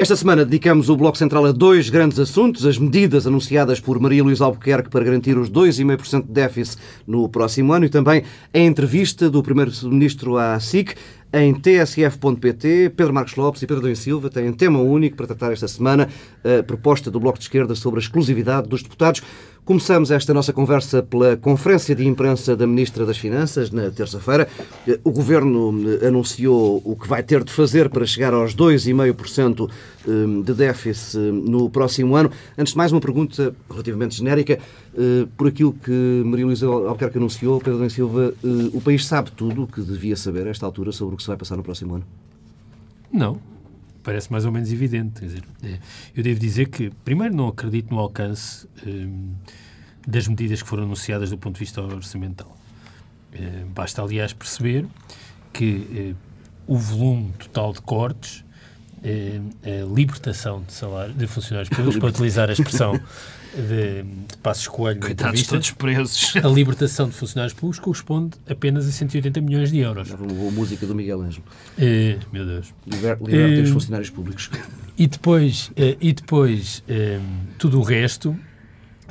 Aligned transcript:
Esta 0.00 0.16
semana 0.16 0.46
dedicamos 0.46 0.88
o 0.88 0.96
Bloco 0.96 1.18
Central 1.18 1.44
a 1.44 1.52
dois 1.52 1.90
grandes 1.90 2.18
assuntos: 2.18 2.64
as 2.64 2.78
medidas 2.78 3.26
anunciadas 3.26 3.80
por 3.80 4.00
Maria 4.00 4.24
Luísa 4.24 4.46
Albuquerque 4.46 4.88
para 4.88 5.04
garantir 5.04 5.36
os 5.36 5.50
2,5% 5.50 6.22
de 6.24 6.32
déficit 6.32 6.80
no 7.06 7.28
próximo 7.28 7.70
ano 7.74 7.84
e 7.84 7.90
também 7.90 8.22
a 8.54 8.58
entrevista 8.58 9.28
do 9.28 9.42
Primeiro-Ministro 9.42 10.38
à 10.38 10.58
SIC. 10.58 10.94
Em 11.30 11.52
tsf.pt, 11.52 12.94
Pedro 12.96 13.12
Marcos 13.12 13.36
Lopes 13.36 13.60
e 13.60 13.66
Pedro 13.66 13.86
Dom 13.86 13.94
Silva 13.94 14.30
têm 14.30 14.50
tema 14.54 14.80
único 14.80 15.18
para 15.18 15.26
tratar 15.26 15.52
esta 15.52 15.68
semana 15.68 16.08
a 16.42 16.62
proposta 16.62 17.10
do 17.10 17.20
Bloco 17.20 17.38
de 17.38 17.44
Esquerda 17.44 17.74
sobre 17.74 18.00
a 18.00 18.02
exclusividade 18.02 18.70
dos 18.70 18.82
deputados. 18.82 19.22
Começamos 19.64 20.10
esta 20.10 20.32
nossa 20.34 20.52
conversa 20.52 21.02
pela 21.02 21.36
conferência 21.36 21.94
de 21.94 22.06
imprensa 22.06 22.56
da 22.56 22.66
Ministra 22.66 23.04
das 23.04 23.18
Finanças, 23.18 23.70
na 23.70 23.90
terça-feira. 23.90 24.48
O 25.04 25.12
Governo 25.12 25.72
eh, 26.02 26.08
anunciou 26.08 26.80
o 26.84 26.96
que 26.96 27.06
vai 27.06 27.22
ter 27.22 27.44
de 27.44 27.52
fazer 27.52 27.88
para 27.88 28.04
chegar 28.06 28.32
aos 28.32 28.54
2,5% 28.56 29.70
eh, 29.70 30.42
de 30.44 30.54
déficit 30.54 31.18
eh, 31.18 31.20
no 31.30 31.70
próximo 31.70 32.16
ano. 32.16 32.32
Antes 32.58 32.72
de 32.72 32.78
mais, 32.78 32.90
uma 32.90 33.00
pergunta 33.00 33.54
relativamente 33.70 34.16
genérica. 34.16 34.58
Por 35.36 35.46
aquilo 35.46 35.72
que 35.72 36.22
Maria 36.24 36.46
Luísa 36.46 36.66
Albuquerque 36.66 37.18
anunciou, 37.18 37.60
Pedro 37.60 37.78
D. 37.78 37.90
Silva, 37.90 38.34
o 38.72 38.80
país 38.80 39.06
sabe 39.06 39.30
tudo 39.30 39.62
o 39.62 39.66
que 39.68 39.80
devia 39.80 40.16
saber 40.16 40.48
a 40.48 40.50
esta 40.50 40.66
altura 40.66 40.90
sobre 40.90 41.14
o 41.14 41.16
que 41.16 41.22
se 41.22 41.28
vai 41.28 41.36
passar 41.36 41.56
no 41.56 41.62
próximo 41.62 41.94
ano? 41.94 42.04
Não 43.12 43.49
parece 44.02 44.30
mais 44.30 44.44
ou 44.44 44.52
menos 44.52 44.72
evidente. 44.72 45.20
Dizer, 45.20 45.42
é, 45.62 45.78
eu 46.14 46.22
devo 46.22 46.38
dizer 46.38 46.68
que, 46.68 46.90
primeiro, 47.04 47.34
não 47.34 47.48
acredito 47.48 47.90
no 47.90 47.98
alcance 47.98 48.66
hum, 48.86 49.32
das 50.06 50.26
medidas 50.28 50.62
que 50.62 50.68
foram 50.68 50.84
anunciadas 50.84 51.30
do 51.30 51.38
ponto 51.38 51.54
de 51.54 51.60
vista 51.60 51.80
orçamental. 51.82 52.56
Eh, 53.32 53.64
basta, 53.74 54.02
aliás, 54.02 54.32
perceber 54.32 54.86
que 55.52 55.86
eh, 55.94 56.14
o 56.66 56.76
volume 56.76 57.32
total 57.38 57.72
de 57.72 57.80
cortes, 57.80 58.44
a 59.02 59.94
libertação 59.94 60.62
de 60.62 60.74
salário 60.74 61.14
de 61.14 61.26
funcionários 61.26 61.70
públicos, 61.70 61.96
para 62.00 62.08
utilizar 62.08 62.50
a 62.50 62.52
expressão 62.52 63.00
de, 63.54 64.02
de 64.02 64.36
Passos 64.42 64.68
Coelho 64.68 65.00
na 65.00 65.10
entrevista, 65.10 65.54
todos 65.54 65.70
presos. 65.72 66.34
a 66.36 66.48
libertação 66.48 67.08
de 67.08 67.14
funcionários 67.14 67.52
públicos 67.52 67.80
corresponde 67.80 68.36
apenas 68.48 68.86
a 68.86 68.92
180 68.92 69.40
milhões 69.40 69.70
de 69.70 69.78
euros. 69.78 70.08
Já 70.08 70.16
uma 70.16 70.50
música 70.50 70.86
do 70.86 70.94
Miguel 70.94 71.20
Ângelo. 71.20 71.44
Uh, 71.76 72.20
meu 72.32 72.46
Deus. 72.46 72.72
Liber, 72.86 73.18
uh, 73.20 73.62
os 73.62 73.70
funcionários 73.70 74.10
públicos. 74.10 74.50
E 74.96 75.06
depois, 75.06 75.68
uh, 75.68 75.96
e 76.00 76.12
depois 76.12 76.82
tudo 77.58 77.78
o 77.80 77.82
resto 77.82 78.36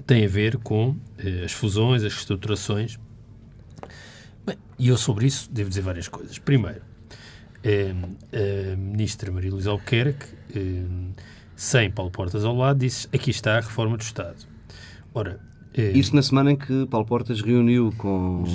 tem 0.05 0.25
a 0.25 0.27
ver 0.27 0.57
com 0.57 0.95
as 1.43 1.51
fusões, 1.51 2.03
as 2.03 2.13
reestruturações. 2.13 2.97
Bem, 4.45 4.57
e 4.77 4.87
eu 4.87 4.97
sobre 4.97 5.27
isso 5.27 5.49
devo 5.51 5.69
dizer 5.69 5.81
várias 5.81 6.07
coisas. 6.07 6.37
Primeiro, 6.39 6.81
a 7.63 8.75
ministra 8.75 9.31
Maria 9.31 9.51
Luísa 9.51 9.69
Albuquerque 9.69 10.27
sem 11.59 11.91
Paulo 11.91 12.09
Portas 12.09 12.45
ao 12.45 12.55
lado, 12.55 12.79
disse 12.79 13.05
aqui 13.13 13.31
está 13.31 13.57
a 13.57 13.59
reforma 13.59 13.97
do 13.97 14.01
Estado. 14.01 14.37
Ora, 15.13 15.41
eh, 15.73 15.91
Isso 15.91 16.15
na 16.15 16.21
semana 16.21 16.53
em 16.53 16.55
que 16.55 16.85
Paulo 16.85 17.05
Portas 17.05 17.41
reuniu 17.41 17.93
com 17.97 18.45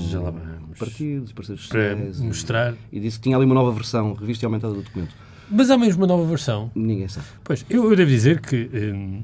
partidos, 0.78 1.30
parceiros 1.30 1.64
sociais 1.64 2.18
mostrar 2.20 2.74
e 2.90 2.98
disse 2.98 3.18
que 3.18 3.24
tinha 3.24 3.36
ali 3.36 3.44
uma 3.44 3.54
nova 3.54 3.72
versão, 3.72 4.14
revista 4.14 4.44
e 4.44 4.46
aumentada 4.46 4.72
do 4.72 4.80
documento. 4.80 5.14
Mas 5.50 5.70
há 5.70 5.76
mesmo 5.76 6.00
uma 6.00 6.06
nova 6.06 6.24
versão? 6.24 6.70
Ninguém 6.74 7.06
sabe. 7.06 7.26
Pois, 7.44 7.66
eu, 7.68 7.90
eu 7.90 7.94
devo 7.94 8.10
dizer 8.10 8.40
que... 8.40 8.70
Hum, 8.72 9.22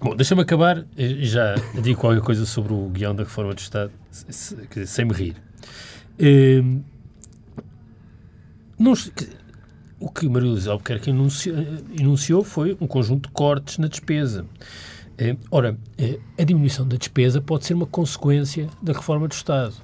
bom, 0.00 0.16
deixa-me 0.16 0.42
acabar 0.42 0.84
e 0.98 1.24
já 1.24 1.54
digo 1.80 2.00
qualquer 2.00 2.22
coisa 2.22 2.44
sobre 2.44 2.72
o 2.72 2.88
guião 2.88 3.14
da 3.14 3.22
reforma 3.22 3.54
do 3.54 3.60
Estado, 3.60 3.92
sem 4.10 5.04
me 5.04 5.12
rir. 5.12 5.36
Hum, 6.20 6.82
não, 8.76 8.94
o 10.02 10.10
que 10.10 10.28
Maria 10.28 10.50
Luísa 10.50 10.72
Albuquerque 10.72 11.10
enunciou, 11.10 11.56
enunciou 11.96 12.42
foi 12.42 12.76
um 12.80 12.88
conjunto 12.88 13.28
de 13.28 13.32
cortes 13.32 13.78
na 13.78 13.86
despesa. 13.86 14.44
Eh, 15.16 15.36
ora, 15.48 15.78
eh, 15.96 16.18
a 16.36 16.42
diminuição 16.42 16.86
da 16.86 16.96
despesa 16.96 17.40
pode 17.40 17.64
ser 17.64 17.74
uma 17.74 17.86
consequência 17.86 18.68
da 18.82 18.92
reforma 18.92 19.28
do 19.28 19.32
Estado. 19.32 19.74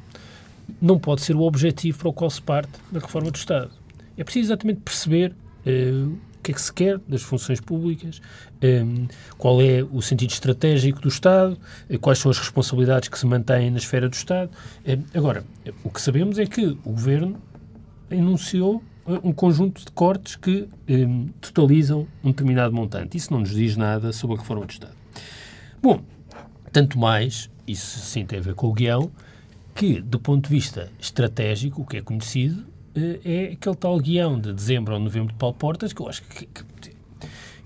Não 0.83 0.99
pode 0.99 1.23
ser 1.23 1.37
o 1.37 1.43
objetivo 1.43 1.99
para 1.99 2.09
o 2.09 2.13
qual 2.13 2.29
se 2.31 2.43
parte 2.43 2.73
da 2.91 2.99
reforma 2.99 3.31
do 3.31 3.37
Estado. 3.37 3.71
É 4.17 4.25
preciso 4.25 4.49
exatamente 4.49 4.81
perceber 4.81 5.33
eh, 5.65 5.93
o 5.93 6.43
que 6.43 6.51
é 6.51 6.55
que 6.55 6.63
se 6.63 6.73
quer 6.73 6.99
das 7.07 7.23
funções 7.23 7.61
públicas, 7.61 8.23
qual 9.37 9.61
é 9.61 9.83
o 9.83 10.01
sentido 10.01 10.31
estratégico 10.31 11.01
do 11.03 11.09
Estado, 11.09 11.59
quais 12.01 12.21
são 12.21 12.31
as 12.31 12.39
responsabilidades 12.39 13.11
que 13.11 13.19
se 13.19 13.27
mantêm 13.27 13.71
na 13.71 13.77
esfera 13.77 14.09
do 14.09 14.15
Estado. 14.15 14.51
agora, 15.13 15.45
o 15.85 15.91
que 15.91 16.01
sabemos 16.01 16.39
é 16.39 16.47
que 16.47 16.65
o 16.65 16.93
Governo 16.93 17.37
enunciou 18.11 18.83
um 19.23 19.33
conjunto 19.33 19.85
de 19.85 19.91
cortes 19.93 20.37
que 20.37 20.69
um, 20.89 21.29
totalizam 21.41 22.07
um 22.23 22.31
determinado 22.31 22.75
montante. 22.75 23.17
Isso 23.17 23.33
não 23.33 23.41
nos 23.41 23.51
diz 23.51 23.77
nada 23.77 24.13
sobre 24.13 24.37
a 24.37 24.41
reforma 24.41 24.67
do 24.67 24.71
Estado. 24.71 24.97
Bom, 25.83 26.03
tanto 26.71 26.99
mais, 26.99 27.51
isso 27.67 27.99
sim 28.01 28.27
tem 28.27 28.39
a 28.39 28.43
ver 28.43 28.55
com 28.55 28.67
o 28.69 28.73
guião, 28.73 29.11
que, 29.75 30.01
do 30.01 30.19
ponto 30.19 30.49
de 30.49 30.55
vista 30.55 30.91
estratégico, 30.99 31.83
o 31.83 31.87
que 31.87 31.99
é 31.99 32.03
conhecido, 32.03 32.67
eh, 32.95 33.21
é 33.25 33.53
aquele 33.53 33.77
tal 33.77 33.99
guião 33.99 34.39
de 34.39 34.53
dezembro 34.53 34.95
ou 34.95 35.01
novembro 35.01 35.33
de 35.33 35.39
Paulo 35.39 35.55
Portas, 35.55 35.93
que 35.93 36.03
eu 36.03 36.09
acho 36.09 36.23
que, 36.25 36.47
que 36.47 36.65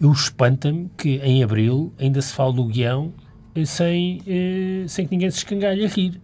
eu 0.00 0.12
espanta-me 0.12 0.90
que 0.96 1.16
em 1.18 1.42
abril 1.42 1.92
ainda 1.98 2.20
se 2.20 2.32
fala 2.34 2.52
do 2.52 2.66
guião 2.66 3.12
eh, 3.54 3.64
sem, 3.64 4.22
eh, 4.26 4.84
sem 4.86 5.06
que 5.06 5.12
ninguém 5.12 5.30
se 5.30 5.38
escangalhe 5.38 5.84
a 5.84 5.88
rir. 5.88 6.20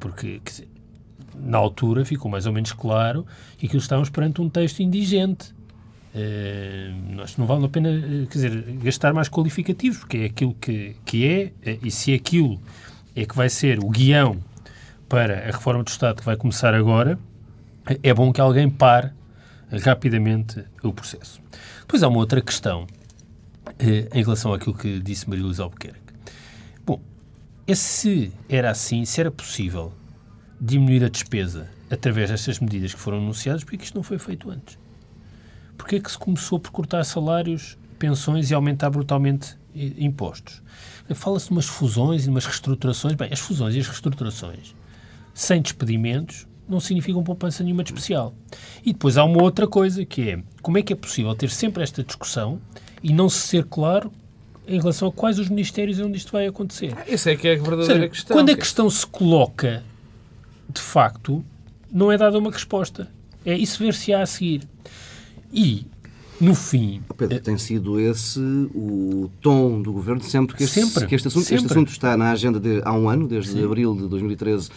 Porque 0.00 0.40
dizer, 0.44 0.66
na 1.40 1.58
altura 1.58 2.04
ficou 2.04 2.30
mais 2.30 2.46
ou 2.46 2.52
menos 2.52 2.72
claro 2.72 3.26
que 3.56 3.76
estávamos 3.76 4.10
perante 4.10 4.40
um 4.40 4.48
texto 4.48 4.80
indigente. 4.80 5.54
Uh, 6.14 7.26
não 7.36 7.46
vale 7.46 7.66
a 7.66 7.68
pena, 7.68 7.90
eh, 7.90 8.26
quer 8.26 8.38
dizer, 8.38 8.62
gastar 8.82 9.12
mais 9.12 9.28
qualificativos, 9.28 9.98
porque 9.98 10.16
é 10.16 10.24
aquilo 10.24 10.54
que, 10.54 10.96
que 11.04 11.26
é, 11.26 11.52
eh, 11.62 11.78
e 11.82 11.90
se 11.90 12.14
aquilo 12.14 12.58
é 13.14 13.26
que 13.26 13.36
vai 13.36 13.48
ser 13.48 13.78
o 13.78 13.88
guião 13.88 14.38
para 15.08 15.34
a 15.34 15.46
reforma 15.46 15.84
do 15.84 15.88
Estado 15.88 16.16
que 16.16 16.24
vai 16.24 16.36
começar 16.36 16.74
agora, 16.74 17.18
é 18.02 18.12
bom 18.14 18.32
que 18.32 18.40
alguém 18.40 18.68
pare 18.70 19.10
rapidamente 19.70 20.64
o 20.82 20.92
processo. 20.92 21.40
Depois 21.80 22.02
há 22.02 22.08
uma 22.08 22.18
outra 22.18 22.40
questão 22.40 22.86
em 23.78 24.22
relação 24.22 24.52
àquilo 24.52 24.74
que 24.74 24.98
disse 25.00 25.28
Maria 25.28 25.44
Luísa 25.44 25.62
Albuquerque. 25.62 26.00
Bom, 26.84 27.00
se 27.74 28.32
era 28.48 28.70
assim, 28.70 29.04
se 29.04 29.20
era 29.20 29.30
possível 29.30 29.92
diminuir 30.60 31.04
a 31.04 31.08
despesa 31.08 31.68
através 31.90 32.30
destas 32.30 32.58
medidas 32.58 32.94
que 32.94 33.00
foram 33.00 33.18
anunciadas, 33.18 33.64
porque 33.64 33.84
isto 33.84 33.94
não 33.94 34.02
foi 34.02 34.18
feito 34.18 34.50
antes? 34.50 34.78
Porquê 35.76 35.96
é 35.96 36.00
que 36.00 36.10
se 36.10 36.18
começou 36.18 36.58
por 36.58 36.70
cortar 36.70 37.04
salários, 37.04 37.78
pensões 37.98 38.50
e 38.50 38.54
aumentar 38.54 38.90
brutalmente 38.90 39.56
impostos? 39.74 40.62
Fala-se 41.14 41.46
de 41.46 41.52
umas 41.52 41.66
fusões 41.66 42.22
e 42.22 42.24
de 42.24 42.30
umas 42.30 42.44
reestruturações. 42.44 43.14
Bem, 43.14 43.30
as 43.32 43.38
fusões 43.38 43.74
e 43.74 43.78
as 43.78 43.86
reestruturações 43.86 44.74
sem 45.32 45.62
despedimentos 45.62 46.48
não 46.68 46.80
significam 46.80 47.22
poupança 47.22 47.62
nenhuma 47.62 47.84
de 47.84 47.90
especial. 47.90 48.34
E 48.84 48.92
depois 48.92 49.16
há 49.16 49.24
uma 49.24 49.40
outra 49.40 49.66
coisa 49.66 50.04
que 50.04 50.30
é 50.30 50.42
como 50.60 50.76
é 50.76 50.82
que 50.82 50.92
é 50.92 50.96
possível 50.96 51.34
ter 51.34 51.48
sempre 51.48 51.82
esta 51.82 52.02
discussão 52.02 52.60
e 53.02 53.12
não 53.12 53.28
se 53.28 53.38
ser 53.38 53.64
claro 53.64 54.12
em 54.66 54.78
relação 54.78 55.08
a 55.08 55.12
quais 55.12 55.38
os 55.38 55.48
ministérios 55.48 55.98
onde 56.00 56.18
isto 56.18 56.32
vai 56.32 56.46
acontecer. 56.46 56.94
Essa 57.06 57.30
é 57.30 57.36
que 57.36 57.48
é 57.48 57.52
a 57.52 57.56
verdadeira 57.56 57.94
seja, 57.94 58.08
questão. 58.08 58.36
Quando 58.36 58.50
a 58.50 58.56
questão 58.56 58.90
se 58.90 59.06
coloca 59.06 59.82
de 60.68 60.80
facto, 60.80 61.44
não 61.90 62.12
é 62.12 62.18
dada 62.18 62.38
uma 62.38 62.50
resposta. 62.50 63.08
É 63.44 63.56
isso 63.56 63.78
ver 63.78 63.94
se 63.94 64.12
há 64.12 64.22
a 64.22 64.26
seguir. 64.26 64.62
E, 65.52 65.86
no 66.40 66.54
fim... 66.54 67.00
Pedro, 67.16 67.36
é... 67.36 67.40
tem 67.40 67.56
sido 67.56 67.98
esse 67.98 68.40
o 68.74 69.30
tom 69.40 69.80
do 69.80 69.92
Governo 69.92 70.22
sempre 70.22 70.54
que 70.54 70.64
este, 70.64 70.80
sempre, 70.80 71.06
que 71.06 71.14
este, 71.14 71.28
assunto, 71.28 71.52
este 71.52 71.66
assunto 71.66 71.90
está 71.90 72.16
na 72.16 72.30
agenda 72.30 72.60
de, 72.60 72.82
há 72.84 72.92
um 72.92 73.08
ano, 73.08 73.26
desde 73.26 73.52
Sim. 73.52 73.64
abril 73.64 73.94
de 73.94 74.06
2013, 74.08 74.68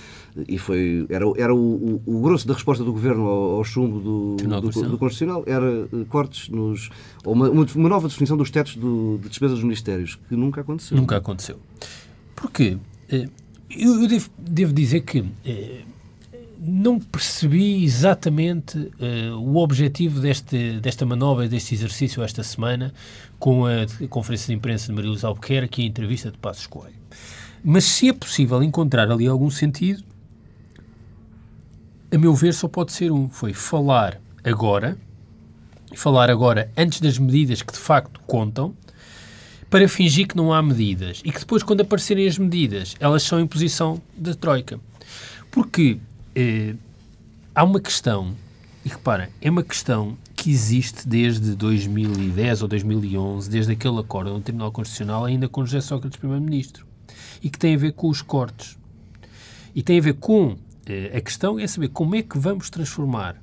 e 0.47 0.57
foi, 0.57 1.05
era, 1.09 1.25
era 1.35 1.53
o, 1.53 2.01
o, 2.05 2.17
o 2.17 2.21
grosso 2.21 2.47
da 2.47 2.53
resposta 2.53 2.83
do 2.83 2.93
Governo 2.93 3.27
ao, 3.27 3.57
ao 3.57 3.63
chumbo 3.63 3.99
do, 3.99 4.35
do, 4.38 4.61
do, 4.61 4.89
do, 4.89 4.97
Constitucional, 4.97 5.43
era 5.45 5.85
uh, 5.91 6.05
cortes 6.05 6.47
nos... 6.49 6.89
ou 7.25 7.33
uma, 7.33 7.49
uma, 7.49 7.89
nova 7.89 8.07
definição 8.07 8.38
dos 8.38 8.49
tetos 8.49 8.75
de 8.75 9.29
despesas 9.29 9.55
dos 9.57 9.63
ministérios, 9.63 10.17
que 10.29 10.35
nunca 10.35 10.61
aconteceu. 10.61 10.95
Nunca 10.95 11.17
aconteceu. 11.17 11.59
Porquê? 12.35 12.77
Eu, 13.77 14.01
eu 14.01 14.07
devo, 14.07 14.29
devo, 14.38 14.73
dizer 14.73 15.01
que 15.01 15.23
eh, 15.45 15.81
não 16.59 17.00
percebi 17.00 17.83
exatamente 17.83 18.91
eh, 19.00 19.31
o 19.31 19.57
objetivo 19.57 20.19
deste, 20.19 20.79
desta 20.79 21.06
manobra, 21.06 21.47
deste 21.47 21.73
exercício 21.73 22.23
esta 22.23 22.44
semana, 22.44 22.94
com 23.39 23.65
a, 23.65 23.85
conferência 24.09 24.47
de 24.47 24.53
imprensa 24.53 24.88
de 24.88 24.94
Maria 24.94 25.12
Albuquerque 25.23 25.81
e 25.81 25.85
a 25.85 25.88
entrevista 25.88 26.29
de 26.29 26.38
Passos 26.38 26.68
Coelho. 26.68 26.95
Mas 27.63 27.85
se 27.85 28.09
é 28.09 28.13
possível 28.13 28.62
encontrar 28.62 29.09
ali 29.09 29.27
algum 29.27 29.50
sentido, 29.50 30.03
a 32.13 32.17
meu 32.17 32.33
ver, 32.33 32.53
só 32.53 32.67
pode 32.67 32.91
ser 32.91 33.12
um. 33.12 33.29
Foi 33.29 33.53
falar 33.53 34.19
agora, 34.44 34.97
falar 35.95 36.29
agora 36.29 36.69
antes 36.77 37.00
das 37.00 37.17
medidas 37.17 37.62
que 37.62 37.71
de 37.71 37.79
facto 37.79 38.19
contam, 38.27 38.75
para 39.71 39.88
fingir 39.88 40.27
que 40.27 40.35
não 40.35 40.51
há 40.51 40.62
medidas 40.62 41.21
e 41.23 41.31
que 41.31 41.39
depois, 41.39 41.63
quando 41.63 41.79
aparecerem 41.79 42.27
as 42.27 42.38
medidas, 42.38 42.94
elas 43.00 43.23
são 43.23 43.39
em 43.39 43.47
posição 43.47 44.01
da 44.18 44.33
Troika. 44.33 44.77
Porque 45.50 45.97
eh, 46.35 46.75
há 47.56 47.63
uma 47.63 47.79
questão, 47.79 48.35
e 48.83 48.89
reparem, 48.89 49.29
é 49.41 49.50
uma 49.50 49.63
questão 49.63 50.18
que 50.35 50.51
existe 50.51 51.07
desde 51.07 51.56
2010 51.56 52.63
ou 52.63 52.68
2011, 52.68 53.50
desde 53.50 53.71
aquele 53.71 53.97
acordo 53.97 54.33
no 54.33 54.41
Tribunal 54.41 54.73
Constitucional, 54.73 55.23
ainda 55.23 55.47
com 55.47 55.65
José 55.65 55.79
Sócrates 55.79 56.19
Primeiro-Ministro, 56.19 56.85
e 57.41 57.50
que 57.50 57.57
tem 57.57 57.74
a 57.74 57.77
ver 57.77 57.94
com 57.94 58.09
os 58.09 58.21
cortes. 58.21 58.77
E 59.74 59.81
tem 59.81 60.00
a 60.00 60.01
ver 60.01 60.15
com. 60.15 60.57
Eh, 60.85 61.15
a 61.15 61.21
questão 61.21 61.57
é 61.57 61.65
saber 61.65 61.88
como 61.88 62.13
é 62.17 62.21
que 62.21 62.38
vamos 62.38 62.69
transformar 62.69 63.41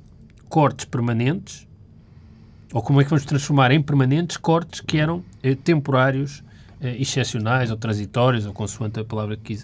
cortes 0.51 0.85
permanentes, 0.85 1.67
ou 2.71 2.83
como 2.83 3.01
é 3.01 3.05
que 3.05 3.09
vamos 3.09 3.25
transformar 3.25 3.71
em 3.71 3.81
permanentes 3.81 4.37
cortes 4.37 4.83
que 4.83 4.99
eram 4.99 5.25
temporários 5.65 6.43
eh, 6.81 6.97
excepcionais 7.01 7.71
ou 7.71 7.77
transitórios, 7.77 8.47
ou 8.47 8.53
consoante 8.53 9.01
a 9.01 9.05
palavra 9.05 9.37
que 9.37 9.59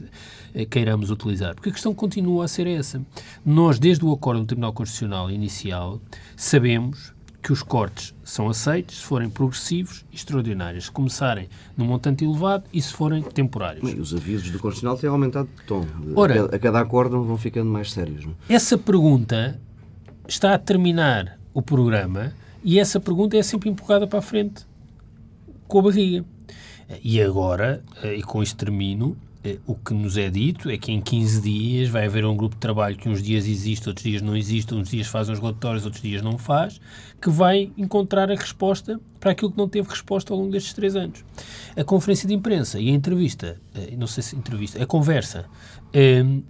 eh, 0.53 0.65
queiramos 0.65 1.11
utilizar. 1.11 1.55
Porque 1.55 1.69
a 1.69 1.73
questão 1.73 1.95
continua 1.95 2.45
a 2.45 2.49
ser 2.49 2.67
essa. 2.67 3.01
Nós, 3.45 3.79
desde 3.79 4.05
o 4.05 4.13
acordo 4.13 4.41
do 4.41 4.47
Tribunal 4.47 4.73
Constitucional 4.73 5.31
inicial, 5.31 6.01
sabemos 6.37 7.15
que 7.41 7.53
os 7.53 7.63
cortes 7.63 8.15
são 8.25 8.49
aceitos 8.49 8.97
se 8.97 9.03
forem 9.03 9.29
progressivos 9.29 10.05
e 10.11 10.17
extraordinários, 10.17 10.87
se 10.87 10.91
começarem 10.91 11.49
num 11.77 11.85
montante 11.85 12.25
elevado 12.25 12.65
e 12.73 12.81
se 12.81 12.93
forem 12.93 13.23
temporários. 13.23 13.93
E 13.93 14.01
os 14.01 14.15
avisos 14.15 14.51
do 14.51 14.59
Constitucional 14.59 14.97
têm 14.97 15.11
aumentado 15.11 15.49
de 15.55 15.63
tom. 15.67 15.87
Ora, 16.17 16.47
a 16.47 16.59
cada 16.59 16.81
acordo 16.81 17.23
vão 17.23 17.37
ficando 17.37 17.71
mais 17.71 17.93
sérios. 17.93 18.25
Não? 18.25 18.35
É? 18.49 18.55
Essa 18.55 18.79
pergunta 18.79 19.61
está 20.27 20.55
a 20.55 20.59
terminar 20.59 21.39
o 21.53 21.61
programa 21.61 22.33
e 22.65 22.81
essa 22.81 22.99
pergunta 22.99 23.37
é 23.37 23.43
sempre 23.43 23.69
empurrada 23.69 24.07
para 24.07 24.21
a 24.21 24.23
frente 24.23 24.67
com 25.67 25.79
a 25.79 25.83
barriga. 25.83 26.25
E 27.03 27.21
agora, 27.21 27.83
eh, 28.03 28.17
e 28.17 28.23
com 28.23 28.43
isto 28.43 28.57
termino, 28.57 29.17
eh, 29.43 29.59
o 29.67 29.75
que 29.75 29.93
nos 29.93 30.17
é 30.17 30.31
dito 30.31 30.71
é 30.71 30.79
que 30.79 30.91
em 30.91 31.03
15 31.03 31.43
dias 31.43 31.89
vai 31.91 32.07
haver 32.07 32.25
um 32.25 32.35
grupo 32.35 32.55
de 32.55 32.61
trabalho 32.61 32.97
que 32.97 33.09
uns 33.11 33.23
dias 33.23 33.47
existe, 33.47 33.89
outros 33.89 34.05
dias 34.05 34.23
não 34.23 34.35
existe, 34.35 34.75
uns 34.75 34.89
dias 34.89 35.07
faz 35.07 35.29
os 35.29 35.39
relatórios, 35.39 35.85
outros 35.85 36.03
dias 36.03 36.23
não 36.23 36.39
faz, 36.39 36.81
que 37.21 37.29
vai 37.29 37.71
encontrar 37.77 38.31
a 38.31 38.35
resposta 38.35 38.99
para 39.21 39.33
aquilo 39.33 39.51
que 39.51 39.59
não 39.59 39.69
teve 39.69 39.89
resposta 39.89 40.33
ao 40.33 40.39
longo 40.39 40.51
destes 40.51 40.73
três 40.73 40.97
anos. 40.97 41.23
A 41.77 41.85
conferência 41.85 42.27
de 42.27 42.35
imprensa 42.35 42.81
e 42.81 42.89
a 42.89 42.93
entrevista, 42.93 43.61
eh, 43.75 43.95
não 43.99 44.07
sei 44.07 44.23
se 44.23 44.35
entrevista, 44.35 44.83
a 44.83 44.87
conversa, 44.87 45.45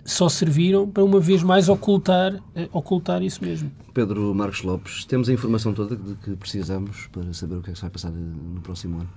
só 0.05 0.29
serviram 0.29 0.89
para 0.89 1.05
uma 1.05 1.21
vez 1.21 1.43
mais 1.43 1.69
ocultar, 1.69 2.41
ocultar 2.73 3.23
isso 3.23 3.45
mesmo. 3.45 3.71
Pedro 3.93 4.35
Marcos 4.35 4.63
Lopes, 4.63 5.05
temos 5.05 5.29
a 5.29 5.33
informação 5.33 5.73
toda 5.73 5.97
de 5.97 6.15
que 6.17 6.35
precisamos 6.37 7.07
para 7.13 7.33
saber 7.33 7.57
o 7.57 7.63
que 7.63 7.71
é 7.71 7.75
que 7.75 7.81
vai 7.81 7.91
passar 7.91 8.11
no 8.11 8.61
próximo 8.61 9.01
ano? 9.01 9.09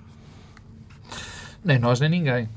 Nem 1.64 1.78
nós, 1.78 1.98
nem 1.98 2.08
ninguém. 2.08 2.48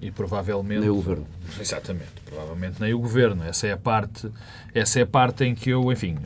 E 0.00 0.10
provavelmente. 0.10 0.80
Nem 0.80 0.90
o 0.90 0.94
governo. 0.94 1.26
Exatamente, 1.60 2.12
provavelmente 2.24 2.80
nem 2.80 2.94
o 2.94 2.98
governo. 2.98 3.42
Essa 3.42 3.66
é 3.66 3.72
a 3.72 3.76
parte, 3.76 4.30
essa 4.72 5.00
é 5.00 5.02
a 5.02 5.06
parte 5.06 5.44
em 5.44 5.54
que 5.54 5.70
eu, 5.70 5.90
enfim, 5.90 6.16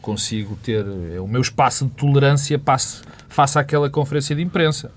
consigo 0.00 0.56
ter 0.62 0.86
é 1.12 1.20
o 1.20 1.26
meu 1.26 1.40
espaço 1.40 1.86
de 1.86 1.90
tolerância 1.92 2.58
passe, 2.58 3.02
face 3.28 3.58
àquela 3.58 3.90
conferência 3.90 4.36
de 4.36 4.42
imprensa. 4.42 4.92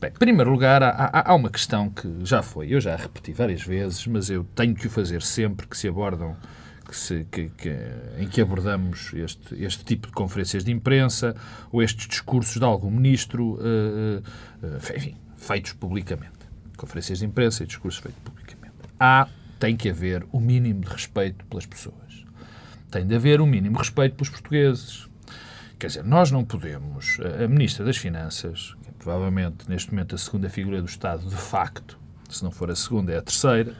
Bem, 0.00 0.10
em 0.10 0.18
primeiro 0.18 0.50
lugar, 0.50 0.82
há, 0.82 1.30
há, 1.30 1.34
uma 1.34 1.48
questão 1.48 1.88
que 1.88 2.06
já 2.22 2.42
foi, 2.42 2.68
eu 2.68 2.80
já 2.80 2.92
a 2.92 2.96
repeti 2.96 3.32
várias 3.32 3.62
vezes, 3.62 4.06
mas 4.06 4.28
eu 4.28 4.44
tenho 4.54 4.74
que 4.74 4.86
o 4.86 4.90
fazer 4.90 5.22
sempre 5.22 5.66
que 5.66 5.76
se 5.76 5.88
abordam, 5.88 6.36
que 6.86 6.94
se, 6.94 7.26
que, 7.30 7.48
que, 7.48 7.74
em 8.18 8.28
que 8.28 8.40
abordamos 8.42 9.12
este, 9.14 9.62
este 9.62 9.84
tipo 9.84 10.08
de 10.08 10.12
conferências 10.12 10.62
de 10.62 10.70
imprensa 10.70 11.34
ou 11.72 11.82
estes 11.82 12.06
discursos 12.08 12.58
de 12.58 12.64
algum 12.64 12.90
ministro, 12.90 13.54
uh, 13.54 14.22
uh, 14.62 14.94
enfim, 14.94 15.16
feitos 15.38 15.72
publicamente. 15.72 16.36
Conferências 16.76 17.20
de 17.20 17.24
imprensa 17.24 17.64
e 17.64 17.66
discursos 17.66 18.00
feitos 18.00 18.20
publicamente. 18.22 18.74
Há, 19.00 19.26
tem 19.58 19.76
que 19.76 19.88
haver 19.88 20.26
o 20.30 20.38
mínimo 20.38 20.82
de 20.82 20.88
respeito 20.88 21.42
pelas 21.46 21.64
pessoas. 21.64 22.24
Tem 22.90 23.06
de 23.06 23.14
haver 23.14 23.40
o 23.40 23.46
mínimo 23.46 23.76
de 23.76 23.82
respeito 23.82 24.14
pelos 24.14 24.28
portugueses. 24.28 25.08
Quer 25.78 25.86
dizer, 25.88 26.04
nós 26.04 26.30
não 26.30 26.44
podemos. 26.44 27.18
A 27.42 27.48
Ministra 27.48 27.84
das 27.84 27.96
Finanças, 27.96 28.75
provavelmente 29.06 29.68
neste 29.68 29.92
momento 29.92 30.16
a 30.16 30.18
segunda 30.18 30.50
figura 30.50 30.82
do 30.82 30.88
Estado 30.88 31.28
de 31.28 31.36
facto, 31.36 31.96
se 32.28 32.42
não 32.42 32.50
for 32.50 32.72
a 32.72 32.74
segunda, 32.74 33.12
é 33.12 33.18
a 33.18 33.22
terceira, 33.22 33.72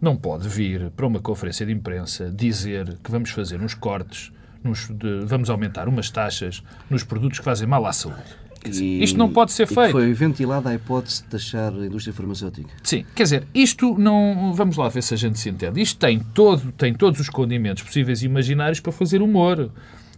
não 0.00 0.16
pode 0.16 0.48
vir 0.48 0.88
para 0.90 1.04
uma 1.04 1.18
conferência 1.18 1.66
de 1.66 1.72
imprensa 1.72 2.30
dizer 2.30 2.96
que 3.02 3.10
vamos 3.10 3.30
fazer 3.30 3.60
uns 3.60 3.74
cortes, 3.74 4.30
nos, 4.62 4.88
de, 4.88 5.24
vamos 5.24 5.50
aumentar 5.50 5.88
umas 5.88 6.10
taxas 6.10 6.62
nos 6.88 7.02
produtos 7.02 7.40
que 7.40 7.44
fazem 7.44 7.66
mal 7.66 7.84
à 7.86 7.92
saúde. 7.92 8.22
E, 8.64 9.02
isto 9.02 9.18
não 9.18 9.32
pode 9.32 9.50
ser 9.50 9.66
feito. 9.66 9.90
foi 9.90 10.12
ventilada 10.12 10.70
a 10.70 10.74
hipótese 10.74 11.24
de 11.24 11.28
taxar 11.28 11.72
a 11.72 11.86
indústria 11.86 12.14
farmacêutica. 12.14 12.70
Sim, 12.84 13.04
quer 13.16 13.24
dizer, 13.24 13.46
isto 13.52 13.98
não. 13.98 14.52
Vamos 14.54 14.76
lá 14.76 14.88
ver 14.88 15.02
se 15.02 15.14
a 15.14 15.16
gente 15.16 15.38
se 15.38 15.48
entende. 15.48 15.80
Isto 15.80 15.98
tem, 15.98 16.20
todo, 16.20 16.72
tem 16.72 16.92
todos 16.94 17.20
os 17.20 17.28
condimentos 17.28 17.82
possíveis 17.82 18.22
e 18.22 18.26
imaginários 18.26 18.80
para 18.80 18.92
fazer 18.92 19.22
humor. 19.22 19.70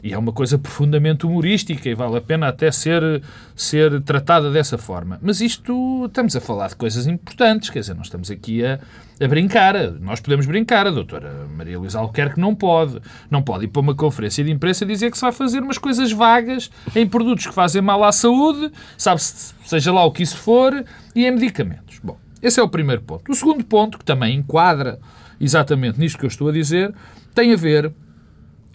E 0.03 0.13
é 0.13 0.19
uma 0.19 0.33
coisa 0.33 0.59
profundamente 0.59 1.27
humorística 1.27 1.89
e 1.89 1.95
vale 1.95 2.17
a 2.17 2.21
pena 2.21 2.49
até 2.49 2.71
ser, 2.71 3.23
ser 3.57 4.01
tratada 4.03 4.51
dessa 4.51 4.79
forma. 4.79 5.19
Mas 5.21 5.41
isto, 5.41 6.05
estamos 6.07 6.37
a 6.37 6.41
falar 6.41 6.69
de 6.69 6.77
coisas 6.77 7.07
importantes, 7.07 7.71
quer 7.71 7.81
dizer, 7.81 7.95
nós 7.95 8.07
estamos 8.07 8.31
aqui 8.31 8.65
a, 8.65 8.79
a 9.21 9.29
brincar. 9.29 9.75
Nós 10.01 10.21
podemos 10.21 10.47
brincar, 10.47 10.87
a 10.87 10.91
doutora 10.91 11.47
Maria 11.57 11.79
Luísa 11.79 11.99
Albuquerque 11.99 12.39
não 12.39 12.55
pode. 12.55 13.01
Não 13.31 13.43
pode 13.43 13.65
ir 13.65 13.69
para 13.69 13.81
uma 13.81 13.95
conferência 13.95 14.45
de 14.45 14.51
imprensa 14.51 14.87
dizer 14.87 15.11
que 15.11 15.19
se 15.19 15.23
vai 15.23 15.33
fazer 15.33 15.61
umas 15.61 15.79
coisas 15.79 16.13
vagas 16.13 16.71
em 16.95 17.07
produtos 17.07 17.47
que 17.47 17.55
fazem 17.55 17.83
mal 17.83 18.03
à 18.05 18.13
saúde, 18.13 18.71
sabe-se, 18.97 19.55
seja 19.65 19.93
lá 19.93 20.05
o 20.05 20.13
que 20.13 20.23
isso 20.23 20.37
for, 20.37 20.85
e 21.15 21.27
em 21.27 21.31
medicamentos. 21.33 21.99
Bom, 22.03 22.17
esse 22.41 22.61
é 22.61 22.63
o 22.63 22.69
primeiro 22.69 23.03
ponto. 23.03 23.31
O 23.31 23.35
segundo 23.35 23.65
ponto, 23.65 23.99
que 23.99 24.05
também 24.05 24.37
enquadra 24.37 24.99
exatamente 25.41 25.99
nisto 25.99 26.19
que 26.19 26.25
eu 26.25 26.29
estou 26.29 26.49
a 26.49 26.53
dizer, 26.53 26.95
tem 27.35 27.53
a 27.53 27.57
ver 27.57 27.93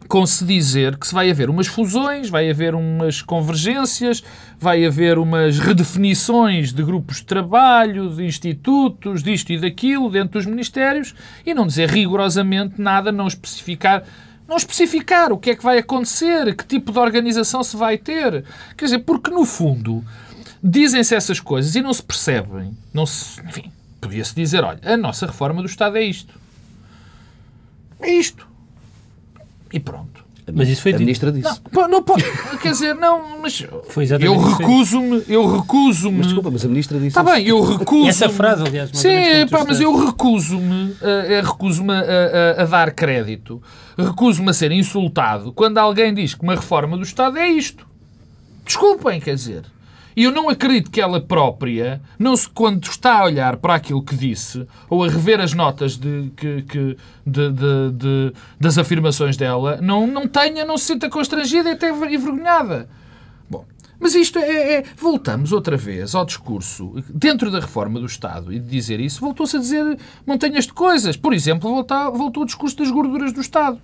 com 0.07 0.25
se 0.25 0.45
dizer 0.45 0.97
que 0.97 1.07
se 1.07 1.13
vai 1.13 1.29
haver 1.29 1.49
umas 1.49 1.67
fusões, 1.67 2.29
vai 2.29 2.49
haver 2.49 2.75
umas 2.75 3.21
convergências, 3.21 4.23
vai 4.59 4.85
haver 4.85 5.17
umas 5.17 5.59
redefinições 5.59 6.73
de 6.73 6.83
grupos 6.83 7.17
de 7.17 7.25
trabalho, 7.25 8.09
de 8.09 8.25
institutos, 8.25 9.23
disto 9.23 9.51
e 9.51 9.59
daquilo, 9.59 10.09
dentro 10.09 10.33
dos 10.33 10.45
ministérios, 10.45 11.15
e 11.45 11.53
não 11.53 11.67
dizer 11.67 11.89
rigorosamente 11.89 12.81
nada, 12.81 13.11
não 13.11 13.27
especificar 13.27 14.03
não 14.45 14.57
especificar 14.57 15.31
o 15.31 15.37
que 15.37 15.51
é 15.51 15.55
que 15.55 15.63
vai 15.63 15.77
acontecer, 15.77 16.53
que 16.55 16.65
tipo 16.65 16.91
de 16.91 16.99
organização 16.99 17.63
se 17.63 17.77
vai 17.77 17.97
ter. 17.97 18.43
Quer 18.77 18.85
dizer, 18.85 18.99
porque 18.99 19.31
no 19.31 19.45
fundo 19.45 20.03
dizem-se 20.61 21.15
essas 21.15 21.39
coisas 21.39 21.75
e 21.75 21.81
não 21.81 21.93
se 21.93 22.03
percebem. 22.03 22.77
Não 22.93 23.05
se, 23.05 23.41
enfim, 23.41 23.71
podia-se 24.01 24.35
dizer, 24.35 24.63
olha, 24.63 24.79
a 24.83 24.97
nossa 24.97 25.25
reforma 25.25 25.61
do 25.61 25.67
Estado 25.67 25.97
é 25.97 26.03
isto. 26.03 26.37
É 27.99 28.11
isto. 28.11 28.52
E 29.73 29.79
pronto. 29.79 30.23
Mas 30.51 30.67
isso 30.67 30.81
foi 30.81 30.93
a 30.93 30.99
ministra 30.99 31.31
disse. 31.31 31.61
Não, 31.71 31.87
não 31.87 32.03
pode. 32.03 32.23
Quer 32.61 32.71
dizer, 32.71 32.95
não, 32.95 33.39
mas 33.39 33.65
foi 33.89 34.05
eu 34.19 34.37
recuso-me, 34.37 35.23
eu 35.27 35.47
recuso-me. 35.47 36.17
Mas 36.17 36.27
desculpa, 36.27 36.51
mas 36.51 36.65
a 36.65 36.67
ministra 36.67 36.97
disse. 36.97 37.07
Está 37.09 37.23
bem, 37.23 37.47
eu 37.47 37.61
recuso. 37.61 38.07
Essa 38.09 38.27
frase, 38.27 38.63
aliás, 38.63 38.89
Sim, 38.93 39.47
pá, 39.49 39.63
mas 39.65 39.79
eu 39.79 39.95
recuso-me, 40.05 40.91
uh, 40.91 41.41
recuso-me 41.43 41.93
a, 41.93 42.57
a, 42.59 42.63
a, 42.63 42.65
dar 42.65 42.91
crédito, 42.91 43.61
recuso-me 43.97 44.49
a 44.49 44.53
ser 44.53 44.71
insultado 44.71 45.53
quando 45.53 45.77
alguém 45.77 46.13
diz 46.13 46.33
que 46.35 46.43
uma 46.43 46.55
reforma 46.55 46.97
do 46.97 47.03
Estado 47.03 47.37
é 47.37 47.47
isto. 47.47 47.87
Desculpem, 48.65 49.21
quer 49.21 49.35
dizer. 49.35 49.63
E 50.15 50.23
eu 50.23 50.31
não 50.31 50.49
acredito 50.49 50.91
que 50.91 51.01
ela 51.01 51.19
própria, 51.19 52.01
não 52.19 52.35
se, 52.35 52.47
quando 52.47 52.83
está 52.83 53.19
a 53.19 53.25
olhar 53.25 53.57
para 53.57 53.75
aquilo 53.75 54.03
que 54.03 54.15
disse, 54.15 54.67
ou 54.89 55.03
a 55.03 55.07
rever 55.07 55.39
as 55.39 55.53
notas 55.53 55.97
de, 55.97 56.31
que, 56.35 56.61
que 56.63 56.97
de, 57.25 57.51
de, 57.51 57.91
de, 57.91 58.33
das 58.59 58.77
afirmações 58.77 59.37
dela, 59.37 59.79
não, 59.81 60.05
não 60.05 60.27
tenha, 60.27 60.65
não 60.65 60.77
se 60.77 60.85
sinta 60.85 61.09
constrangida 61.09 61.69
e 61.69 61.73
até 61.73 61.89
envergonhada. 61.89 62.87
Bom, 63.49 63.65
mas 63.99 64.13
isto 64.13 64.37
é, 64.37 64.75
é, 64.75 64.83
Voltamos 64.95 65.51
outra 65.51 65.77
vez 65.77 66.13
ao 66.13 66.25
discurso, 66.25 66.93
dentro 67.09 67.49
da 67.49 67.59
reforma 67.59 67.99
do 67.99 68.05
Estado, 68.05 68.53
e 68.53 68.59
de 68.59 68.67
dizer 68.67 68.99
isso, 68.99 69.21
voltou-se 69.21 69.57
a 69.57 69.59
dizer 69.59 69.97
montanhas 70.25 70.65
de 70.65 70.73
coisas. 70.73 71.17
Por 71.17 71.33
exemplo, 71.33 71.69
voltou, 71.69 72.13
voltou 72.13 72.43
o 72.43 72.45
discurso 72.45 72.77
das 72.77 72.91
gorduras 72.91 73.33
do 73.33 73.41
Estado. 73.41 73.79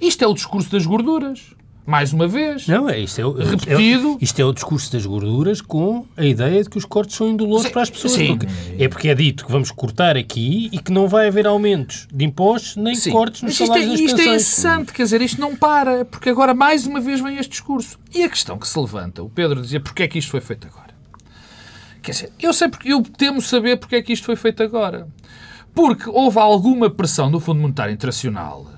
Isto 0.00 0.24
é 0.24 0.26
o 0.26 0.34
discurso 0.34 0.70
das 0.70 0.84
gorduras 0.84 1.56
mais 1.86 2.12
uma 2.12 2.26
vez. 2.26 2.66
Não, 2.66 2.90
é 2.90 2.98
isto. 2.98 3.20
É, 3.20 3.44
repetido. 3.44 4.18
É, 4.20 4.24
isto 4.24 4.40
é 4.40 4.44
o 4.44 4.52
discurso 4.52 4.92
das 4.92 5.06
gorduras 5.06 5.60
com 5.60 6.04
a 6.16 6.24
ideia 6.24 6.62
de 6.62 6.68
que 6.68 6.76
os 6.76 6.84
cortes 6.84 7.16
são 7.16 7.28
indolores 7.28 7.70
para 7.70 7.82
as 7.82 7.90
pessoas. 7.90 8.14
Sim. 8.14 8.36
Porque 8.36 8.82
é 8.82 8.88
porque 8.88 9.08
é 9.08 9.14
dito 9.14 9.46
que 9.46 9.52
vamos 9.52 9.70
cortar 9.70 10.16
aqui 10.16 10.68
e 10.72 10.78
que 10.78 10.90
não 10.90 11.06
vai 11.06 11.28
haver 11.28 11.46
aumentos 11.46 12.08
de 12.12 12.24
impostos 12.24 12.76
nem 12.76 12.94
sim. 12.94 13.12
cortes 13.12 13.42
nos 13.42 13.58
Mas 13.58 13.68
salários 13.68 14.00
isto 14.00 14.02
é, 14.02 14.06
isto 14.06 14.20
é 14.20 14.34
incessante, 14.34 14.92
quer 14.92 15.04
dizer, 15.04 15.22
isto 15.22 15.40
não 15.40 15.54
para, 15.54 16.04
porque 16.04 16.28
agora 16.28 16.52
mais 16.52 16.86
uma 16.86 17.00
vez 17.00 17.20
vem 17.20 17.38
este 17.38 17.50
discurso. 17.50 17.98
E 18.12 18.24
a 18.24 18.28
questão 18.28 18.58
que 18.58 18.66
se 18.66 18.78
levanta, 18.78 19.22
o 19.22 19.30
Pedro 19.30 19.62
dizia, 19.62 19.78
porque 19.78 20.02
é 20.02 20.08
que 20.08 20.18
isto 20.18 20.30
foi 20.30 20.40
feito 20.40 20.66
agora? 20.66 20.94
Quer 22.02 22.10
dizer, 22.10 22.32
eu 22.40 22.52
sei 22.52 22.68
porque 22.68 22.92
eu 22.92 23.02
temo 23.02 23.40
saber 23.40 23.76
porque 23.76 23.96
é 23.96 24.02
que 24.02 24.12
isto 24.12 24.26
foi 24.26 24.36
feito 24.36 24.62
agora. 24.62 25.08
Porque 25.74 26.08
houve 26.08 26.38
alguma 26.38 26.88
pressão 26.88 27.30
do 27.30 27.38
Fundo 27.38 27.60
Monetário 27.60 27.92
Internacional 27.92 28.75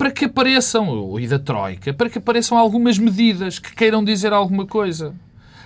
para 0.00 0.10
que 0.10 0.24
apareçam, 0.24 1.20
e 1.20 1.28
da 1.28 1.38
Troika, 1.38 1.92
para 1.92 2.08
que 2.08 2.16
apareçam 2.16 2.56
algumas 2.56 2.96
medidas 2.96 3.58
que 3.58 3.74
queiram 3.74 4.02
dizer 4.02 4.32
alguma 4.32 4.66
coisa. 4.66 5.14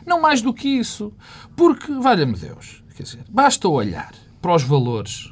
Não 0.05 0.21
mais 0.21 0.43
do 0.43 0.53
que 0.53 0.67
isso. 0.67 1.13
Porque, 1.55 1.93
valha-me 1.93 2.37
Deus, 2.37 2.83
quer 2.97 3.05
dizer, 3.05 3.21
basta 3.29 3.69
olhar 3.69 4.13
para 4.43 4.53
os 4.53 4.65
valores 4.65 5.31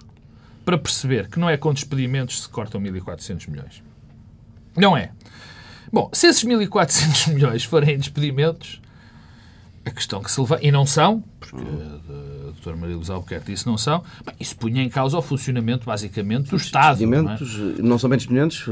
para 0.65 0.79
perceber 0.79 1.29
que 1.29 1.41
não 1.41 1.51
é 1.51 1.57
com 1.57 1.75
despedimentos 1.75 2.37
que 2.37 2.43
se 2.43 2.49
cortam 2.49 2.81
1.400 2.81 3.51
milhões. 3.51 3.83
Não 4.77 4.97
é. 4.97 5.11
Bom, 5.93 6.09
se 6.13 6.29
esses 6.29 6.45
1.400 6.45 7.27
milhões 7.35 7.65
forem 7.65 7.99
despedimentos, 7.99 8.81
a 9.85 9.91
questão 9.91 10.23
que 10.23 10.31
se 10.31 10.41
leva, 10.41 10.61
e 10.63 10.71
não 10.71 10.87
são, 10.87 11.25
porque 11.53 11.67
a 11.69 12.45
doutora 12.45 12.77
Maria 12.77 12.97
Luísa 12.97 13.13
Albuquerque 13.13 13.53
disse 13.53 13.67
não 13.67 13.77
são, 13.77 14.03
bem, 14.25 14.35
isso 14.41 14.57
punha 14.57 14.83
em 14.83 14.89
causa 14.89 15.19
o 15.19 15.23
funcionamento, 15.23 15.85
basicamente, 15.85 16.49
do 16.49 16.57
Estado. 16.57 17.07
Não, 17.07 17.31
é? 17.31 17.39
não, 17.79 17.99
são 17.99 18.09
bem 18.09 18.19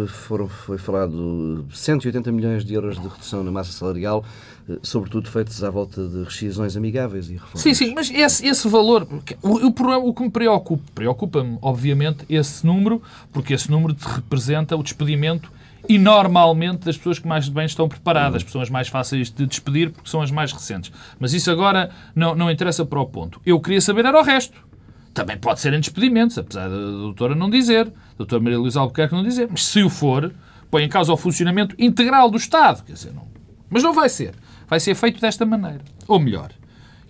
foram, 0.08 0.48
foi 0.48 0.78
falado 0.78 1.66
180 1.70 2.32
milhões 2.32 2.64
de 2.64 2.72
euros 2.72 2.98
de 2.98 3.06
redução 3.06 3.44
na 3.44 3.50
massa 3.50 3.70
salarial, 3.70 4.24
eh, 4.66 4.78
sobretudo 4.82 5.28
feitos 5.28 5.62
à 5.62 5.68
volta 5.68 6.08
de 6.08 6.24
rescisões 6.24 6.74
amigáveis 6.74 7.28
e 7.28 7.34
reformas. 7.34 7.60
Sim, 7.60 7.74
sim, 7.74 7.92
mas 7.94 8.10
esse, 8.10 8.46
esse 8.46 8.66
valor, 8.66 9.06
o, 9.42 9.66
o, 9.66 10.08
o 10.08 10.14
que 10.14 10.22
me 10.22 10.30
preocupa, 10.30 10.82
preocupa-me, 10.94 11.58
obviamente, 11.60 12.24
esse 12.30 12.66
número, 12.66 13.02
porque 13.30 13.52
esse 13.52 13.70
número 13.70 13.94
representa 14.00 14.74
o 14.74 14.82
despedimento 14.82 15.52
e 15.90 15.98
normalmente 15.98 16.84
das 16.84 16.96
pessoas 16.96 17.18
que 17.18 17.26
mais 17.26 17.48
bem 17.48 17.64
estão 17.64 17.88
preparadas, 17.88 18.44
pessoas 18.44 18.70
mais 18.70 18.86
fáceis 18.86 19.28
de 19.28 19.44
despedir 19.44 19.90
porque 19.90 20.08
são 20.08 20.22
as 20.22 20.30
mais 20.30 20.52
recentes. 20.52 20.92
Mas 21.18 21.34
isso 21.34 21.50
agora 21.50 21.90
não, 22.14 22.32
não 22.32 22.48
interessa 22.48 22.86
para 22.86 23.00
o 23.00 23.06
ponto. 23.06 23.40
Eu 23.44 23.58
queria 23.58 23.80
saber 23.80 24.04
era 24.04 24.16
o 24.16 24.22
resto. 24.22 24.56
Também 25.12 25.36
pode 25.36 25.58
ser 25.58 25.74
em 25.74 25.80
despedimentos, 25.80 26.38
apesar 26.38 26.68
da 26.68 26.76
doutora 26.76 27.34
não 27.34 27.50
dizer, 27.50 27.86
da 27.86 27.92
doutora 28.18 28.40
Maria 28.40 28.60
Luísa 28.60 28.78
Albuquerque 28.78 29.12
não 29.12 29.24
dizer, 29.24 29.48
mas 29.50 29.66
se 29.66 29.82
o 29.82 29.90
for, 29.90 30.32
põe 30.70 30.84
em 30.84 30.88
causa 30.88 31.12
o 31.12 31.16
funcionamento 31.16 31.74
integral 31.76 32.30
do 32.30 32.36
Estado. 32.36 32.84
Quer 32.84 32.92
dizer, 32.92 33.12
não. 33.12 33.26
Mas 33.68 33.82
não 33.82 33.92
vai 33.92 34.08
ser. 34.08 34.36
Vai 34.68 34.78
ser 34.78 34.94
feito 34.94 35.20
desta 35.20 35.44
maneira. 35.44 35.80
Ou 36.06 36.20
melhor, 36.20 36.52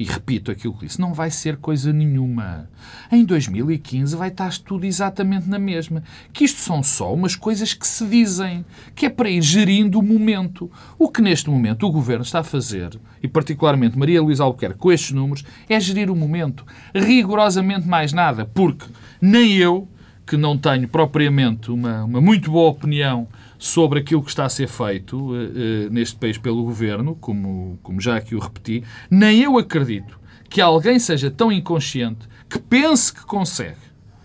e 0.00 0.04
repito 0.04 0.50
aquilo 0.50 0.72
que 0.72 0.86
disse, 0.86 0.98
não 0.98 1.12
vai 1.12 1.30
ser 1.30 1.58
coisa 1.58 1.92
nenhuma. 1.92 2.70
Em 3.12 3.22
2015 3.22 4.16
vai 4.16 4.28
estar 4.28 4.50
tudo 4.56 4.86
exatamente 4.86 5.46
na 5.46 5.58
mesma. 5.58 6.02
Que 6.32 6.42
isto 6.42 6.58
são 6.58 6.82
só 6.82 7.12
umas 7.12 7.36
coisas 7.36 7.74
que 7.74 7.86
se 7.86 8.06
dizem, 8.06 8.64
que 8.94 9.04
é 9.04 9.10
para 9.10 9.28
ir 9.28 9.42
gerindo 9.42 9.98
o 9.98 10.02
momento. 10.02 10.70
O 10.98 11.10
que 11.10 11.20
neste 11.20 11.50
momento 11.50 11.86
o 11.86 11.92
Governo 11.92 12.24
está 12.24 12.38
a 12.38 12.42
fazer, 12.42 12.98
e 13.22 13.28
particularmente 13.28 13.98
Maria 13.98 14.22
Luísa 14.22 14.42
Albuquerque 14.42 14.78
com 14.78 14.90
estes 14.90 15.12
números, 15.12 15.44
é 15.68 15.78
gerir 15.78 16.10
o 16.10 16.16
momento. 16.16 16.64
Rigorosamente 16.94 17.86
mais 17.86 18.14
nada, 18.14 18.46
porque 18.46 18.86
nem 19.20 19.52
eu, 19.52 19.86
que 20.26 20.34
não 20.34 20.56
tenho 20.56 20.88
propriamente 20.88 21.70
uma, 21.70 22.04
uma 22.04 22.22
muito 22.22 22.50
boa 22.50 22.70
opinião 22.70 23.28
sobre 23.60 24.00
aquilo 24.00 24.22
que 24.22 24.30
está 24.30 24.46
a 24.46 24.48
ser 24.48 24.66
feito 24.66 25.32
uh, 25.32 25.90
neste 25.90 26.16
país 26.16 26.38
pelo 26.38 26.64
governo, 26.64 27.14
como, 27.14 27.78
como 27.82 28.00
já 28.00 28.16
aqui 28.16 28.34
o 28.34 28.38
repeti, 28.38 28.82
nem 29.10 29.42
eu 29.42 29.58
acredito 29.58 30.18
que 30.48 30.62
alguém 30.62 30.98
seja 30.98 31.30
tão 31.30 31.52
inconsciente 31.52 32.26
que 32.48 32.58
pense 32.58 33.12
que 33.12 33.24
consegue 33.24 33.76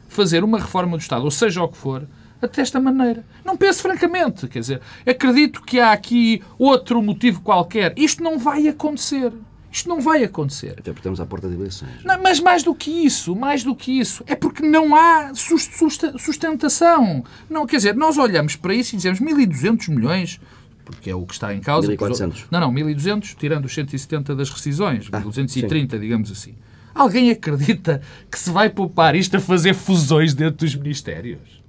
fazer 0.07 0.41
uma 0.41 0.57
reforma 0.57 0.97
do 0.97 1.01
Estado, 1.01 1.25
ou 1.25 1.31
seja 1.31 1.61
o 1.61 1.67
que 1.67 1.77
for, 1.77 2.07
até 2.41 2.61
desta 2.61 2.79
maneira. 2.79 3.25
Não 3.43 3.57
penso 3.57 3.81
francamente. 3.81 4.47
Quer 4.47 4.59
dizer, 4.59 4.81
acredito 5.05 5.61
que 5.61 5.81
há 5.81 5.91
aqui 5.91 6.41
outro 6.57 7.01
motivo 7.01 7.41
qualquer. 7.41 7.93
Isto 7.97 8.23
não 8.23 8.39
vai 8.39 8.69
acontecer. 8.69 9.33
Isto 9.75 9.89
não 9.89 9.99
vai 9.99 10.23
acontecer. 10.23 10.71
Até 10.71 10.83
porque 10.83 10.99
estamos 10.99 11.19
à 11.19 11.25
porta 11.25 11.49
de 11.49 11.53
eleições. 11.53 12.01
Não, 12.05 12.23
mas 12.23 12.39
mais 12.39 12.63
do 12.63 12.73
que 12.73 12.89
isso, 12.89 13.35
mais 13.35 13.61
do 13.61 13.75
que 13.75 13.99
isso, 13.99 14.23
é 14.25 14.33
porque 14.33 14.65
não 14.65 14.95
há 14.95 15.33
sustentação. 15.35 17.25
Não, 17.49 17.67
quer 17.67 17.75
dizer, 17.75 17.93
nós 17.93 18.17
olhamos 18.17 18.55
para 18.55 18.73
isso 18.73 18.95
e 18.95 18.97
dizemos 18.97 19.19
1.200 19.19 19.89
milhões, 19.89 20.39
porque 20.85 21.09
é 21.09 21.15
o 21.15 21.25
que 21.25 21.33
está 21.33 21.53
em 21.53 21.59
causa. 21.59 21.91
1.400. 21.91 22.45
Não, 22.49 22.61
não, 22.61 22.73
1.200, 22.73 23.35
tirando 23.35 23.65
os 23.65 23.73
170 23.73 24.33
das 24.33 24.49
rescisões, 24.49 25.09
ah, 25.11 25.19
230, 25.19 25.97
sim. 25.97 26.01
digamos 26.01 26.31
assim. 26.31 26.55
Alguém 26.93 27.29
acredita 27.29 28.01
que 28.31 28.39
se 28.39 28.49
vai 28.49 28.69
poupar 28.69 29.13
isto 29.13 29.35
a 29.35 29.41
fazer 29.41 29.73
fusões 29.73 30.33
dentro 30.33 30.65
dos 30.65 30.73
ministérios? 30.73 31.61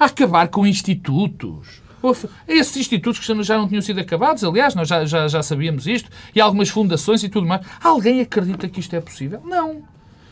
A 0.00 0.06
acabar 0.06 0.48
com 0.48 0.66
institutos? 0.66 1.82
Esses 2.46 2.76
institutos 2.76 3.20
que 3.20 3.42
já 3.42 3.56
não 3.56 3.68
tinham 3.68 3.82
sido 3.82 4.00
acabados, 4.00 4.44
aliás, 4.44 4.74
nós 4.74 4.88
já, 4.88 5.04
já, 5.04 5.28
já 5.28 5.42
sabíamos 5.42 5.86
isto, 5.86 6.10
e 6.34 6.40
algumas 6.40 6.68
fundações 6.68 7.22
e 7.22 7.28
tudo 7.28 7.46
mais. 7.46 7.66
Alguém 7.82 8.20
acredita 8.20 8.68
que 8.68 8.80
isto 8.80 8.94
é 8.94 9.00
possível? 9.00 9.40
Não. 9.44 9.82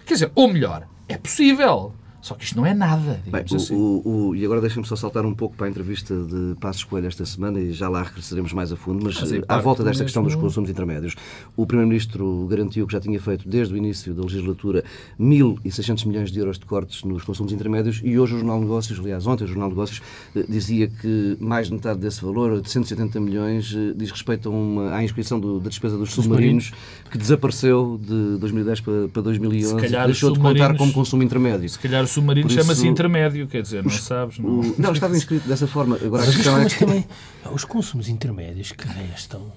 Quer 0.04 0.14
dizer, 0.14 0.32
ou 0.34 0.48
melhor, 0.48 0.86
é 1.08 1.18
possível. 1.18 1.92
Só 2.26 2.34
que 2.34 2.42
isto 2.42 2.56
não 2.56 2.66
é 2.66 2.74
nada, 2.74 3.20
Bem, 3.24 3.44
o, 3.48 3.54
assim. 3.54 3.72
o, 3.72 4.02
o, 4.04 4.34
e 4.34 4.44
agora 4.44 4.60
deixem-me 4.60 4.84
só 4.84 4.96
saltar 4.96 5.24
um 5.24 5.32
pouco 5.32 5.54
para 5.54 5.68
a 5.68 5.70
entrevista 5.70 6.12
de 6.12 6.56
Passos 6.58 6.82
Coelho 6.82 7.06
esta 7.06 7.24
semana 7.24 7.60
e 7.60 7.72
já 7.72 7.88
lá 7.88 8.02
regressaremos 8.02 8.52
mais 8.52 8.72
a 8.72 8.76
fundo, 8.76 9.04
mas, 9.04 9.16
eh, 9.30 9.42
à 9.46 9.58
volta 9.58 9.84
desta 9.84 10.02
questão 10.02 10.24
dos 10.24 10.34
consumos 10.34 10.68
intermédios. 10.68 11.14
O 11.56 11.64
Primeiro-Ministro 11.64 12.48
garantiu 12.50 12.84
que 12.84 12.92
já 12.92 12.98
tinha 12.98 13.20
feito 13.20 13.48
desde 13.48 13.74
o 13.74 13.76
início 13.76 14.12
da 14.12 14.22
legislatura 14.24 14.82
1.600 15.20 16.04
milhões 16.04 16.32
de 16.32 16.40
euros 16.40 16.58
de 16.58 16.66
cortes 16.66 17.04
nos 17.04 17.22
consumos 17.22 17.52
intermédios 17.52 18.00
e 18.02 18.18
hoje 18.18 18.34
o 18.34 18.38
Jornal 18.38 18.58
de 18.58 18.64
Negócios, 18.64 18.98
aliás, 18.98 19.24
ontem 19.24 19.44
o 19.44 19.46
Jornal 19.46 19.68
de 19.68 19.76
Negócios 19.76 20.02
eh, 20.34 20.44
dizia 20.48 20.88
que 20.88 21.36
mais 21.38 21.68
de 21.68 21.74
metade 21.74 22.00
desse 22.00 22.24
valor, 22.24 22.60
de 22.60 22.68
170 22.68 23.20
milhões, 23.20 23.72
eh, 23.72 23.92
diz 23.94 24.10
respeito 24.10 24.48
a 24.48 24.52
uma, 24.52 24.96
à 24.96 25.04
inscrição 25.04 25.38
do, 25.38 25.60
da 25.60 25.68
despesa 25.68 25.96
dos 25.96 26.12
submarinos 26.12 26.72
que 27.08 27.18
desapareceu 27.18 28.00
de 28.02 28.36
2010 28.38 28.80
para, 28.80 29.08
para 29.10 29.22
2011 29.22 29.76
deixou 30.06 30.32
de 30.32 30.40
contar 30.40 30.76
como 30.76 30.92
consumo 30.92 31.22
intermédio. 31.22 31.68
Se 31.68 31.78
calhar 31.78 32.04
submarino 32.16 32.50
chama-se 32.50 32.86
intermédio, 32.86 33.46
quer 33.46 33.62
dizer, 33.62 33.82
não 33.82 33.90
sabes. 33.90 34.38
Não, 34.38 34.60
o, 34.60 34.74
não 34.78 34.92
estava 34.92 35.16
inscrito 35.16 35.46
dessa 35.48 35.66
forma. 35.66 35.96
Agora 35.96 36.24
mas, 36.24 36.34
questão 36.34 36.58
é 36.58 36.64
que... 36.66 36.78
também, 36.78 37.06
os 37.52 37.64
consumos 37.64 38.08
intermédios 38.08 38.72
que 38.72 38.86
restam, 38.86 39.52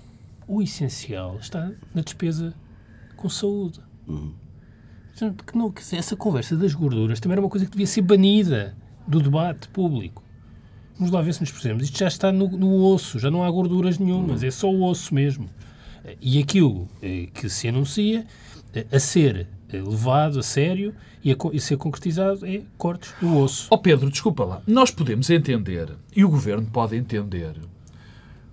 o 0.48 0.62
essencial 0.62 1.38
está 1.40 1.72
na 1.94 2.02
despesa 2.02 2.54
com 3.16 3.30
saúde. 3.30 3.80
Hum. 4.08 4.32
Que 5.46 5.58
não, 5.58 5.70
que 5.70 5.82
essa 5.96 6.16
conversa 6.16 6.56
das 6.56 6.74
gorduras 6.74 7.20
também 7.20 7.34
era 7.34 7.42
uma 7.42 7.50
coisa 7.50 7.66
que 7.66 7.72
devia 7.72 7.88
ser 7.88 8.02
banida 8.02 8.76
do 9.06 9.22
debate 9.22 9.68
público. 9.68 10.24
Vamos 10.98 11.12
lá 11.12 11.22
ver 11.22 11.34
se 11.34 11.42
nos 11.42 11.52
percebemos. 11.52 11.84
Isto 11.84 12.00
já 12.00 12.08
está 12.08 12.32
no, 12.32 12.48
no 12.50 12.86
osso, 12.86 13.20
já 13.20 13.30
não 13.30 13.44
há 13.44 13.52
gorduras 13.52 13.98
nenhumas, 13.98 14.44
hum. 14.44 14.48
é 14.48 14.52
só 14.52 14.70
o 14.70 14.84
osso 14.84 15.14
mesmo. 15.14 15.50
E 16.22 16.40
aquilo 16.40 16.88
eh, 17.02 17.28
que 17.34 17.50
se 17.50 17.68
anuncia 17.68 18.26
eh, 18.74 18.86
a 18.92 19.00
ser 19.00 19.48
levado 19.78 20.40
a 20.40 20.44
sério 20.44 20.94
e, 21.24 21.32
a, 21.32 21.36
e 21.52 21.60
ser 21.60 21.78
concretizado 21.78 22.46
é 22.46 22.62
cortes 22.78 23.14
do 23.22 23.38
osso. 23.38 23.68
Ó 23.70 23.76
oh 23.76 23.78
Pedro, 23.78 24.10
desculpa 24.10 24.44
lá. 24.44 24.62
Nós 24.66 24.90
podemos 24.92 25.30
entender, 25.30 25.90
e 26.16 26.26
o 26.26 26.30
Governo 26.30 26.68
pode 26.72 26.96
entender, 26.96 27.56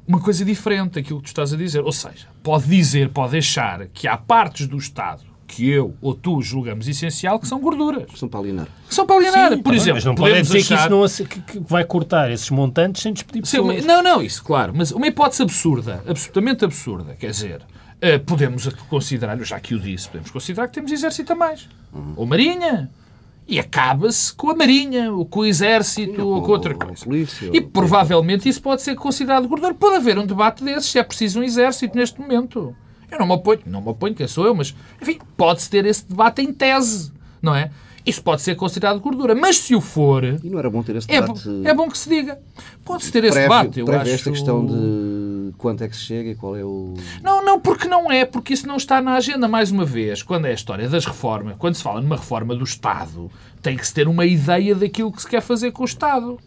uma 0.07 0.21
coisa 0.21 0.45
diferente 0.45 0.95
daquilo 0.95 1.19
que 1.19 1.25
tu 1.25 1.29
estás 1.29 1.53
a 1.53 1.57
dizer. 1.57 1.83
Ou 1.83 1.93
seja, 1.93 2.29
pode 2.43 2.67
dizer, 2.67 3.09
pode 3.09 3.37
achar 3.37 3.87
que 3.89 4.07
há 4.07 4.17
partes 4.17 4.67
do 4.67 4.77
Estado 4.77 5.25
que 5.47 5.69
eu 5.69 5.95
ou 6.03 6.13
tu 6.13 6.43
julgamos 6.43 6.89
essencial 6.89 7.39
que 7.39 7.47
são 7.47 7.61
gorduras. 7.61 8.05
Que 8.11 8.19
são 8.19 8.29
para 8.29 8.41
alienar. 8.41 8.69
São 8.89 9.07
para 9.07 9.17
alienar. 9.17 9.53
Sim, 9.53 9.63
Por 9.63 9.75
exemplo, 9.75 9.95
mas 9.95 10.05
não 10.05 10.15
pode 10.15 10.43
dizer 10.43 10.59
achar... 10.59 10.89
que 10.89 10.95
isso 10.95 11.23
não, 11.23 11.29
que, 11.29 11.41
que, 11.41 11.59
vai 11.61 11.85
cortar 11.85 12.31
esses 12.31 12.51
montantes 12.51 13.03
sem 13.03 13.13
despedir 13.13 13.43
pessoas. 13.43 13.83
Sim, 13.83 13.87
não, 13.87 14.03
não, 14.03 14.23
isso, 14.23 14.43
claro. 14.43 14.73
Mas 14.75 14.91
uma 14.91 15.07
hipótese 15.07 15.43
absurda, 15.43 16.03
absolutamente 16.07 16.65
absurda, 16.65 17.15
quer 17.15 17.31
dizer, 17.31 17.63
podemos 18.27 18.67
considerar, 18.89 19.39
já 19.43 19.59
que 19.59 19.75
o 19.75 19.79
disse, 19.79 20.09
podemos 20.09 20.31
considerar 20.31 20.69
que 20.69 20.75
temos 20.75 20.93
exército 20.93 21.33
a 21.33 21.37
mais. 21.37 21.69
Uhum. 21.93 22.13
Ou 22.17 22.27
marinha. 22.27 22.91
E 23.49 23.61
acaba-se 23.61 24.35
com 24.35 24.51
a 24.51 24.57
marinha, 24.57 25.13
ou 25.13 25.25
com 25.25 25.41
o 25.41 25.47
exército, 25.47 26.17
Sim, 26.17 26.21
ou 26.21 26.43
com 26.43 26.51
outra 26.51 26.75
coisa. 26.75 27.05
Polícia, 27.05 27.49
e 27.53 27.61
provavelmente 27.61 28.49
isso 28.49 28.61
pode 28.61 28.83
ser 28.83 28.97
considerado 28.97 29.47
gordura. 29.47 29.73
Pode 29.73 29.97
haver 29.97 30.19
um 30.19 30.27
debate 30.27 30.65
desses, 30.65 30.91
se 30.91 30.99
é 30.99 31.03
preciso 31.05 31.39
um 31.39 31.43
exército 31.45 31.97
neste 31.97 32.21
momento. 32.21 32.75
Eu 33.09 33.21
não 33.21 33.27
me 33.27 33.35
oponho, 33.35 33.61
não 33.65 33.81
me 33.81 33.89
oponho, 33.89 34.17
quem 34.17 34.27
sou 34.27 34.47
eu, 34.47 34.55
mas, 34.55 34.75
enfim, 35.01 35.21
pode-se 35.37 35.71
ter 35.71 35.87
esse 35.87 36.05
debate 36.09 36.43
em 36.43 36.53
tese, 36.53 37.13
não 37.41 37.55
é? 37.55 37.71
Isso 38.05 38.21
pode 38.23 38.43
ser 38.43 38.57
considerado 38.57 38.99
gordura. 39.01 39.35
Mas 39.35 39.59
se 39.59 39.75
o 39.75 39.81
for. 39.81 40.25
E 40.25 40.49
não 40.49 40.59
era 40.59 40.71
bom 40.71 40.83
ter 40.83 40.97
esse 40.97 41.11
é 41.11 41.21
debate. 41.21 41.49
É, 41.65 41.71
é 41.71 41.75
bom 41.75 41.89
que 41.89 41.99
se 41.99 42.09
diga. 42.09 42.39
Pode-se 42.85 43.11
ter 43.11 43.25
esse 43.25 43.35
prévio, 43.35 43.71
debate. 43.71 43.81
Eu 43.81 44.01
acho... 44.01 44.11
esta 44.11 44.31
questão 44.31 44.65
de 44.65 44.73
quanto 45.57 45.85
é 45.85 45.89
que 45.89 45.97
se 45.97 46.03
chega 46.03 46.31
e 46.31 46.35
qual 46.35 46.57
é 46.57 46.65
o. 46.65 46.95
Não, 47.23 47.45
não, 47.45 47.61
porque 47.61 47.89
não 47.89 48.11
é, 48.11 48.25
porque 48.25 48.55
isso 48.55 48.67
não 48.67 48.77
está 48.77 49.01
na 49.01 49.15
agenda. 49.15 49.49
Mais 49.49 49.71
uma 49.71 49.85
vez, 49.85 50.23
quando 50.23 50.47
é 50.47 50.51
a 50.51 50.55
história 50.55 50.89
das 50.89 51.05
reformas, 51.05 51.57
quando 51.59 51.75
se 51.75 51.83
fala 51.83 52.01
numa 52.01 52.17
reforma 52.17 52.55
do 52.55 52.65
Estado, 52.65 53.31
tem 53.63 53.77
que 53.77 53.87
se 53.87 53.95
ter 53.95 54.09
uma 54.09 54.25
ideia 54.25 54.75
daquilo 54.75 55.13
que 55.13 55.23
se 55.23 55.29
quer 55.29 55.41
fazer 55.41 55.73
com 55.73 55.83
o 55.83 55.87
Estado. 55.87 56.39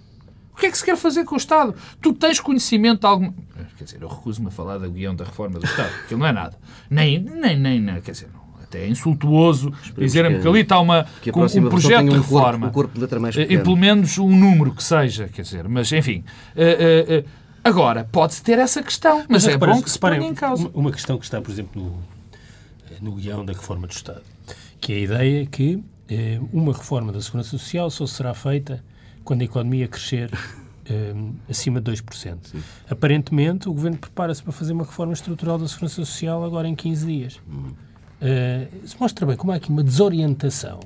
O 0.54 0.58
que 0.60 0.66
é 0.66 0.72
que 0.72 0.78
se 0.78 0.84
quer 0.84 0.98
fazer 0.98 1.24
com 1.24 1.36
o 1.36 1.38
Estado? 1.38 1.74
Tu 2.02 2.12
tens 2.14 2.40
conhecimento 2.40 3.02
de 3.02 3.08
algum. 3.08 3.32
Quer 3.78 3.84
dizer, 3.86 4.02
eu 4.02 4.10
recuso-me 4.10 4.48
a 4.48 4.52
falar 4.52 4.78
da 4.78 4.88
guião 4.88 5.16
da 5.16 5.24
reforma 5.24 5.58
do 5.58 5.66
Estado, 5.66 5.92
porque 6.00 6.16
não 6.16 6.26
é 6.26 6.34
nada. 6.34 6.58
Nem, 6.90 7.20
nem, 7.20 7.58
nem, 7.58 7.80
nem 7.80 8.02
quer 8.02 8.12
dizer, 8.12 8.28
não 8.34 8.50
até 8.70 8.86
é 8.86 8.88
insultuoso 8.88 9.74
dizerem-me 9.98 10.38
que, 10.38 10.44
que, 10.44 10.48
ali 10.48 10.62
está 10.62 10.80
uma, 10.80 11.06
com 11.32 11.42
um 11.42 11.70
projeto 11.70 12.08
de 12.08 12.16
reforma. 12.16 12.68
Um 12.68 12.72
corpo, 12.72 13.00
corpo 13.00 13.34
de 13.36 13.42
e 13.42 13.58
pelo 13.58 13.76
menos 13.76 14.18
um 14.20 14.30
número 14.30 14.72
que 14.72 14.84
seja, 14.84 15.28
quer 15.28 15.42
dizer, 15.42 15.68
mas 15.68 15.92
enfim. 15.92 16.24
Uh, 16.56 17.16
uh, 17.16 17.20
uh, 17.20 17.40
agora, 17.64 18.08
pode-se 18.12 18.42
ter 18.44 18.60
essa 18.60 18.82
questão, 18.82 19.20
mas, 19.30 19.46
mas 19.46 19.48
é 19.48 19.58
bom 19.58 19.82
que 19.82 19.90
se 19.90 20.00
ponha 20.00 20.18
em 20.18 20.34
causa. 20.34 20.70
Uma 20.74 20.92
questão 20.92 21.18
que 21.18 21.26
está, 21.26 21.42
por 21.42 21.52
exemplo, 21.52 21.82
no, 21.82 23.10
no 23.10 23.16
guião 23.16 23.46
da 23.46 23.54
reforma 23.54 23.88
do 23.88 23.92
Estado, 23.92 24.24
que 24.80 24.94
é 24.94 24.96
a 24.98 25.00
ideia 25.00 25.46
que 25.46 25.84
uma 26.52 26.74
reforma 26.74 27.12
da 27.12 27.22
Segurança 27.22 27.50
Social 27.50 27.90
só 27.90 28.06
será 28.08 28.34
feita 28.34 28.84
quando 29.24 29.42
a 29.42 29.46
economia 29.46 29.88
crescer 29.88 30.32
acima 31.48 31.80
de 31.80 31.92
2%. 31.92 32.38
Sim. 32.42 32.64
Aparentemente, 32.90 33.70
o 33.70 33.74
Governo 33.74 33.98
prepara-se 33.98 34.42
para 34.42 34.52
fazer 34.52 34.74
uma 34.74 34.84
reforma 34.84 35.14
estrutural 35.14 35.58
da 35.58 35.68
Segurança 35.68 35.96
Social 35.96 36.44
agora 36.44 36.68
em 36.68 36.76
15 36.76 37.06
dias. 37.06 37.40
Hum. 37.48 37.74
Uh, 38.22 38.98
mostra 39.00 39.26
bem 39.26 39.36
como 39.36 39.52
há 39.52 39.56
aqui 39.56 39.70
uma 39.70 39.84
desorientação. 39.84 40.80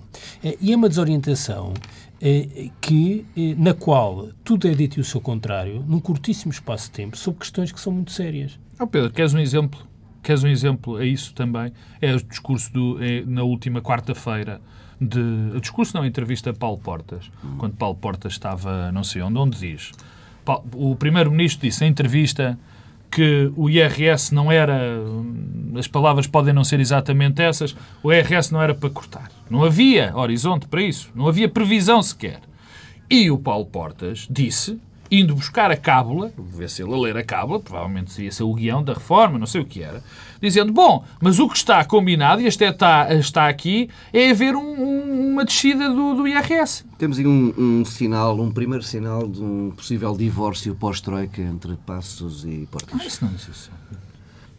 Uh, 0.43 0.57
e 0.61 0.71
é 0.71 0.75
uma 0.75 0.89
desorientação 0.89 1.73
uh, 1.73 2.71
que, 2.81 3.25
na 3.57 3.73
qual 3.73 4.29
tudo 4.43 4.67
é 4.67 4.71
dito 4.71 4.99
e 4.99 5.01
o 5.01 5.03
seu 5.03 5.21
contrário, 5.21 5.83
num 5.87 5.99
curtíssimo 5.99 6.51
espaço 6.51 6.85
de 6.85 6.91
tempo, 6.91 7.17
sobre 7.17 7.39
questões 7.39 7.71
que 7.71 7.79
são 7.79 7.91
muito 7.91 8.11
sérias. 8.11 8.59
Oh 8.79 8.87
Pedro, 8.87 9.11
queres 9.11 9.33
um 9.33 9.39
exemplo? 9.39 9.79
Queres 10.21 10.43
um 10.43 10.47
exemplo 10.47 10.95
a 10.95 11.05
isso 11.05 11.33
também? 11.33 11.73
É 12.01 12.13
o 12.13 12.23
discurso 12.23 12.71
do, 12.71 13.03
é, 13.03 13.23
na 13.25 13.43
última 13.43 13.81
quarta-feira 13.81 14.61
de. 14.99 15.19
O 15.53 15.59
discurso 15.59 15.95
não, 15.95 16.03
a 16.03 16.07
entrevista 16.07 16.51
a 16.51 16.53
Paulo 16.53 16.77
Portas, 16.77 17.29
quando 17.57 17.75
Paulo 17.75 17.95
Portas 17.97 18.33
estava 18.33 18.91
não 18.91 19.03
sei 19.03 19.21
onde, 19.21 19.37
onde 19.37 19.59
diz. 19.59 19.91
O 20.73 20.95
primeiro-ministro 20.95 21.67
disse 21.67 21.85
em 21.85 21.89
entrevista 21.89 22.57
que 23.13 23.51
o 23.55 23.69
IRS 23.69 24.33
não 24.33 24.51
era. 24.51 24.79
As 25.77 25.87
palavras 25.87 26.27
podem 26.27 26.53
não 26.53 26.63
ser 26.63 26.79
exatamente 26.79 27.41
essas. 27.41 27.75
O 28.01 28.11
IRS 28.11 28.51
não 28.51 28.61
era 28.61 28.73
para 28.73 28.89
cortar. 28.89 29.31
Não 29.49 29.63
havia 29.63 30.15
horizonte 30.15 30.67
para 30.67 30.81
isso. 30.81 31.09
Não 31.15 31.27
havia 31.27 31.49
previsão 31.49 32.01
sequer. 32.01 32.39
E 33.09 33.29
o 33.29 33.37
Paulo 33.37 33.65
Portas 33.65 34.27
disse 34.29 34.79
indo 35.19 35.35
buscar 35.35 35.69
a 35.69 35.77
cábula, 35.77 36.33
ver 36.37 36.69
se 36.69 36.81
ele 36.81 36.93
a 36.93 36.97
ler 36.97 37.17
a 37.17 37.23
cábula, 37.23 37.59
provavelmente 37.59 38.21
ia 38.21 38.31
ser 38.31 38.43
o 38.43 38.53
guião 38.53 38.83
da 38.83 38.93
reforma, 38.93 39.37
não 39.37 39.45
sei 39.45 39.61
o 39.61 39.65
que 39.65 39.83
era, 39.83 40.03
dizendo, 40.41 40.73
bom, 40.73 41.05
mas 41.21 41.39
o 41.39 41.47
que 41.47 41.55
está 41.55 41.83
combinado, 41.85 42.41
e 42.41 42.47
este 42.47 42.63
está, 42.63 43.13
está 43.13 43.47
aqui, 43.47 43.89
é 44.11 44.31
haver 44.31 44.55
um, 44.55 44.61
um, 44.61 45.31
uma 45.33 45.45
descida 45.45 45.87
do, 45.89 46.15
do 46.15 46.27
IRS. 46.27 46.83
Temos 46.97 47.19
aí 47.19 47.27
um, 47.27 47.53
um, 47.57 47.85
sinal, 47.85 48.39
um 48.39 48.51
primeiro 48.51 48.83
sinal 48.83 49.27
de 49.27 49.41
um 49.41 49.71
possível 49.71 50.17
divórcio 50.17 50.73
pós-troika 50.75 51.41
entre 51.41 51.75
Passos 51.85 52.43
e 52.45 52.67
Portas. 52.71 52.99
Ah, 52.99 53.05
isso 53.05 53.23
não 53.23 53.33
existe. 53.33 53.69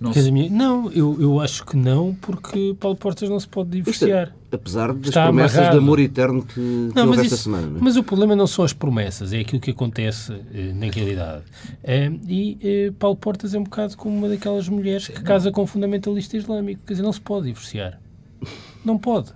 Não, 0.00 0.12
se... 0.12 0.30
não 0.50 0.92
eu, 0.92 1.16
eu 1.20 1.40
acho 1.40 1.64
que 1.64 1.76
não, 1.76 2.14
porque 2.14 2.76
Paulo 2.78 2.96
Portas 2.96 3.28
não 3.28 3.38
se 3.38 3.48
pode 3.48 3.70
divorciar. 3.70 4.28
Isto, 4.28 4.54
apesar 4.54 4.92
das 4.92 5.08
Está 5.08 5.24
promessas 5.24 5.58
amarrado. 5.58 5.78
de 5.78 5.84
amor 5.84 6.00
eterno 6.00 6.42
que, 6.42 6.54
que 6.54 6.92
não, 6.94 7.06
houve 7.06 7.20
esta 7.20 7.34
isso, 7.34 7.44
semana. 7.44 7.78
Mas 7.80 7.96
o 7.96 8.02
problema 8.02 8.34
não 8.34 8.46
são 8.46 8.64
as 8.64 8.72
promessas, 8.72 9.32
é 9.32 9.40
aquilo 9.40 9.60
que 9.60 9.70
acontece 9.70 10.32
eh, 10.52 10.72
na 10.74 10.90
realidade. 10.90 11.44
Eh, 11.82 12.12
e 12.26 12.58
eh, 12.62 12.92
Paulo 12.98 13.16
Portas 13.16 13.54
é 13.54 13.58
um 13.58 13.64
bocado 13.64 13.96
como 13.96 14.16
uma 14.16 14.28
daquelas 14.28 14.68
mulheres 14.68 15.08
que 15.08 15.22
casa 15.22 15.50
com 15.50 15.62
um 15.62 15.66
fundamentalista 15.66 16.36
islâmico. 16.36 16.82
Quer 16.86 16.94
dizer, 16.94 17.02
não 17.02 17.12
se 17.12 17.20
pode 17.20 17.46
divorciar. 17.46 18.00
Não 18.84 18.98
pode. 18.98 19.32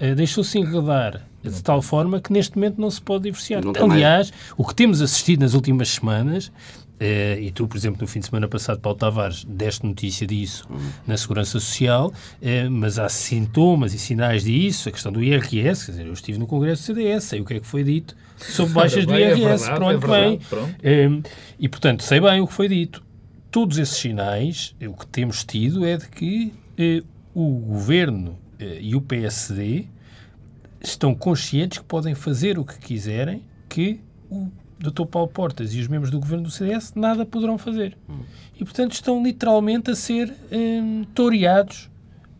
Eh, 0.00 0.14
Deixou-se 0.14 0.58
enredar 0.58 1.22
de 1.42 1.62
tal 1.62 1.82
forma 1.82 2.20
que 2.20 2.32
neste 2.32 2.56
momento 2.56 2.80
não 2.80 2.90
se 2.90 3.00
pode 3.00 3.24
divorciar. 3.24 3.62
Aliás, 3.80 4.30
mais. 4.30 4.54
o 4.56 4.64
que 4.66 4.74
temos 4.74 5.00
assistido 5.00 5.40
nas 5.40 5.54
últimas 5.54 5.88
semanas 5.90 6.52
Uh, 7.00 7.40
e 7.40 7.50
tu, 7.50 7.66
por 7.66 7.76
exemplo, 7.76 8.00
no 8.00 8.06
fim 8.06 8.20
de 8.20 8.26
semana 8.26 8.46
passado, 8.46 8.80
Paulo 8.80 8.96
Tavares, 8.96 9.44
deste 9.44 9.84
notícia 9.84 10.24
disso 10.24 10.68
uhum. 10.70 10.78
na 11.04 11.16
Segurança 11.16 11.58
Social, 11.58 12.08
uh, 12.12 12.70
mas 12.70 12.96
há 12.96 13.08
sintomas 13.08 13.92
e 13.92 13.98
sinais 13.98 14.44
disso, 14.44 14.88
a 14.88 14.92
questão 14.92 15.10
do 15.10 15.20
IRS, 15.20 15.86
quer 15.86 15.92
dizer, 15.92 16.06
eu 16.06 16.12
estive 16.12 16.38
no 16.38 16.46
Congresso 16.46 16.82
do 16.82 16.94
CDS, 16.94 17.24
sei 17.24 17.40
o 17.40 17.44
que 17.44 17.54
é 17.54 17.60
que 17.60 17.66
foi 17.66 17.82
dito 17.82 18.16
sobre 18.36 18.74
baixas 18.74 19.04
do 19.04 19.14
IRS 19.14 19.42
é 19.42 19.48
verdade, 19.48 19.64
para 19.64 19.86
onde 19.86 20.04
é 20.04 20.08
vem. 20.08 20.36
Uh, 20.36 21.22
e, 21.58 21.68
portanto, 21.68 22.04
sei 22.04 22.20
bem 22.20 22.40
o 22.40 22.46
que 22.46 22.52
foi 22.52 22.68
dito. 22.68 23.02
Todos 23.50 23.78
esses 23.78 23.96
sinais, 23.96 24.74
o 24.80 24.94
que 24.94 25.06
temos 25.06 25.44
tido 25.44 25.84
é 25.84 25.96
de 25.96 26.08
que 26.08 26.54
o 27.34 27.58
Governo 27.58 28.38
e 28.80 28.96
o 28.96 29.00
PSD 29.00 29.86
estão 30.80 31.14
conscientes 31.14 31.78
que 31.78 31.84
podem 31.84 32.14
fazer 32.14 32.58
o 32.58 32.64
que 32.64 32.78
quiserem, 32.78 33.42
que 33.68 34.00
o 34.30 34.48
Dr. 34.82 35.06
Paulo 35.06 35.28
Portas 35.28 35.74
e 35.74 35.80
os 35.80 35.88
membros 35.88 36.10
do 36.10 36.18
governo 36.18 36.44
do 36.44 36.50
CDS 36.50 36.92
nada 36.94 37.24
poderão 37.24 37.56
fazer. 37.56 37.96
Hum. 38.08 38.20
E, 38.58 38.64
portanto, 38.64 38.92
estão 38.92 39.22
literalmente 39.22 39.90
a 39.90 39.94
ser 39.94 40.32
hum, 40.50 41.04
toreados 41.14 41.88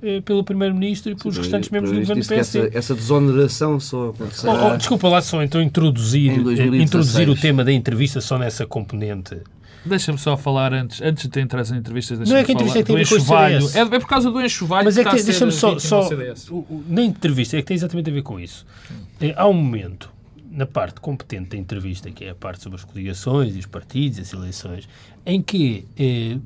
eh, 0.02 0.20
pelo 0.20 0.42
Primeiro-Ministro 0.42 1.12
e 1.12 1.14
pelos 1.14 1.37
Sim, 1.37 1.42
restantes 1.42 1.70
membros 1.70 1.92
do 1.92 2.00
governo 2.00 2.22
do 2.22 2.26
PS. 2.26 2.32
Essa, 2.32 2.71
essa 2.73 2.95
desoneração 2.95 3.78
só 3.78 4.08
acontecerá... 4.08 4.52
Oh, 4.52 4.73
oh, 4.73 4.76
desculpa 4.76 5.08
lá 5.08 5.23
só 5.23 5.43
então 5.43 5.62
introduzir, 5.62 6.32
eh, 6.32 6.76
introduzir 6.82 7.28
o 7.28 7.36
tema 7.36 7.64
da 7.64 7.73
entrevista 7.73 8.21
só 8.21 8.36
nessa 8.36 8.67
componente. 8.67 9.36
Deixa-me 9.84 10.19
só 10.19 10.36
falar 10.36 10.73
antes, 10.73 11.00
antes 11.00 11.28
de 11.28 11.40
entrar 11.40 11.58
nas 11.58 11.71
entrevistas, 11.71 12.19
deixa-me 12.19 12.40
é 12.40 12.45
que 12.45 12.52
falar 12.52 12.64
entrevista 12.64 12.93
do 12.93 12.99
enxovalho. 12.99 13.69
É, 13.75 13.80
é 13.80 13.84
por 13.84 14.08
causa 14.08 14.30
do 14.30 14.40
enxovalho 14.40 14.84
Mas 14.84 14.99
é 14.99 15.04
que, 15.04 15.17
que 15.17 15.23
deixa-me 15.23 15.52
só, 15.52 15.78
só 15.78 16.08
na 16.88 17.02
entrevista, 17.02 17.56
é 17.56 17.60
que 17.60 17.67
tem 17.67 17.75
exatamente 17.76 18.10
a 18.10 18.12
ver 18.12 18.23
com 18.23 18.38
isso. 18.38 18.64
É, 19.21 19.34
há 19.36 19.47
um 19.47 19.54
momento 19.54 20.10
na 20.52 20.67
parte 20.67 21.00
competente 21.00 21.50
da 21.50 21.56
entrevista, 21.56 22.10
que 22.10 22.25
é 22.25 22.30
a 22.30 22.34
parte 22.34 22.62
sobre 22.62 22.78
as 22.78 22.84
coligações 22.84 23.56
e 23.56 23.58
os 23.58 23.67
partidos, 23.67 24.19
as 24.19 24.32
eleições, 24.32 24.88
em 25.25 25.41
que 25.41 25.86
eh, 25.99 26.38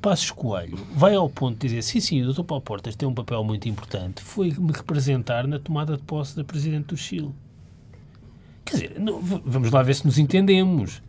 Passos 0.00 0.30
Coelho 0.30 0.78
vai 0.94 1.14
ao 1.14 1.28
ponto 1.28 1.58
de 1.58 1.68
dizer 1.68 1.82
sim, 1.82 2.00
sim, 2.00 2.22
o 2.22 2.32
Dr. 2.32 2.44
Paulo 2.44 2.62
Portas 2.62 2.94
tem 2.94 3.08
um 3.08 3.14
papel 3.14 3.42
muito 3.42 3.68
importante, 3.68 4.22
foi-me 4.22 4.72
representar 4.72 5.46
na 5.46 5.58
tomada 5.58 5.96
de 5.96 6.02
posse 6.04 6.36
da 6.36 6.44
Presidente 6.44 6.86
do 6.86 6.96
Chile. 6.96 7.30
Quer 8.64 8.74
dizer, 8.74 9.00
não, 9.00 9.20
vamos 9.20 9.70
lá 9.72 9.82
ver 9.82 9.94
se 9.94 10.06
nos 10.06 10.18
entendemos. 10.18 11.02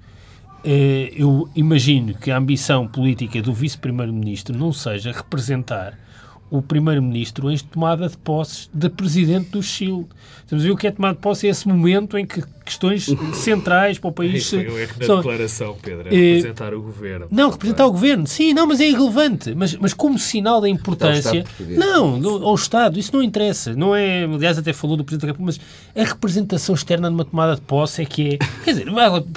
Eh, 0.63 1.13
eu 1.15 1.49
imagino 1.55 2.15
que 2.15 2.31
a 2.31 2.37
ambição 2.37 2.87
política 2.87 3.41
do 3.41 3.53
Vice-Primeiro-Ministro 3.53 4.57
não 4.57 4.73
seja 4.73 5.11
representar 5.11 5.97
o 6.49 6.61
primeiro-ministro 6.61 7.51
em 7.51 7.57
tomada 7.57 8.07
de 8.07 8.17
posse 8.17 8.69
de 8.73 8.89
presidente 8.89 9.49
do 9.51 9.61
Chile. 9.61 10.05
Estamos 10.41 10.63
a 10.63 10.67
ver 10.67 10.73
o 10.73 10.77
que 10.77 10.87
é 10.87 10.91
tomada 10.91 11.15
de 11.15 11.21
posse 11.21 11.47
é 11.47 11.49
esse 11.49 11.67
momento 11.67 12.17
em 12.17 12.25
que 12.25 12.43
questões 12.69 13.07
centrais 13.33 13.97
para 13.99 14.09
o 14.09 14.11
país... 14.11 14.43
Isso 14.43 14.57
é 14.57 14.63
que 14.87 14.99
na 14.99 15.05
são, 15.05 15.17
declaração, 15.17 15.77
Pedro, 15.81 16.07
é 16.07 16.11
representar 16.11 16.73
o 16.73 16.81
governo. 16.81 17.27
Não, 17.31 17.49
representar 17.49 17.85
o 17.85 17.91
governo, 17.91 18.27
sim, 18.27 18.53
não, 18.53 18.67
mas 18.67 18.79
é 18.79 18.87
irrelevante. 18.87 19.53
Mas, 19.55 19.75
mas 19.75 19.93
como 19.93 20.17
sinal 20.17 20.61
da 20.61 20.69
importância... 20.69 21.43
Não, 21.59 22.21
ao 22.43 22.55
Estado, 22.55 22.99
isso 22.99 23.13
não 23.13 23.23
interessa. 23.23 23.73
Não 23.73 23.95
é, 23.95 24.23
aliás, 24.23 24.57
até 24.57 24.73
falou 24.73 24.95
do 24.95 25.03
Presidente 25.03 25.27
da 25.27 25.33
República, 25.33 25.59
mas 25.95 26.03
a 26.05 26.07
representação 26.07 26.75
externa 26.75 27.09
numa 27.09 27.25
tomada 27.25 27.55
de 27.55 27.61
posse 27.61 28.01
é 28.01 28.05
que 28.05 28.35
é... 28.35 28.37
Quer 28.63 28.71
dizer, 28.71 28.87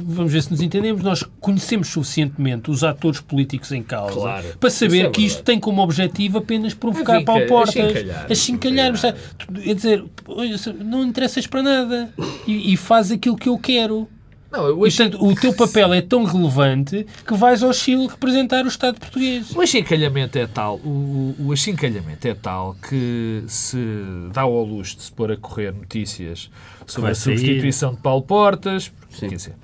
vamos 0.03 0.33
ver 0.33 0.43
se 0.43 0.51
nos 0.51 0.61
entendemos, 0.61 1.03
nós 1.03 1.25
conhecemos 1.41 1.89
suficientemente 1.89 2.71
os 2.71 2.85
atores 2.85 3.21
políticos 3.21 3.73
em 3.73 3.83
causa 3.83 4.13
claro, 4.15 4.47
para 4.59 4.71
saber 4.71 5.07
é 5.07 5.11
que 5.11 5.25
isto 5.25 5.43
tem 5.43 5.59
como 5.59 5.83
objetivo 5.83 6.39
apenas 6.39 6.75
provocar 6.75 7.23
Paulo 7.25 7.47
Portas, 7.47 7.75
achincalhar. 8.31 8.93
Quer 9.63 9.75
dizer, 9.75 10.05
não 10.81 11.05
interessas 11.05 11.47
para 11.47 11.63
nada 11.63 12.13
e, 12.47 12.73
e 12.73 12.77
faz 12.77 13.11
aquilo 13.11 13.22
que 13.37 13.49
eu 13.49 13.59
quero. 13.59 14.09
Não, 14.51 14.67
eu 14.67 14.85
acho... 14.85 15.03
e, 15.03 15.09
portanto, 15.09 15.27
o 15.27 15.35
teu 15.35 15.55
papel 15.55 15.95
é 15.95 16.03
tão 16.03 16.25
relevante 16.25 17.07
que 17.27 17.35
vais 17.35 17.63
ao 17.63 17.73
Chile 17.73 18.07
representar 18.07 18.65
o 18.67 18.69
Estado 18.69 19.01
português. 19.01 19.57
O 19.57 19.61
achincalhamento 19.63 20.39
é 20.39 20.47
tal, 20.47 20.77
o, 20.77 21.35
o 21.39 21.53
achincalhamento 21.53 22.29
é 22.29 22.35
tal 22.35 22.77
que 22.87 23.45
se 23.47 23.79
dá 24.33 24.43
ao 24.43 24.63
luxo 24.63 24.97
de 24.97 25.03
se 25.05 25.13
pôr 25.13 25.33
a 25.33 25.37
correr 25.39 25.73
notícias 25.73 26.51
sobre 26.87 27.13
a 27.13 27.15
substituição 27.15 27.95
de 27.95 28.01
Paulo 28.01 28.23
Portas, 28.23 28.93
quer 29.19 29.29
dizer, 29.29 29.55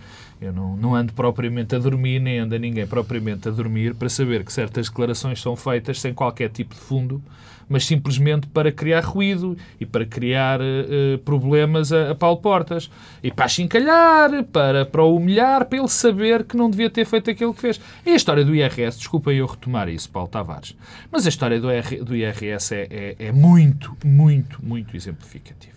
eu 0.41 0.53
não, 0.53 0.77
não 0.77 0.95
ando 0.95 1.13
propriamente 1.13 1.75
a 1.75 1.79
dormir, 1.79 2.21
nem 2.21 2.39
anda 2.39 2.59
ninguém 2.59 2.87
propriamente 2.87 3.49
a 3.49 3.51
dormir 3.51 3.95
para 3.95 4.09
saber 4.09 4.45
que 4.45 4.53
certas 4.53 4.89
declarações 4.89 5.41
são 5.41 5.55
feitas 5.55 6.01
sem 6.01 6.15
qualquer 6.15 6.49
tipo 6.49 6.75
de 6.75 6.81
fundo 6.81 7.23
mas 7.69 7.85
simplesmente 7.85 8.47
para 8.47 8.73
criar 8.73 9.05
ruído 9.05 9.57
e 9.81 9.85
para 9.85 10.07
criar 10.07 10.61
uh, 10.61 11.19
problemas 11.25 11.93
a, 11.93 12.13
a 12.13 12.15
Paulo 12.15 12.39
Portas. 12.39 12.91
E 13.23 13.31
para 13.31 13.49
chincalhar, 13.49 14.45
para, 14.45 14.87
para 14.87 15.05
humilhar, 15.05 15.67
para 15.67 15.79
ele 15.79 15.89
saber 15.89 16.45
que 16.45 16.57
não 16.57 16.71
devia 16.71 16.89
ter 16.89 17.05
feito 17.05 17.31
aquilo 17.31 17.53
que 17.53 17.61
fez. 17.61 17.81
E 18.05 18.11
a 18.11 18.17
história 18.17 18.45
do 18.45 18.55
IRS, 18.55 18.99
desculpa 18.99 19.33
eu 19.33 19.47
retomar 19.47 19.89
isso, 19.89 20.11
Paulo 20.11 20.29
Tavares, 20.29 20.77
mas 21.11 21.27
a 21.27 21.29
história 21.29 21.61
do, 21.61 21.69
do 22.05 22.17
IRS 22.17 22.75
é, 22.75 22.87
é, 22.91 23.17
é 23.27 23.33
muito, 23.33 23.97
muito, 24.05 24.65
muito 24.65 24.97
exemplificativa. 24.97 25.77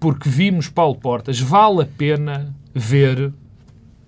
Porque 0.00 0.28
vimos 0.28 0.68
Paulo 0.68 0.94
Portas, 0.94 1.40
vale 1.40 1.82
a 1.82 1.86
pena 1.86 2.54
ver, 2.74 3.32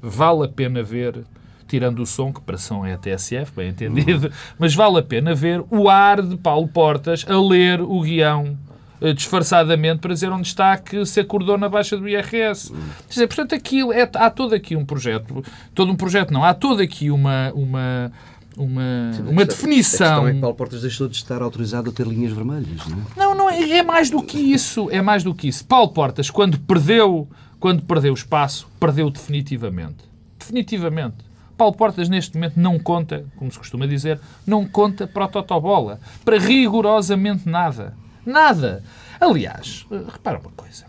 vale 0.01 0.44
a 0.44 0.49
pena 0.49 0.83
ver 0.83 1.25
tirando 1.70 2.00
o 2.00 2.06
som, 2.06 2.33
que 2.33 2.40
para 2.40 2.59
som 2.59 2.85
é 2.85 2.94
a 2.94 2.98
TSF, 2.98 3.52
bem 3.54 3.68
entendido, 3.68 4.26
uhum. 4.26 4.33
mas 4.59 4.74
vale 4.74 4.98
a 4.98 5.02
pena 5.02 5.35
ver 5.35 5.62
o 5.70 5.88
ar 5.88 6.20
de 6.20 6.37
Paulo 6.37 6.66
Portas 6.66 7.24
a 7.28 7.40
ler 7.40 7.80
o 7.80 8.00
guião 8.00 8.59
eh, 9.00 9.12
disfarçadamente 9.12 10.00
para 10.00 10.12
dizer 10.12 10.30
onde 10.33 10.48
está 10.48 10.76
que 10.76 11.06
se 11.06 11.20
acordou 11.20 11.56
na 11.56 11.68
baixa 11.68 11.96
do 11.96 12.09
IRS. 12.09 12.72
Dizer, 13.09 13.28
portanto, 13.28 13.54
aquilo 13.54 13.92
é, 13.92 14.02
há 14.14 14.28
todo 14.28 14.52
aqui 14.52 14.74
um 14.74 14.85
projeto, 14.85 15.44
todo 15.72 15.92
um 15.92 15.96
projeto 15.96 16.33
não, 16.33 16.42
há 16.42 16.52
todo 16.52 16.83
aqui 16.83 17.09
uma, 17.09 17.52
uma, 17.54 18.12
uma, 18.56 19.12
Sim, 19.12 19.22
uma 19.28 19.44
definição. 19.44 20.26
A 20.26 20.30
é 20.30 20.35
que 20.35 20.40
Paulo 20.40 20.56
Portas 20.56 20.83
deixou 20.83 21.06
de 21.06 21.16
estar 21.16 21.40
autorizado 21.40 21.90
a 21.90 21.92
ter 21.92 22.04
linhas 22.04 22.33
vermelhas, 22.33 22.85
não 22.88 22.98
é? 22.98 23.02
Não, 23.16 23.35
não 23.37 23.48
é, 23.48 23.78
é 23.78 23.83
mais 23.85 24.11
do 24.11 24.20
que 24.22 24.38
isso, 24.38 24.90
é 24.90 25.00
mais 25.00 25.22
do 25.22 25.33
que 25.33 25.46
isso. 25.46 25.64
Paulo 25.64 25.88
Portas, 25.90 26.28
quando 26.28 26.59
perdeu, 26.59 27.28
quando 27.61 27.83
perdeu 27.83 28.12
espaço, 28.12 28.68
perdeu 28.80 29.09
definitivamente. 29.09 30.11
Definitivamente. 30.37 31.30
Paulo 31.61 31.77
Portas, 31.77 32.09
neste 32.09 32.38
momento, 32.38 32.59
não 32.59 32.79
conta, 32.79 33.27
como 33.37 33.53
se 33.53 33.59
costuma 33.59 33.87
dizer, 33.87 34.18
não 34.46 34.66
conta 34.66 35.07
para 35.07 35.27
o 35.27 35.29
Totobola. 35.29 36.01
Para 36.25 36.38
rigorosamente 36.38 37.46
nada. 37.46 37.94
Nada. 38.25 38.83
Aliás, 39.20 39.87
repara 40.11 40.38
uma 40.38 40.53
coisa. 40.53 40.87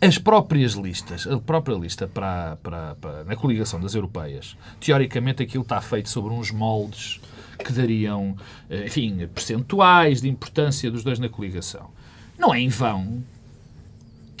As 0.00 0.18
próprias 0.18 0.74
listas, 0.74 1.26
a 1.26 1.36
própria 1.40 1.74
lista 1.74 2.06
para, 2.06 2.58
para, 2.62 2.94
para, 2.94 3.24
na 3.24 3.34
coligação 3.34 3.80
das 3.80 3.92
europeias, 3.96 4.56
teoricamente 4.78 5.42
aquilo 5.42 5.64
está 5.64 5.80
feito 5.80 6.08
sobre 6.08 6.32
uns 6.32 6.52
moldes 6.52 7.20
que 7.58 7.72
dariam, 7.72 8.36
eh, 8.68 8.86
enfim, 8.86 9.26
percentuais 9.34 10.20
de 10.20 10.28
importância 10.28 10.88
dos 10.92 11.02
dois 11.02 11.18
na 11.18 11.28
coligação. 11.28 11.90
Não 12.38 12.54
é 12.54 12.60
em 12.60 12.68
vão 12.68 13.20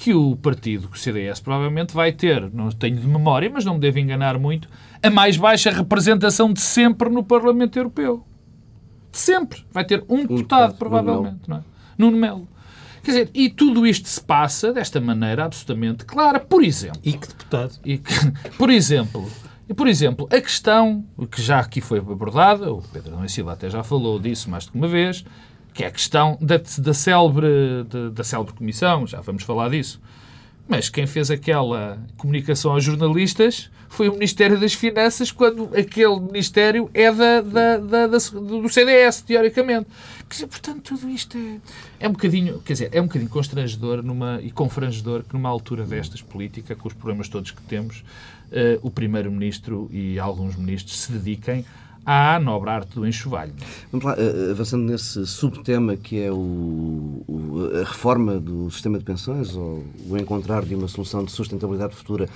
que 0.00 0.14
o 0.14 0.34
partido, 0.34 0.88
que 0.88 0.96
o 0.96 0.98
CDS, 0.98 1.40
provavelmente 1.40 1.92
vai 1.92 2.10
ter, 2.10 2.50
não 2.54 2.70
tenho 2.70 2.96
de 2.96 3.06
memória, 3.06 3.50
mas 3.52 3.66
não 3.66 3.74
me 3.74 3.80
devo 3.80 3.98
enganar 3.98 4.38
muito, 4.38 4.66
a 5.02 5.10
mais 5.10 5.36
baixa 5.36 5.70
representação 5.70 6.54
de 6.54 6.60
sempre 6.62 7.10
no 7.10 7.22
Parlamento 7.22 7.78
Europeu. 7.78 8.24
De 9.12 9.18
sempre. 9.18 9.62
Vai 9.70 9.84
ter 9.84 10.02
um 10.08 10.22
deputado, 10.22 10.74
provavelmente. 10.78 11.40
Não 11.46 11.58
é? 11.58 11.60
Nuno 11.98 12.16
Melo. 12.16 12.48
Quer 13.02 13.10
dizer, 13.10 13.30
e 13.34 13.50
tudo 13.50 13.86
isto 13.86 14.08
se 14.08 14.22
passa 14.22 14.72
desta 14.72 15.02
maneira 15.02 15.44
absolutamente 15.44 16.06
clara. 16.06 16.40
Por 16.40 16.64
exemplo... 16.64 17.00
E 17.04 17.12
que 17.12 17.28
deputado? 17.28 17.78
E 17.84 17.98
que, 17.98 18.14
por 18.56 18.70
exemplo... 18.70 19.30
E, 19.68 19.74
por 19.74 19.86
exemplo, 19.86 20.26
a 20.32 20.40
questão 20.40 21.04
que 21.30 21.42
já 21.42 21.60
aqui 21.60 21.82
foi 21.82 21.98
abordada, 21.98 22.72
o 22.72 22.82
Pedro 22.90 23.10
Domingos 23.10 23.32
Silva 23.32 23.52
até 23.52 23.68
já 23.68 23.84
falou 23.84 24.18
disso 24.18 24.48
mais 24.50 24.64
de 24.64 24.70
uma 24.74 24.88
vez, 24.88 25.24
que 25.72 25.84
é 25.84 25.86
a 25.86 25.90
questão 25.90 26.36
da, 26.40 26.60
da, 26.78 26.94
célebre, 26.94 27.84
da, 27.88 28.10
da 28.10 28.24
célebre 28.24 28.54
comissão, 28.54 29.06
já 29.06 29.20
vamos 29.20 29.42
falar 29.42 29.70
disso. 29.70 30.00
Mas 30.68 30.88
quem 30.88 31.06
fez 31.06 31.30
aquela 31.30 31.98
comunicação 32.16 32.72
aos 32.72 32.84
jornalistas 32.84 33.70
foi 33.88 34.08
o 34.08 34.12
Ministério 34.12 34.58
das 34.58 34.72
Finanças, 34.72 35.32
quando 35.32 35.68
aquele 35.76 36.20
Ministério 36.20 36.88
é 36.94 37.12
da, 37.12 37.40
da, 37.40 37.76
da, 37.76 38.06
da 38.06 38.18
do 38.18 38.68
CDS, 38.68 39.20
teoricamente. 39.22 39.88
Quer 40.28 40.34
dizer, 40.34 40.46
portanto, 40.46 40.80
tudo 40.82 41.10
isto 41.10 41.36
é, 41.36 41.58
é 41.98 42.08
um 42.08 42.12
bocadinho, 42.12 42.60
quer 42.60 42.74
dizer, 42.74 42.90
é 42.92 43.00
um 43.00 43.06
bocadinho 43.06 43.28
constrangedor 43.28 44.00
numa, 44.00 44.40
e 44.40 44.52
confrangedor 44.52 45.24
que 45.24 45.34
numa 45.34 45.48
altura 45.48 45.84
destas 45.84 46.22
política, 46.22 46.76
com 46.76 46.86
os 46.86 46.94
problemas 46.94 47.28
todos 47.28 47.50
que 47.50 47.62
temos, 47.62 48.04
uh, 48.52 48.78
o 48.80 48.92
Primeiro-Ministro 48.92 49.90
e 49.92 50.20
alguns 50.20 50.54
ministros 50.54 51.00
se 51.00 51.10
dediquem 51.10 51.64
à 52.04 52.38
nobre 52.38 52.70
arte 52.70 52.94
do 52.94 53.06
enxovalho. 53.06 53.52
Vamos 53.92 54.04
lá, 54.04 54.16
eh, 54.18 54.50
avançando 54.50 54.84
nesse 54.90 55.26
subtema 55.26 55.96
que 55.96 56.20
é 56.20 56.30
o, 56.30 57.22
o, 57.26 57.70
a 57.74 57.84
reforma 57.84 58.38
do 58.38 58.70
sistema 58.70 58.98
de 58.98 59.04
pensões, 59.04 59.54
ou 59.54 59.84
o 60.08 60.16
encontrar 60.16 60.64
de 60.64 60.74
uma 60.74 60.88
solução 60.88 61.24
de 61.24 61.30
sustentabilidade 61.30 61.94
futura 61.94 62.28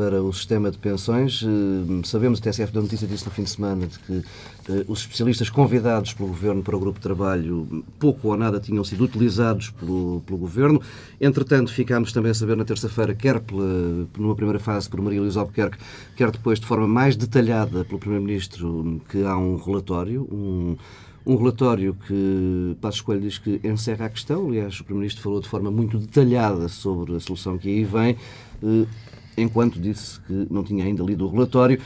para 0.00 0.22
o 0.22 0.32
sistema 0.32 0.70
de 0.70 0.78
pensões. 0.78 1.44
Eh, 1.44 2.06
sabemos, 2.06 2.38
a 2.38 2.42
TSF 2.42 2.72
deu 2.72 2.80
notícia 2.80 3.06
disso 3.06 3.26
no 3.26 3.30
fim 3.30 3.42
de 3.42 3.50
semana, 3.50 3.86
de 3.86 3.98
que 3.98 4.22
eh, 4.70 4.84
os 4.88 5.00
especialistas 5.00 5.50
convidados 5.50 6.14
pelo 6.14 6.30
Governo 6.30 6.62
para 6.62 6.74
o 6.74 6.80
grupo 6.80 6.98
de 6.98 7.02
trabalho 7.02 7.84
pouco 7.98 8.28
ou 8.28 8.36
nada 8.36 8.58
tinham 8.58 8.82
sido 8.82 9.04
utilizados 9.04 9.68
pelo, 9.68 10.22
pelo 10.24 10.38
Governo. 10.38 10.80
Entretanto, 11.20 11.70
ficámos 11.70 12.14
também 12.14 12.30
a 12.30 12.34
saber 12.34 12.56
na 12.56 12.64
terça-feira, 12.64 13.14
quer 13.14 13.40
pela, 13.40 14.08
numa 14.16 14.34
primeira 14.34 14.58
fase 14.58 14.88
por 14.88 15.02
Maria 15.02 15.20
Luísa 15.20 15.40
Albuquerque, 15.40 15.76
quer 16.16 16.30
depois 16.30 16.58
de 16.58 16.64
forma 16.64 16.88
mais 16.88 17.14
detalhada 17.14 17.84
pelo 17.84 17.98
Primeiro-Ministro, 17.98 19.02
que 19.06 19.22
há 19.22 19.36
um 19.36 19.56
relatório, 19.56 20.26
um, 20.32 20.78
um 21.26 21.36
relatório 21.36 21.94
que 22.06 22.74
Passos 22.80 23.02
Coelho 23.02 23.20
diz 23.20 23.36
que 23.36 23.60
encerra 23.62 24.06
a 24.06 24.08
questão. 24.08 24.48
Aliás, 24.48 24.80
o 24.80 24.84
Primeiro-Ministro 24.84 25.22
falou 25.22 25.40
de 25.42 25.48
forma 25.48 25.70
muito 25.70 25.98
detalhada 25.98 26.68
sobre 26.68 27.16
a 27.16 27.20
solução 27.20 27.58
que 27.58 27.68
aí 27.68 27.84
vem. 27.84 28.16
Enquanto 29.40 29.80
disse 29.80 30.20
que 30.20 30.46
não 30.50 30.62
tinha 30.62 30.84
ainda 30.84 31.02
lido 31.02 31.26
o 31.26 31.30
relatório. 31.30 31.80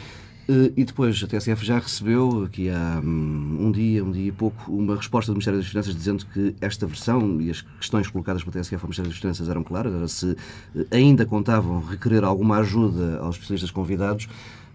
Eh, 0.48 0.72
e 0.76 0.84
depois 0.84 1.22
a 1.22 1.26
TSF 1.26 1.64
já 1.64 1.78
recebeu, 1.78 2.44
aqui 2.44 2.68
há 2.68 3.00
hum, 3.02 3.56
um 3.60 3.72
dia, 3.72 4.04
um 4.04 4.10
dia 4.10 4.28
e 4.28 4.32
pouco, 4.32 4.70
uma 4.70 4.96
resposta 4.96 5.32
do 5.32 5.34
Ministério 5.34 5.58
das 5.58 5.68
Finanças 5.68 5.94
dizendo 5.94 6.26
que 6.26 6.54
esta 6.60 6.86
versão 6.86 7.40
e 7.40 7.50
as 7.50 7.62
questões 7.62 8.08
colocadas 8.08 8.42
pela 8.44 8.52
TSF 8.52 8.74
ao 8.74 8.82
Ministério 8.82 9.10
das 9.10 9.18
Finanças 9.18 9.48
eram 9.48 9.64
claras, 9.64 9.94
era 9.94 10.08
se 10.08 10.36
eh, 10.76 10.86
ainda 10.90 11.24
contavam 11.24 11.80
requerer 11.80 12.24
alguma 12.24 12.58
ajuda 12.58 13.18
aos 13.20 13.36
especialistas 13.36 13.70
convidados, 13.70 14.28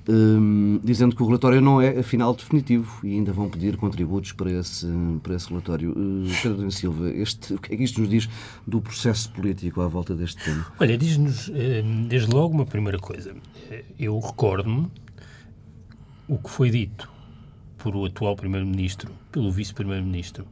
um, 0.09 0.79
dizendo 0.83 1.15
que 1.15 1.21
o 1.21 1.25
relatório 1.27 1.61
não 1.61 1.79
é, 1.79 1.99
afinal, 1.99 2.33
definitivo 2.33 3.05
e 3.05 3.13
ainda 3.13 3.31
vão 3.31 3.47
pedir 3.47 3.77
contributos 3.77 4.31
para 4.31 4.51
esse, 4.51 4.87
para 5.21 5.35
esse 5.35 5.47
relatório. 5.49 5.91
Uh, 5.91 6.27
Pedro 6.41 6.71
Silva, 6.71 7.11
este, 7.11 7.53
o 7.53 7.59
que 7.59 7.73
é 7.73 7.77
que 7.77 7.83
isto 7.83 8.01
nos 8.01 8.09
diz 8.09 8.29
do 8.65 8.81
processo 8.81 9.31
político 9.31 9.81
à 9.81 9.87
volta 9.87 10.15
deste 10.15 10.43
tema? 10.43 10.65
Olha, 10.79 10.97
diz-nos, 10.97 11.51
eh, 11.53 11.83
desde 12.07 12.33
logo, 12.33 12.53
uma 12.53 12.65
primeira 12.65 12.97
coisa. 12.97 13.35
Eh, 13.69 13.83
eu 13.99 14.17
recordo-me 14.19 14.87
o 16.27 16.37
que 16.37 16.49
foi 16.49 16.69
dito 16.71 17.09
por 17.77 17.95
o 17.95 18.05
atual 18.05 18.35
Primeiro-Ministro, 18.35 19.11
pelo 19.31 19.51
Vice-Primeiro-Ministro, 19.51 20.45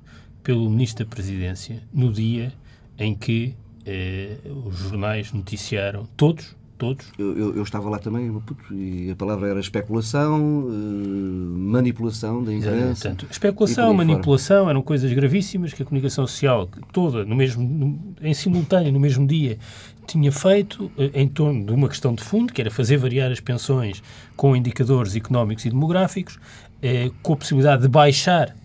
pelo 0.44 0.70
Ministro 0.70 1.06
da 1.06 1.10
Presidência, 1.10 1.82
no 1.92 2.12
dia 2.14 2.54
em 2.98 3.16
que 3.16 3.56
eh, 3.86 4.38
os 4.66 4.78
jornais 4.78 5.32
noticiaram, 5.32 6.06
todos, 6.18 6.57
todos. 6.78 7.08
Eu, 7.18 7.38
eu, 7.38 7.56
eu, 7.58 7.64
estava 7.64 7.90
lá 7.90 8.00
também, 8.00 8.32
e 8.72 9.12
a 9.12 9.16
palavra 9.16 9.50
era 9.50 9.60
especulação, 9.60 10.66
uh, 10.68 10.70
manipulação 10.72 12.44
da 12.44 12.54
imprensa. 12.54 13.10
Portanto, 13.10 13.28
especulação, 13.30 13.94
manipulação 13.94 14.58
fora. 14.60 14.72
eram 14.72 14.82
coisas 14.82 15.12
gravíssimas 15.12 15.74
que 15.74 15.82
a 15.82 15.86
comunicação 15.86 16.26
social 16.28 16.70
toda, 16.94 17.26
no 17.26 17.36
mesmo, 17.36 18.16
em 18.22 18.34
simultâneo, 18.34 18.92
no 18.92 19.00
mesmo 19.00 19.26
dia, 19.28 19.58
tinha 20.06 20.32
feito 20.32 20.86
uh, 20.86 21.12
em 21.14 21.28
torno 21.28 21.66
de 21.66 21.72
uma 21.74 21.90
questão 21.90 22.14
de 22.14 22.24
fundo, 22.24 22.54
que 22.54 22.62
era 22.62 22.72
fazer 22.72 22.98
variar 22.98 23.32
as 23.32 23.40
pensões 23.40 24.02
com 24.36 24.56
indicadores 24.56 25.16
económicos 25.16 25.66
e 25.66 25.70
demográficos, 25.70 26.36
uh, 26.36 27.14
com 27.22 27.34
a 27.34 27.38
possibilidade 27.38 27.82
de 27.82 27.88
baixar 27.88 28.56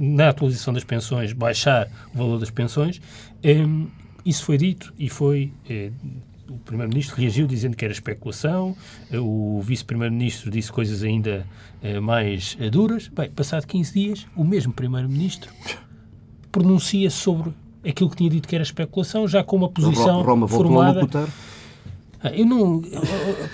na 0.00 0.28
atualização 0.28 0.74
das 0.74 0.82
pensões, 0.82 1.32
baixar 1.32 1.88
o 2.12 2.18
valor 2.18 2.40
das 2.40 2.50
pensões. 2.50 3.00
Um, 3.44 3.86
isso 4.26 4.44
foi 4.44 4.58
dito 4.58 4.92
e 4.98 5.08
foi 5.08 5.52
o 6.48 6.58
Primeiro-Ministro 6.58 7.16
reagiu 7.16 7.46
dizendo 7.46 7.76
que 7.76 7.84
era 7.84 7.92
especulação, 7.92 8.76
o 9.12 9.60
Vice-Primeiro-Ministro 9.62 10.50
disse 10.50 10.72
coisas 10.72 11.02
ainda 11.02 11.46
eh, 11.82 12.00
mais 12.00 12.56
eh, 12.58 12.70
duras. 12.70 13.08
Bem, 13.08 13.30
passado 13.30 13.66
15 13.66 13.92
dias, 13.92 14.26
o 14.34 14.44
mesmo 14.44 14.72
Primeiro-Ministro 14.72 15.52
pronuncia 16.50 17.10
sobre 17.10 17.52
aquilo 17.86 18.10
que 18.10 18.16
tinha 18.16 18.30
dito 18.30 18.48
que 18.48 18.54
era 18.54 18.62
especulação, 18.62 19.28
já 19.28 19.44
com 19.44 19.56
uma 19.56 19.68
posição 19.68 20.22
Roma 20.22 20.48
formada. 20.48 21.02
A 22.20 22.28
ah, 22.28 22.34
eu 22.34 22.44
não. 22.44 22.82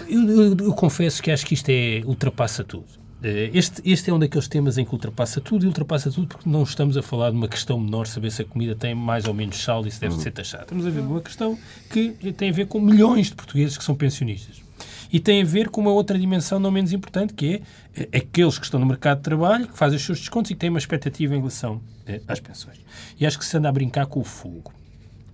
Eu, 0.08 0.30
eu, 0.30 0.56
eu, 0.56 0.72
confesso 0.72 1.22
que 1.22 1.30
acho 1.30 1.44
que 1.44 1.52
isto 1.52 1.68
é 1.68 2.02
ultrapassa 2.06 2.64
tudo. 2.64 2.86
Eh, 3.24 3.50
este, 3.54 3.80
este 3.90 4.10
é 4.10 4.12
um 4.12 4.18
daqueles 4.18 4.46
temas 4.46 4.76
em 4.76 4.84
que 4.84 4.92
ultrapassa 4.92 5.40
tudo 5.40 5.64
e 5.64 5.66
ultrapassa 5.66 6.10
tudo 6.10 6.26
porque 6.26 6.46
não 6.46 6.62
estamos 6.62 6.94
a 6.94 7.02
falar 7.02 7.30
de 7.30 7.36
uma 7.38 7.48
questão 7.48 7.80
menor, 7.80 8.06
saber 8.06 8.30
se 8.30 8.42
a 8.42 8.44
comida 8.44 8.76
tem 8.76 8.94
mais 8.94 9.24
ou 9.24 9.32
menos 9.32 9.56
sal 9.56 9.86
e 9.86 9.90
se 9.90 9.98
deve 9.98 10.14
ser 10.16 10.30
taxada. 10.30 10.64
Estamos 10.64 10.86
a 10.86 10.90
ver 10.90 11.00
uma 11.00 11.22
questão 11.22 11.58
que 11.90 12.10
tem 12.34 12.50
a 12.50 12.52
ver 12.52 12.66
com 12.66 12.78
milhões 12.78 13.28
de 13.28 13.34
portugueses 13.34 13.78
que 13.78 13.82
são 13.82 13.94
pensionistas. 13.94 14.62
E 15.10 15.18
tem 15.18 15.40
a 15.40 15.44
ver 15.44 15.70
com 15.70 15.80
uma 15.80 15.90
outra 15.90 16.18
dimensão 16.18 16.58
não 16.58 16.70
menos 16.70 16.92
importante, 16.92 17.32
que 17.32 17.62
é 17.96 18.02
eh, 18.02 18.18
aqueles 18.18 18.58
que 18.58 18.66
estão 18.66 18.78
no 18.78 18.84
mercado 18.84 19.18
de 19.18 19.24
trabalho, 19.24 19.68
que 19.68 19.78
fazem 19.78 19.96
os 19.96 20.04
seus 20.04 20.18
descontos 20.18 20.50
e 20.50 20.54
que 20.54 20.60
têm 20.60 20.68
uma 20.68 20.78
expectativa 20.78 21.34
em 21.34 21.38
relação 21.38 21.80
eh, 22.06 22.20
às 22.28 22.40
pensões. 22.40 22.78
E 23.18 23.24
acho 23.24 23.38
que 23.38 23.44
se 23.46 23.56
anda 23.56 23.70
a 23.70 23.72
brincar 23.72 24.04
com 24.04 24.20
o 24.20 24.24
fogo. 24.24 24.70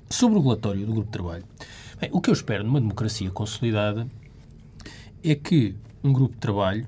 Sobre 0.09 0.39
o 0.39 0.43
relatório 0.43 0.87
do 0.87 0.93
Grupo 0.93 1.07
de 1.07 1.13
Trabalho, 1.13 1.45
bem, 2.01 2.11
o 2.13 2.21
que 2.21 2.31
eu 2.31 2.35
espero 2.35 2.63
numa 2.63 2.81
democracia 2.81 3.31
consolidada 3.31 4.07
é 5.25 5.35
que 5.35 5.75
um 6.05 6.13
grupo 6.13 6.35
de 6.35 6.41
trabalho 6.41 6.87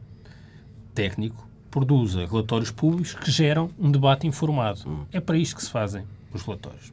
técnico 0.95 1.49
produza 1.71 2.27
relatórios 2.27 2.71
públicos 2.71 3.15
que 3.15 3.31
geram 3.31 3.71
um 3.79 3.91
debate 3.91 4.27
informado. 4.27 5.07
É 5.11 5.21
para 5.21 5.39
isto 5.39 5.57
que 5.57 5.63
se 5.63 5.71
fazem 5.71 6.05
os 6.33 6.43
relatórios. 6.43 6.93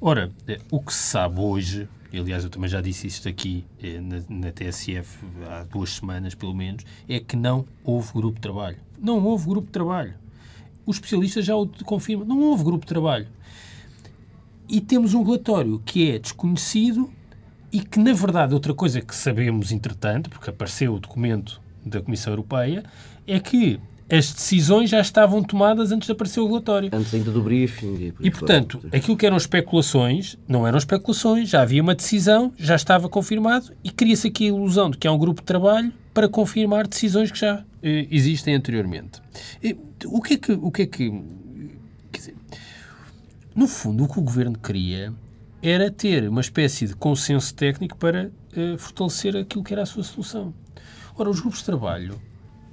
Ora, 0.00 0.30
eh, 0.46 0.60
o 0.70 0.80
que 0.80 0.92
se 0.92 1.02
sabe 1.10 1.40
hoje, 1.40 1.88
e 2.12 2.18
aliás 2.18 2.44
eu 2.44 2.50
também 2.50 2.68
já 2.68 2.80
disse 2.80 3.06
isto 3.06 3.28
aqui 3.28 3.64
eh, 3.82 4.00
na, 4.00 4.22
na, 4.28 4.52
TSF 4.52 5.18
há 5.48 5.64
duas 5.64 5.90
semanas 5.90 6.34
pelo 6.34 6.54
menos, 6.54 6.84
é 7.08 7.20
que 7.20 7.36
não 7.36 7.64
houve 7.84 8.12
grupo 8.12 8.36
de 8.36 8.40
trabalho. 8.40 8.78
Não 8.98 9.24
houve 9.24 9.46
grupo 9.46 9.66
de 9.66 9.72
trabalho. 9.72 10.14
Os 10.86 10.96
especialistas 10.96 11.44
já 11.44 11.56
o 11.56 11.66
confirmam. 11.84 12.26
Não 12.26 12.40
houve 12.40 12.64
grupo 12.64 12.84
de 12.84 12.88
trabalho. 12.88 13.28
E 14.68 14.80
temos 14.80 15.14
um 15.14 15.22
relatório 15.22 15.80
que 15.84 16.10
é 16.10 16.18
desconhecido 16.18 17.12
e 17.72 17.80
que, 17.80 17.98
na 17.98 18.12
verdade, 18.12 18.54
outra 18.54 18.74
coisa 18.74 19.00
que 19.00 19.14
sabemos, 19.14 19.72
entretanto, 19.72 20.30
porque 20.30 20.50
apareceu 20.50 20.94
o 20.94 21.00
documento 21.00 21.60
da 21.84 22.00
Comissão 22.00 22.32
Europeia, 22.32 22.84
é 23.26 23.40
que 23.40 23.80
as 24.10 24.30
decisões 24.30 24.90
já 24.90 25.00
estavam 25.00 25.42
tomadas 25.42 25.90
antes 25.90 26.04
de 26.04 26.12
aparecer 26.12 26.40
o 26.40 26.46
relatório. 26.46 26.90
Antes 26.92 27.14
ainda 27.14 27.30
do 27.30 27.42
briefing. 27.42 27.94
E, 27.94 28.26
e 28.26 28.30
portanto, 28.30 28.78
fora. 28.78 28.94
aquilo 28.94 29.16
que 29.16 29.24
eram 29.24 29.38
especulações, 29.38 30.36
não 30.46 30.66
eram 30.66 30.76
especulações, 30.76 31.48
já 31.48 31.62
havia 31.62 31.82
uma 31.82 31.94
decisão, 31.94 32.52
já 32.58 32.74
estava 32.74 33.08
confirmado 33.08 33.72
e 33.82 33.90
cria-se 33.90 34.28
aqui 34.28 34.44
a 34.44 34.48
ilusão 34.48 34.90
de 34.90 34.98
que 34.98 35.08
há 35.08 35.12
um 35.12 35.18
grupo 35.18 35.40
de 35.40 35.46
trabalho 35.46 35.90
para 36.12 36.28
confirmar 36.28 36.86
decisões 36.86 37.30
que 37.30 37.38
já 37.38 37.64
eh, 37.82 38.06
existem 38.10 38.54
anteriormente. 38.54 39.22
E, 39.62 39.74
o 40.04 40.20
que 40.20 40.34
é 40.34 40.36
que... 40.36 40.52
O 40.52 40.70
que, 40.70 40.82
é 40.82 40.86
que 40.86 41.10
quer 42.12 42.18
dizer, 42.18 42.36
no 43.54 43.66
fundo, 43.66 44.04
o 44.04 44.08
que 44.08 44.18
o 44.18 44.22
Governo 44.22 44.58
queria 44.58 45.14
era 45.62 45.90
ter 45.90 46.28
uma 46.28 46.42
espécie 46.42 46.86
de 46.86 46.94
consenso 46.94 47.54
técnico 47.54 47.96
para 47.96 48.30
eh, 48.54 48.76
fortalecer 48.76 49.34
aquilo 49.38 49.64
que 49.64 49.72
era 49.72 49.84
a 49.84 49.86
sua 49.86 50.02
solução. 50.02 50.52
Ora, 51.16 51.30
os 51.30 51.40
grupos 51.40 51.60
de 51.60 51.64
trabalho 51.64 52.20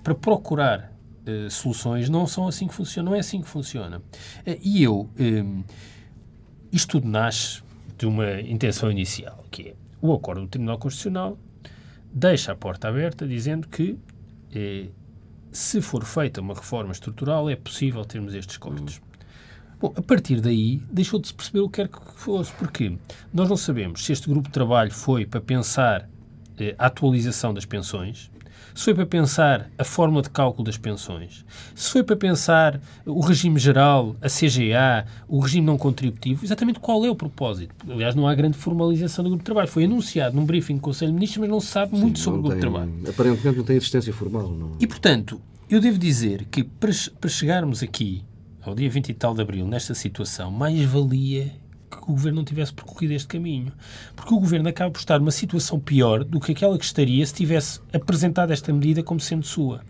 para 0.03 0.15
procurar 0.15 0.93
uh, 1.27 1.49
soluções 1.49 2.09
não 2.09 2.27
são 2.27 2.47
assim 2.47 2.67
que 2.67 2.73
funciona, 2.73 3.09
não 3.09 3.15
é 3.15 3.19
assim 3.19 3.41
que 3.41 3.47
funciona. 3.47 3.99
Uh, 3.99 4.59
e 4.61 4.83
eu, 4.83 5.09
um, 5.19 5.59
eh, 5.59 5.63
isto 6.71 6.99
tudo 6.99 7.07
nasce 7.07 7.61
de 7.97 8.05
uma 8.05 8.39
intenção 8.41 8.91
inicial, 8.91 9.43
que 9.51 9.69
é 9.69 9.73
o 10.01 10.13
acordo 10.13 10.41
do 10.41 10.47
Tribunal 10.47 10.77
Constitucional 10.77 11.37
deixa 12.11 12.51
a 12.51 12.55
porta 12.55 12.87
aberta 12.87 13.27
dizendo 13.27 13.67
que 13.67 13.97
se 15.51 15.81
for 15.81 16.03
feita 16.03 16.41
uma 16.41 16.53
reforma 16.53 16.91
estrutural, 16.91 17.49
é 17.49 17.55
possível 17.55 18.03
termos 18.05 18.33
estes 18.33 18.57
cortes. 18.57 19.01
Bom, 19.79 19.93
a 19.95 20.01
partir 20.01 20.41
daí, 20.41 20.81
deixou 20.91 21.19
de 21.19 21.27
se 21.27 21.33
perceber 21.33 21.61
o 21.61 21.69
que 21.69 21.81
quer 21.81 21.87
que 21.87 21.99
fosse. 22.19 22.51
Porquê? 22.53 22.97
Nós 23.33 23.47
não 23.47 23.55
sabemos 23.55 24.03
se 24.03 24.11
este 24.11 24.27
grupo 24.27 24.47
de 24.47 24.53
trabalho 24.53 24.91
foi 24.91 25.25
para 25.25 25.39
pensar 25.39 26.09
eh, 26.57 26.75
a 26.77 26.87
atualização 26.87 27.53
das 27.53 27.65
pensões, 27.65 28.29
se 28.73 28.85
foi 28.85 28.93
para 28.93 29.05
pensar 29.05 29.69
a 29.77 29.83
forma 29.83 30.21
de 30.21 30.29
cálculo 30.29 30.63
das 30.63 30.77
pensões, 30.77 31.45
se 31.75 31.91
foi 31.91 32.03
para 32.03 32.15
pensar 32.15 32.79
o 33.05 33.19
regime 33.19 33.59
geral, 33.59 34.15
a 34.21 34.27
CGA, 34.27 35.05
o 35.27 35.39
regime 35.39 35.65
não 35.65 35.77
contributivo, 35.77 36.43
exatamente 36.43 36.79
qual 36.79 37.05
é 37.05 37.09
o 37.09 37.15
propósito. 37.15 37.73
Aliás, 37.89 38.15
não 38.15 38.27
há 38.27 38.35
grande 38.35 38.57
formalização 38.57 39.23
do 39.23 39.29
grupo 39.29 39.43
de 39.43 39.45
trabalho. 39.45 39.67
Foi 39.67 39.85
anunciado 39.85 40.35
num 40.35 40.45
briefing 40.45 40.75
do 40.75 40.81
Conselho 40.81 41.11
de 41.11 41.15
Ministros, 41.15 41.41
mas 41.41 41.49
não 41.49 41.59
se 41.59 41.67
sabe 41.67 41.95
Sim, 41.95 42.01
muito 42.01 42.19
sobre 42.19 42.39
o 42.39 42.43
grupo 42.43 42.55
de 42.55 42.61
trabalho. 42.61 42.91
Aparentemente 43.07 43.57
não 43.57 43.63
tem 43.63 43.77
existência 43.77 44.13
formal. 44.13 44.49
Não. 44.49 44.71
E, 44.79 44.87
portanto, 44.87 45.41
eu 45.69 45.79
devo 45.79 45.97
dizer 45.97 46.45
que 46.45 46.63
para, 46.63 46.91
para 47.19 47.29
chegarmos 47.29 47.83
aqui, 47.83 48.23
ao 48.61 48.75
dia 48.75 48.89
20 48.89 49.09
e 49.09 49.13
tal 49.13 49.33
de 49.33 49.41
abril, 49.41 49.67
nesta 49.67 49.93
situação, 49.93 50.51
mais 50.51 50.81
valia 50.83 51.51
que 51.89 51.97
o 52.03 52.13
governo 52.13 52.37
não 52.37 52.45
tivesse 52.45 52.73
percorrido 52.73 53.13
este 53.13 53.27
caminho. 53.27 53.71
Porque 54.15 54.33
o 54.33 54.39
governo 54.39 54.69
acaba 54.69 54.91
por 54.91 54.99
estar 54.99 55.19
numa 55.19 55.31
situação 55.31 55.79
pior 55.79 56.23
do 56.23 56.39
que 56.39 56.51
aquela 56.51 56.77
que 56.77 56.85
estaria 56.85 57.25
se 57.25 57.33
tivesse 57.33 57.79
apresentado 57.93 58.51
esta 58.51 58.71
medida 58.71 59.03
como 59.03 59.19
sendo 59.19 59.45
sua. 59.45 59.81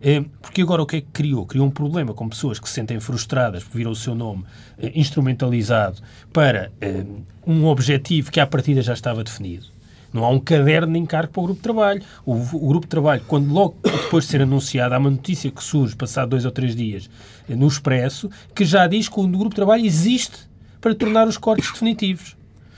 É, 0.00 0.22
porque 0.42 0.60
agora 0.60 0.82
o 0.82 0.86
que 0.86 0.96
é 0.96 1.00
que 1.00 1.08
criou? 1.12 1.46
Criou 1.46 1.66
um 1.66 1.70
problema 1.70 2.12
com 2.12 2.28
pessoas 2.28 2.58
que 2.58 2.68
se 2.68 2.74
sentem 2.74 3.00
frustradas 3.00 3.64
por 3.64 3.76
viram 3.76 3.90
o 3.90 3.96
seu 3.96 4.14
nome 4.14 4.44
é, 4.78 4.92
instrumentalizado 4.94 6.00
para 6.32 6.70
é, 6.80 7.04
um 7.46 7.64
objetivo 7.66 8.30
que 8.30 8.38
à 8.38 8.46
partida 8.46 8.82
já 8.82 8.92
estava 8.92 9.24
definido. 9.24 9.66
Não 10.12 10.24
há 10.24 10.30
um 10.30 10.38
caderno 10.38 10.92
de 10.92 10.98
encargo 10.98 11.32
para 11.32 11.40
o 11.40 11.44
grupo 11.44 11.58
de 11.58 11.62
trabalho. 11.62 12.02
O, 12.24 12.32
o, 12.34 12.68
grupo 12.68 12.86
de 12.86 12.90
trabalho, 12.90 13.22
quando 13.26 13.52
logo 13.52 13.76
depois 13.82 14.24
de 14.24 14.30
ser 14.30 14.42
anunciado, 14.42 14.94
há 14.94 14.98
uma 14.98 15.10
notícia 15.10 15.50
que 15.50 15.62
surge, 15.62 15.94
passado 15.94 16.30
dois 16.30 16.44
ou 16.44 16.50
três 16.50 16.74
dias, 16.74 17.10
no 17.48 17.66
Expresso, 17.66 18.30
que 18.54 18.64
já 18.64 18.86
diz 18.86 19.08
que 19.08 19.20
o 19.20 19.26
grupo 19.26 19.50
de 19.50 19.56
trabalho 19.56 19.84
existe 19.84 20.48
para 20.86 20.94
tornar 20.94 21.26
os 21.26 21.36
cortes 21.36 21.72
definitivos. 21.72 22.36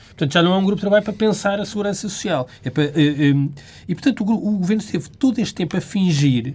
Portanto, 0.08 0.32
já 0.32 0.42
não 0.42 0.54
é 0.54 0.56
um 0.56 0.64
grupo 0.64 0.76
de 0.76 0.80
trabalho 0.80 1.04
para 1.04 1.12
pensar 1.12 1.60
a 1.60 1.66
segurança 1.66 2.08
social. 2.08 2.48
É 2.64 2.70
para, 2.70 2.84
e, 2.98 3.50
e, 3.86 3.94
portanto, 3.94 4.24
o, 4.24 4.32
o, 4.32 4.56
governo 4.56 4.82
esteve 4.82 5.10
todo 5.10 5.38
este 5.38 5.54
tempo 5.54 5.76
a 5.76 5.80
fingir 5.82 6.54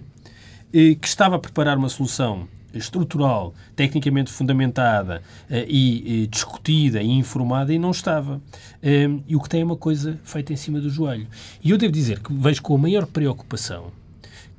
que 0.72 1.06
estava 1.06 1.36
a 1.36 1.38
preparar 1.38 1.78
uma 1.78 1.88
solução 1.88 2.48
estrutural, 2.74 3.54
tecnicamente 3.76 4.32
fundamentada 4.32 5.22
e, 5.48 6.26
discutida 6.28 7.00
e 7.00 7.08
informada 7.08 7.72
e 7.72 7.78
não 7.78 7.92
estava. 7.92 8.42
e 8.82 9.36
o 9.36 9.40
que 9.40 9.48
tem 9.48 9.60
é 9.60 9.64
uma 9.64 9.76
coisa 9.76 10.18
feita 10.24 10.52
em 10.52 10.56
cima 10.56 10.80
do 10.80 10.90
joelho. 10.90 11.28
E 11.62 11.70
eu 11.70 11.78
devo 11.78 11.92
dizer 11.92 12.18
que 12.18 12.32
vejo 12.32 12.60
com 12.62 12.74
a 12.74 12.78
maior 12.78 13.06
preocupação 13.06 13.92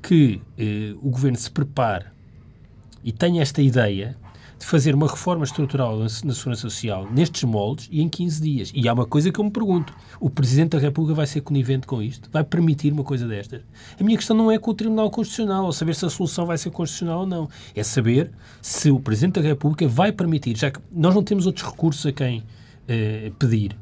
que 0.01 0.39
o 1.01 1.09
governo 1.09 1.37
se 1.37 1.51
prepare 1.51 2.05
e 3.03 3.11
tenha 3.11 3.41
esta 3.41 3.61
ideia 3.61 4.15
de 4.57 4.65
fazer 4.65 4.95
uma 4.95 5.07
reforma 5.07 5.43
estrutural 5.43 5.99
na, 5.99 6.09
Segurança 6.09 6.61
Social 6.61 7.07
nestes 7.11 7.43
moldes 7.43 7.87
e 7.91 8.01
em 8.01 8.09
15 8.09 8.41
dias. 8.41 8.71
E 8.73 8.87
há 8.87 8.93
uma 8.93 9.05
coisa 9.05 9.31
que 9.31 9.39
eu 9.39 9.43
me 9.43 9.51
pergunto: 9.51 9.93
o 10.19 10.29
Presidente 10.29 10.71
da 10.71 10.79
República 10.79 11.15
vai 11.15 11.27
ser 11.27 11.41
conivente 11.41 11.85
com 11.85 12.01
isto? 12.01 12.29
Vai 12.31 12.43
permitir 12.43 12.93
uma 12.93 13.03
coisa 13.03 13.27
destas? 13.27 13.61
A 13.99 14.03
minha 14.03 14.17
questão 14.17 14.35
não 14.35 14.51
é 14.51 14.57
com 14.57 14.71
o 14.71 14.73
Tribunal 14.73 15.09
Constitucional, 15.09 15.65
ou 15.65 15.73
saber 15.73 15.95
se 15.95 16.05
a 16.05 16.09
solução 16.09 16.45
vai 16.45 16.57
ser 16.57 16.71
constitucional 16.71 17.21
ou 17.21 17.27
não. 17.27 17.49
É 17.75 17.83
saber 17.83 18.31
se 18.61 18.89
o 18.91 18.99
Presidente 18.99 19.39
da 19.39 19.47
República 19.47 19.87
vai 19.87 20.11
permitir, 20.11 20.57
já 20.57 20.71
que 20.71 20.79
nós 20.91 21.13
não 21.13 21.23
temos 21.23 21.45
outros 21.45 21.65
recursos 21.65 22.05
a 22.05 22.11
quem 22.11 22.43
eh, 22.87 23.31
pedir. 23.37 23.75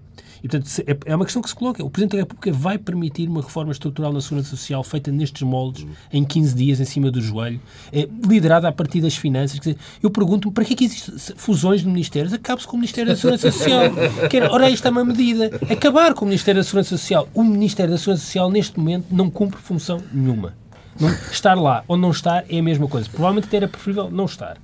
E, 0.44 0.48
portanto, 0.50 0.70
é, 0.86 1.12
é 1.12 1.16
uma 1.16 1.24
questão 1.24 1.42
que 1.42 1.48
se 1.48 1.56
coloca. 1.56 1.84
O 1.84 1.90
Presidente 1.90 2.18
da 2.18 2.24
República 2.24 2.52
vai 2.52 2.78
permitir 2.78 3.30
uma 3.30 3.42
reforma 3.42 3.72
estrutural 3.72 4.12
na 4.12 4.20
Segurança 4.20 4.50
Social 4.50 4.84
feita 4.84 5.10
nestes 5.10 5.42
moldes, 5.42 5.88
em 6.12 6.24
15 6.26 6.54
dias, 6.54 6.80
em 6.82 6.86
cima 6.86 7.10
do 7.10 7.22
joelho, 7.22 7.62
é, 7.94 8.10
liderada 8.28 8.68
a 8.68 8.72
partir 8.72 9.00
das 9.00 9.16
finanças. 9.16 9.58
Quer 9.58 9.72
dizer, 9.72 9.82
eu 10.02 10.10
pergunto-me, 10.10 10.54
para 10.54 10.66
que 10.66 10.74
é 10.74 10.76
que 10.76 10.84
existem 10.84 11.16
fusões 11.38 11.80
de 11.80 11.88
ministérios? 11.88 12.34
Acabe-se 12.34 12.68
com 12.68 12.76
o 12.76 12.80
Ministério 12.80 13.12
da 13.12 13.16
Segurança 13.16 13.52
Social. 13.52 13.84
Quer, 14.30 14.44
ora, 14.52 14.70
isto 14.70 14.86
é 14.86 14.92
uma 14.92 15.06
medida. 15.06 15.50
Acabar 15.72 16.14
com 16.14 16.26
o 16.26 16.28
Ministério 16.28 16.60
da 16.60 16.66
Segurança 16.66 16.98
Social. 16.98 17.30
O 17.34 17.42
Ministério 17.42 17.92
da 17.92 17.98
Segurança 17.98 18.26
Social, 18.26 18.52
neste 18.52 18.78
momento, 18.78 19.06
não 19.12 19.30
cumpre 19.30 19.62
função 19.62 20.04
nenhuma. 20.12 20.54
Não, 21.00 21.10
estar 21.32 21.56
lá 21.56 21.84
ou 21.88 21.96
não 21.96 22.12
estar 22.12 22.44
é 22.50 22.60
a 22.60 22.64
mesma 22.64 22.88
coisa. 22.88 23.10
Provavelmente 23.10 23.56
era 23.56 23.68
preferível 23.68 24.12
não 24.12 24.26
estar. 24.26 24.58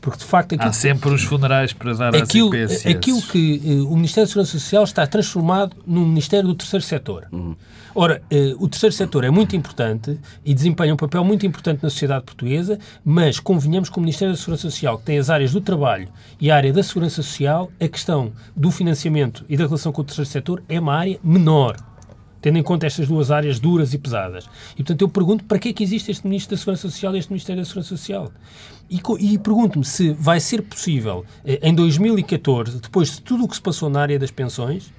Porque, 0.00 0.18
de 0.18 0.24
facto, 0.24 0.54
aquilo, 0.54 0.70
Há 0.70 0.72
sempre 0.72 1.10
os 1.10 1.22
funerais 1.24 1.72
para 1.72 1.92
dar 1.94 2.14
aquilo, 2.14 2.48
às 2.48 2.54
IPSS. 2.54 2.88
Aquilo 2.88 3.22
que 3.22 3.60
uh, 3.64 3.92
o 3.92 3.96
Ministério 3.96 4.26
da 4.26 4.28
Segurança 4.28 4.52
Social 4.52 4.84
está 4.84 5.06
transformado 5.06 5.76
num 5.86 6.06
Ministério 6.06 6.48
do 6.48 6.54
Terceiro 6.54 6.84
Setor. 6.84 7.26
Uhum. 7.32 7.56
Ora, 7.94 8.22
uh, 8.32 8.64
o 8.64 8.68
Terceiro 8.68 8.94
Setor 8.94 9.24
é 9.24 9.30
muito 9.30 9.56
importante 9.56 10.18
e 10.44 10.54
desempenha 10.54 10.94
um 10.94 10.96
papel 10.96 11.24
muito 11.24 11.44
importante 11.44 11.82
na 11.82 11.90
sociedade 11.90 12.24
portuguesa, 12.24 12.78
mas 13.04 13.40
convenhamos 13.40 13.88
que 13.88 13.98
o 13.98 14.00
Ministério 14.00 14.34
da 14.34 14.38
Segurança 14.38 14.62
Social, 14.70 14.98
que 14.98 15.04
tem 15.04 15.18
as 15.18 15.30
áreas 15.30 15.52
do 15.52 15.60
trabalho 15.60 16.08
e 16.40 16.50
a 16.50 16.56
área 16.56 16.72
da 16.72 16.82
segurança 16.82 17.22
social, 17.22 17.70
a 17.80 17.88
questão 17.88 18.32
do 18.54 18.70
financiamento 18.70 19.44
e 19.48 19.56
da 19.56 19.64
relação 19.64 19.90
com 19.90 20.02
o 20.02 20.04
Terceiro 20.04 20.30
Setor 20.30 20.62
é 20.68 20.78
uma 20.78 20.94
área 20.94 21.18
menor 21.24 21.76
tendo 22.40 22.58
em 22.58 22.62
conta 22.62 22.86
estas 22.86 23.08
duas 23.08 23.30
áreas 23.30 23.58
duras 23.58 23.94
e 23.94 23.98
pesadas. 23.98 24.48
E, 24.74 24.76
portanto, 24.76 25.02
eu 25.02 25.08
pergunto 25.08 25.44
para 25.44 25.58
que 25.58 25.68
é 25.68 25.72
que 25.72 25.82
existe 25.82 26.10
este 26.10 26.26
Ministro 26.26 26.56
da 26.56 26.58
Segurança 26.58 26.88
Social 26.88 27.14
e 27.14 27.18
este 27.18 27.30
Ministério 27.30 27.62
da 27.62 27.66
Segurança 27.66 27.88
Social? 27.88 28.32
E, 28.90 29.00
e 29.20 29.38
pergunto-me 29.38 29.84
se 29.84 30.12
vai 30.12 30.40
ser 30.40 30.62
possível, 30.62 31.24
eh, 31.44 31.58
em 31.62 31.74
2014, 31.74 32.80
depois 32.80 33.12
de 33.12 33.20
tudo 33.20 33.44
o 33.44 33.48
que 33.48 33.54
se 33.54 33.60
passou 33.60 33.90
na 33.90 34.00
área 34.00 34.18
das 34.18 34.30
pensões, 34.30 34.90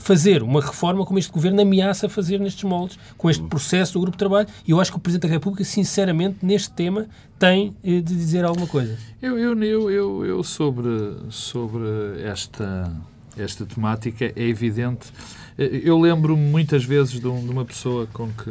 fazer 0.00 0.42
uma 0.42 0.60
reforma 0.60 1.04
como 1.04 1.18
este 1.18 1.30
Governo 1.30 1.60
ameaça 1.60 2.08
fazer 2.08 2.40
nestes 2.40 2.64
moldes, 2.64 2.98
com 3.16 3.30
este 3.30 3.42
processo 3.44 3.92
do 3.94 4.00
Grupo 4.00 4.16
de 4.16 4.18
Trabalho. 4.18 4.48
E 4.66 4.72
eu 4.72 4.80
acho 4.80 4.90
que 4.90 4.96
o 4.96 5.00
Presidente 5.00 5.28
da 5.28 5.34
República, 5.34 5.62
sinceramente, 5.64 6.38
neste 6.42 6.70
tema, 6.70 7.06
tem 7.38 7.76
eh, 7.84 8.00
de 8.00 8.14
dizer 8.14 8.44
alguma 8.44 8.66
coisa. 8.66 8.98
Eu, 9.22 9.38
eu, 9.38 9.90
eu, 9.90 10.24
eu, 10.24 10.42
sobre, 10.42 10.90
sobre 11.28 11.84
esta, 12.24 12.92
esta 13.36 13.64
temática, 13.64 14.32
é 14.34 14.42
evidente. 14.42 15.12
Eh, 15.60 15.82
eu 15.84 16.00
lembro-me 16.00 16.42
muitas 16.42 16.82
vezes 16.82 17.20
de, 17.20 17.28
um, 17.28 17.44
de 17.44 17.50
uma 17.50 17.66
pessoa 17.66 18.06
com 18.14 18.28
que 18.28 18.50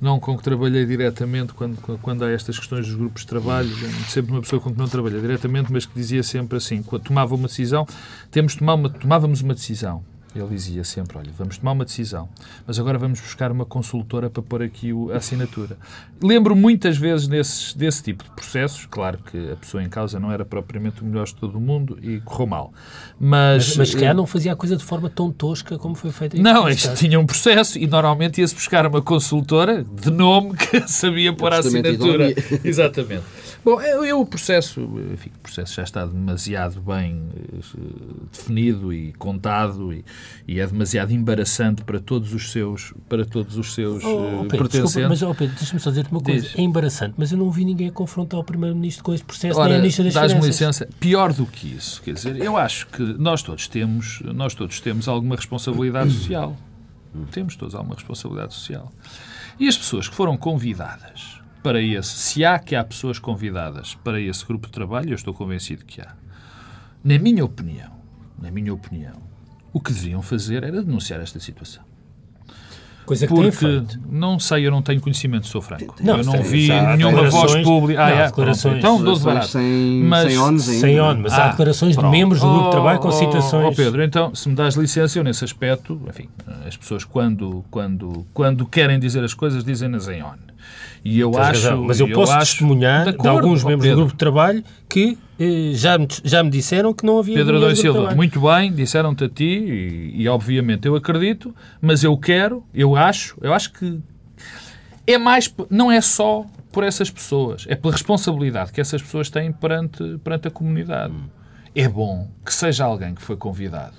não 0.00 0.18
com 0.18 0.36
que 0.36 0.42
trabalhei 0.42 0.84
diretamente 0.84 1.52
quando, 1.52 1.76
quando 2.00 2.24
há 2.24 2.30
estas 2.30 2.58
questões 2.58 2.86
dos 2.86 2.96
grupos 2.96 3.22
de 3.22 3.28
trabalho, 3.28 3.70
sempre 4.08 4.32
uma 4.32 4.40
pessoa 4.40 4.60
com 4.60 4.72
que 4.72 4.78
não 4.78 4.88
trabalhei 4.88 5.20
diretamente, 5.20 5.72
mas 5.72 5.86
que 5.86 5.94
dizia 5.94 6.22
sempre 6.22 6.56
assim, 6.58 6.82
quando 6.82 7.04
tomava 7.04 7.34
uma 7.34 7.46
decisão, 7.46 7.86
temos 8.30 8.54
tomar 8.54 8.74
uma, 8.74 8.90
tomávamos 8.90 9.40
uma 9.40 9.54
decisão 9.54 10.02
ele 10.34 10.48
dizia 10.48 10.84
sempre: 10.84 11.18
olha, 11.18 11.30
vamos 11.36 11.58
tomar 11.58 11.72
uma 11.72 11.84
decisão, 11.84 12.28
mas 12.66 12.78
agora 12.78 12.98
vamos 12.98 13.20
buscar 13.20 13.52
uma 13.52 13.64
consultora 13.64 14.28
para 14.28 14.42
pôr 14.42 14.62
aqui 14.62 14.90
a 15.12 15.16
assinatura. 15.16 15.76
Lembro 16.22 16.56
muitas 16.56 16.96
vezes 16.96 17.26
desses, 17.28 17.74
desse 17.74 18.02
tipo 18.02 18.24
de 18.24 18.30
processos. 18.30 18.86
Claro 18.86 19.18
que 19.18 19.52
a 19.52 19.56
pessoa 19.56 19.82
em 19.82 19.88
causa 19.88 20.18
não 20.18 20.32
era 20.32 20.44
propriamente 20.44 21.02
o 21.02 21.04
melhor 21.04 21.26
de 21.26 21.34
todo 21.34 21.56
o 21.56 21.60
mundo 21.60 21.98
e 22.02 22.20
correu 22.20 22.46
mal. 22.46 22.72
Mas, 23.18 23.68
mas, 23.68 23.76
mas 23.76 23.88
se 23.90 23.96
calhar 23.96 24.14
não 24.14 24.26
fazia 24.26 24.52
a 24.52 24.56
coisa 24.56 24.76
de 24.76 24.84
forma 24.84 25.08
tão 25.08 25.30
tosca 25.30 25.78
como 25.78 25.94
foi 25.94 26.10
feita 26.10 26.36
Não, 26.38 26.68
isto 26.68 26.94
tinha 26.94 27.18
um 27.18 27.26
processo 27.26 27.78
e 27.78 27.86
normalmente 27.86 28.40
ia-se 28.40 28.54
buscar 28.54 28.86
uma 28.86 29.02
consultora 29.02 29.84
de 29.84 30.10
nome 30.10 30.56
que 30.56 30.80
sabia 30.88 31.32
pôr 31.32 31.52
a 31.52 31.58
assinatura. 31.58 32.34
Exatamente. 32.64 33.24
Bom, 33.64 33.80
eu, 33.80 34.04
eu, 34.04 34.20
o 34.20 34.26
processo, 34.26 34.80
enfim, 35.10 35.30
o 35.34 35.38
processo 35.38 35.74
já 35.74 35.82
está 35.82 36.04
demasiado 36.04 36.82
bem 36.82 37.14
uh, 37.16 38.26
definido 38.30 38.92
e 38.92 39.14
contado 39.14 39.90
e, 39.90 40.04
e, 40.46 40.60
é 40.60 40.66
demasiado 40.66 41.12
embaraçante 41.12 41.82
para 41.82 41.98
todos 41.98 42.34
os 42.34 42.52
seus, 42.52 42.92
para 43.08 43.24
todos 43.24 43.56
os 43.56 43.72
seus 43.72 44.04
oh, 44.04 44.08
uh, 44.08 44.42
Pedro, 44.42 44.58
pertencentes. 44.58 44.92
Desculpa, 44.92 45.08
mas, 45.08 45.22
oh 45.22 45.34
Pedro, 45.34 45.56
deixa-me 45.56 45.80
só 45.80 45.88
dizer-te 45.88 46.10
uma 46.12 46.20
coisa. 46.20 46.46
Diz. 46.46 46.58
É 46.58 46.60
embaraçante, 46.60 47.14
mas 47.16 47.32
eu 47.32 47.38
não 47.38 47.50
vi 47.50 47.64
ninguém 47.64 47.88
a 47.88 47.92
confrontar 47.92 48.38
o 48.38 48.44
Primeiro-Ministro 48.44 49.02
com 49.02 49.14
este 49.14 49.24
processo, 49.24 49.58
Ora, 49.58 49.70
nem 49.70 49.78
a 49.78 49.80
Ministra 49.80 50.04
das 50.04 50.12
Finanças. 50.12 50.46
licença, 50.46 50.88
pior 51.00 51.32
do 51.32 51.46
que 51.46 51.74
isso. 51.74 52.02
Quer 52.02 52.12
dizer, 52.12 52.36
eu 52.36 52.58
acho 52.58 52.86
que 52.88 53.02
nós 53.02 53.42
todos 53.42 53.66
temos, 53.66 54.20
nós 54.34 54.52
todos 54.52 54.78
temos 54.78 55.08
alguma 55.08 55.36
responsabilidade 55.36 56.12
social. 56.12 56.54
Temos 57.30 57.56
todos 57.56 57.74
alguma 57.74 57.94
responsabilidade 57.94 58.52
social. 58.52 58.92
E 59.58 59.68
as 59.68 59.78
pessoas 59.78 60.06
que 60.06 60.14
foram 60.14 60.36
convidadas 60.36 61.33
para 61.64 61.80
esse, 61.80 62.10
se 62.10 62.44
há 62.44 62.58
que 62.58 62.76
há 62.76 62.84
pessoas 62.84 63.18
convidadas 63.18 63.94
para 64.04 64.20
esse 64.20 64.44
grupo 64.44 64.66
de 64.66 64.72
trabalho, 64.72 65.08
eu 65.08 65.14
estou 65.14 65.32
convencido 65.32 65.82
que 65.86 65.98
há. 65.98 66.12
Na 67.02 67.18
minha 67.18 67.42
opinião, 67.42 67.90
na 68.38 68.50
minha 68.50 68.72
opinião, 68.72 69.16
o 69.72 69.80
que 69.80 69.90
deviam 69.90 70.20
fazer 70.20 70.62
era 70.62 70.82
denunciar 70.82 71.22
esta 71.22 71.40
situação. 71.40 71.82
Coisa 73.06 73.26
que 73.26 73.34
Porque, 73.34 73.82
não 74.10 74.38
sei, 74.38 74.66
eu 74.66 74.70
não 74.70 74.82
tenho 74.82 75.00
conhecimento, 75.00 75.46
sou 75.46 75.62
franco. 75.62 75.94
Não, 76.00 76.18
eu 76.18 76.24
não 76.24 76.42
vi 76.42 76.68
nenhuma 76.68 77.30
voz 77.30 77.62
pública. 77.62 78.04
Ah, 78.04 78.10
é, 78.10 78.26
declarações. 78.26 78.78
Então, 78.78 79.02
12 79.02 79.24
barato. 79.24 79.48
Sem, 79.48 80.02
mas, 80.04 80.32
sem 80.32 80.38
ONU 80.38 80.58
Sem 80.58 81.00
ONU, 81.00 81.22
mas 81.22 81.32
ah, 81.32 81.44
há 81.44 81.48
declarações 81.48 81.96
pronto. 81.96 82.12
de 82.12 82.18
membros 82.18 82.40
do 82.40 82.48
grupo 82.48 82.64
de 82.64 82.70
trabalho 82.72 82.98
com 83.00 83.08
oh, 83.08 83.12
citações. 83.12 83.66
Oh, 83.66 83.74
Pedro, 83.74 84.02
então, 84.02 84.34
se 84.34 84.48
me 84.50 84.54
dás 84.54 84.74
licença, 84.74 85.18
eu 85.18 85.24
nesse 85.24 85.44
aspecto, 85.44 86.00
enfim, 86.08 86.28
as 86.66 86.76
pessoas 86.76 87.04
quando, 87.04 87.64
quando, 87.70 88.26
quando 88.34 88.66
querem 88.66 88.98
dizer 88.98 89.24
as 89.24 89.32
coisas, 89.32 89.64
dizem-nas 89.64 90.08
em 90.08 90.22
ONU. 90.22 90.38
E 91.04 91.20
eu 91.20 91.30
Tens 91.30 91.40
acho. 91.40 91.64
Razão. 91.64 91.84
Mas 91.84 92.00
eu, 92.00 92.08
eu 92.08 92.14
posso 92.14 92.38
testemunhar 92.38 93.04
de, 93.04 93.18
de 93.18 93.28
alguns 93.28 93.62
membros 93.62 93.82
Pedro. 93.82 93.96
do 93.96 93.96
grupo 93.96 94.12
de 94.12 94.18
trabalho 94.18 94.64
que 94.88 95.18
eh, 95.38 95.72
já, 95.74 95.98
me, 95.98 96.08
já 96.24 96.42
me 96.42 96.50
disseram 96.50 96.94
que 96.94 97.04
não 97.04 97.18
havia. 97.18 97.36
Pedro 97.36 97.58
Adão 97.58 97.76
Silva, 97.76 98.14
muito 98.14 98.40
bem, 98.40 98.72
disseram-te 98.72 99.24
a 99.24 99.28
ti 99.28 99.44
e, 99.44 100.22
e, 100.22 100.28
obviamente 100.28 100.88
eu 100.88 100.96
acredito, 100.96 101.54
mas 101.80 102.02
eu 102.02 102.16
quero, 102.16 102.64
eu 102.72 102.96
acho, 102.96 103.36
eu 103.42 103.52
acho 103.52 103.72
que 103.72 104.00
é 105.06 105.18
mais. 105.18 105.54
Não 105.68 105.92
é 105.92 106.00
só 106.00 106.46
por 106.72 106.82
essas 106.82 107.10
pessoas, 107.10 107.66
é 107.68 107.76
pela 107.76 107.92
responsabilidade 107.92 108.72
que 108.72 108.80
essas 108.80 109.02
pessoas 109.02 109.28
têm 109.28 109.52
perante, 109.52 110.18
perante 110.24 110.48
a 110.48 110.50
comunidade. 110.50 111.14
É 111.74 111.88
bom 111.88 112.28
que 112.44 112.54
seja 112.54 112.84
alguém 112.84 113.14
que 113.14 113.22
foi 113.22 113.36
convidado 113.36 113.96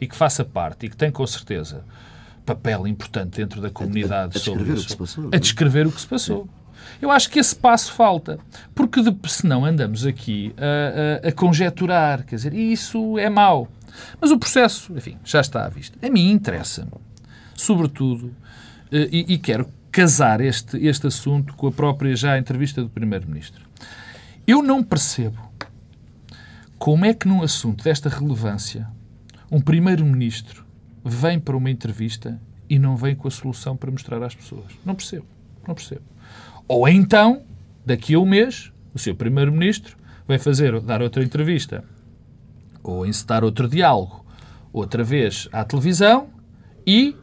e 0.00 0.06
que 0.06 0.16
faça 0.16 0.44
parte 0.44 0.86
e 0.86 0.88
que 0.88 0.96
tem 0.96 1.10
com 1.10 1.26
certeza 1.26 1.84
papel 2.46 2.86
importante 2.86 3.36
dentro 3.36 3.60
da 3.60 3.68
comunidade 3.68 4.36
a, 4.36 4.38
a, 4.38 4.40
a 4.40 4.44
sobre 4.44 4.72
isso, 4.72 4.82
o 4.82 4.84
que 4.84 4.90
se 4.90 4.96
passou. 4.96 5.30
a 5.32 5.36
descrever 5.36 5.86
o 5.86 5.92
que 5.92 6.00
se 6.00 6.06
passou. 6.06 6.48
Eu 7.02 7.10
acho 7.10 7.28
que 7.28 7.38
esse 7.38 7.54
passo 7.54 7.92
falta, 7.92 8.38
porque 8.74 9.02
de, 9.02 9.14
senão 9.28 9.64
andamos 9.64 10.06
aqui 10.06 10.54
a, 10.56 11.26
a, 11.26 11.28
a 11.28 11.32
conjeturar, 11.32 12.24
quer 12.24 12.36
dizer, 12.36 12.54
isso 12.54 13.18
é 13.18 13.28
mau. 13.28 13.68
Mas 14.20 14.30
o 14.30 14.38
processo, 14.38 14.92
enfim, 14.96 15.18
já 15.24 15.40
está 15.40 15.64
à 15.64 15.68
vista. 15.68 15.98
A 16.06 16.10
mim 16.10 16.30
interessa-me, 16.30 16.92
sobretudo, 17.54 18.34
eh, 18.92 19.08
e, 19.10 19.34
e 19.34 19.38
quero 19.38 19.68
casar 19.90 20.40
este, 20.40 20.76
este 20.86 21.06
assunto 21.06 21.54
com 21.54 21.66
a 21.66 21.72
própria 21.72 22.14
já 22.14 22.38
entrevista 22.38 22.82
do 22.82 22.88
Primeiro-Ministro. 22.88 23.64
Eu 24.46 24.62
não 24.62 24.82
percebo 24.82 25.50
como 26.78 27.04
é 27.04 27.14
que 27.14 27.26
num 27.26 27.42
assunto 27.42 27.82
desta 27.82 28.08
relevância 28.08 28.86
um 29.50 29.60
Primeiro-Ministro 29.60 30.65
vem 31.08 31.38
para 31.38 31.56
uma 31.56 31.70
entrevista 31.70 32.40
e 32.68 32.78
não 32.78 32.96
vem 32.96 33.14
com 33.14 33.28
a 33.28 33.30
solução 33.30 33.76
para 33.76 33.90
mostrar 33.90 34.22
às 34.22 34.34
pessoas. 34.34 34.72
Não 34.84 34.94
percebo. 34.94 35.26
Não 35.66 35.74
percebo. 35.74 36.02
Ou 36.66 36.88
então, 36.88 37.42
daqui 37.84 38.14
a 38.14 38.18
um 38.18 38.26
mês, 38.26 38.72
o 38.92 38.98
seu 38.98 39.14
Primeiro-Ministro 39.14 39.96
vai 40.26 40.38
fazer, 40.38 40.80
dar 40.80 41.00
outra 41.00 41.22
entrevista 41.22 41.84
ou 42.82 43.06
encetar 43.06 43.44
outro 43.44 43.68
diálogo 43.68 44.24
outra 44.72 45.04
vez 45.04 45.48
à 45.52 45.64
televisão 45.64 46.28
e 46.84 47.16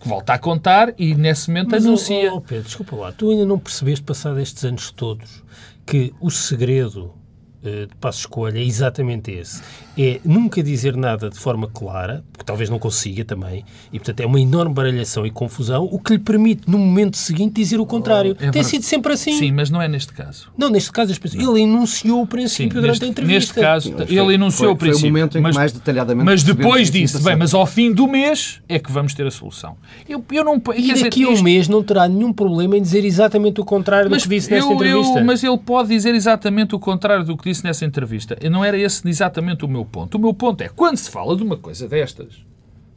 volta 0.00 0.34
a 0.34 0.38
contar 0.38 0.94
e 0.98 1.14
nesse 1.14 1.48
momento 1.48 1.70
Mas, 1.70 1.84
anuncia. 1.84 2.32
Oh, 2.32 2.38
oh, 2.38 2.40
Pedro, 2.40 2.64
desculpa 2.64 2.96
lá, 2.96 3.12
tu 3.12 3.30
ainda 3.30 3.44
não 3.44 3.58
percebeste, 3.58 4.04
passado 4.04 4.40
estes 4.40 4.64
anos 4.64 4.90
todos, 4.90 5.44
que 5.84 6.12
o 6.20 6.30
segredo 6.30 7.14
de 7.70 7.88
passo 8.00 8.20
escolha 8.20 8.58
é 8.58 8.62
exatamente 8.64 9.30
esse. 9.30 9.60
É 9.98 10.20
nunca 10.24 10.62
dizer 10.62 10.94
nada 10.96 11.30
de 11.30 11.38
forma 11.38 11.66
clara, 11.72 12.22
porque 12.32 12.44
talvez 12.44 12.68
não 12.68 12.78
consiga 12.78 13.24
também, 13.24 13.64
e 13.92 13.98
portanto 13.98 14.20
é 14.20 14.26
uma 14.26 14.40
enorme 14.40 14.74
baralhação 14.74 15.26
e 15.26 15.30
confusão, 15.30 15.84
o 15.90 15.98
que 15.98 16.12
lhe 16.12 16.18
permite 16.18 16.70
no 16.70 16.78
momento 16.78 17.16
seguinte 17.16 17.54
dizer 17.54 17.80
o 17.80 17.86
contrário. 17.86 18.36
Oh, 18.38 18.44
é 18.44 18.50
Tem 18.50 18.62
ver- 18.62 18.68
sido 18.68 18.82
sempre 18.82 19.12
assim. 19.14 19.32
Sim, 19.38 19.52
mas 19.52 19.70
não 19.70 19.80
é 19.80 19.88
neste 19.88 20.12
caso. 20.12 20.50
Não, 20.56 20.68
neste 20.68 20.92
caso, 20.92 21.12
as 21.12 21.18
pessoas- 21.18 21.42
ele 21.42 21.62
enunciou 21.62 22.18
o 22.18 22.22
Sim, 22.22 22.26
princípio 22.26 22.80
durante 22.80 22.88
neste, 22.90 23.04
a 23.04 23.08
entrevista. 23.08 23.38
neste 23.54 23.60
caso, 23.60 23.94
Mas 23.98 24.10
ele 24.10 24.34
enunciou 24.34 24.68
foi- 24.68 24.74
o 24.74 24.76
princípio. 24.76 25.00
Foi 25.00 25.08
o 25.08 25.12
momento 25.12 25.32
em 25.38 25.40
que 25.40 25.42
mas, 25.42 25.56
mais 25.56 25.72
detalhadamente 25.72 26.24
mas 26.26 26.42
depois 26.42 26.90
disse, 26.90 27.22
bem, 27.22 27.36
mas 27.36 27.54
ao 27.54 27.66
fim 27.66 27.90
do 27.92 28.06
mês 28.06 28.60
é 28.68 28.78
que 28.78 28.92
vamos 28.92 29.14
ter 29.14 29.26
a 29.26 29.30
solução. 29.30 29.76
Eu, 30.08 30.22
eu 30.30 30.44
não, 30.44 30.56
E 30.76 31.02
daqui 31.02 31.24
a 31.24 31.28
um 31.28 31.32
isto- 31.32 31.42
mês 31.44 31.68
não 31.68 31.82
terá 31.82 32.06
nenhum 32.06 32.32
problema 32.32 32.76
em 32.76 32.82
dizer 32.82 33.04
exatamente 33.04 33.60
o 33.60 33.64
contrário 33.64 34.10
do 34.10 34.16
que 34.16 34.28
disse 34.28 34.50
nesta 34.50 34.68
eu- 34.68 34.74
entrevista. 34.74 35.18
eu- 35.20 35.24
mas 35.24 35.42
ele 35.42 35.58
pode 35.58 35.88
dizer 35.88 36.14
exatamente 36.14 36.74
o 36.74 36.78
contrário 36.78 37.24
do 37.24 37.36
que 37.36 37.48
disse 37.48 37.55
nessa 37.64 37.84
entrevista. 37.84 38.36
E 38.40 38.48
não 38.48 38.64
era 38.64 38.78
esse 38.78 39.06
exatamente 39.08 39.64
o 39.64 39.68
meu 39.68 39.84
ponto. 39.84 40.16
O 40.16 40.20
meu 40.20 40.34
ponto 40.34 40.60
é, 40.62 40.68
quando 40.68 40.96
se 40.96 41.10
fala 41.10 41.36
de 41.36 41.42
uma 41.42 41.56
coisa 41.56 41.86
destas, 41.88 42.44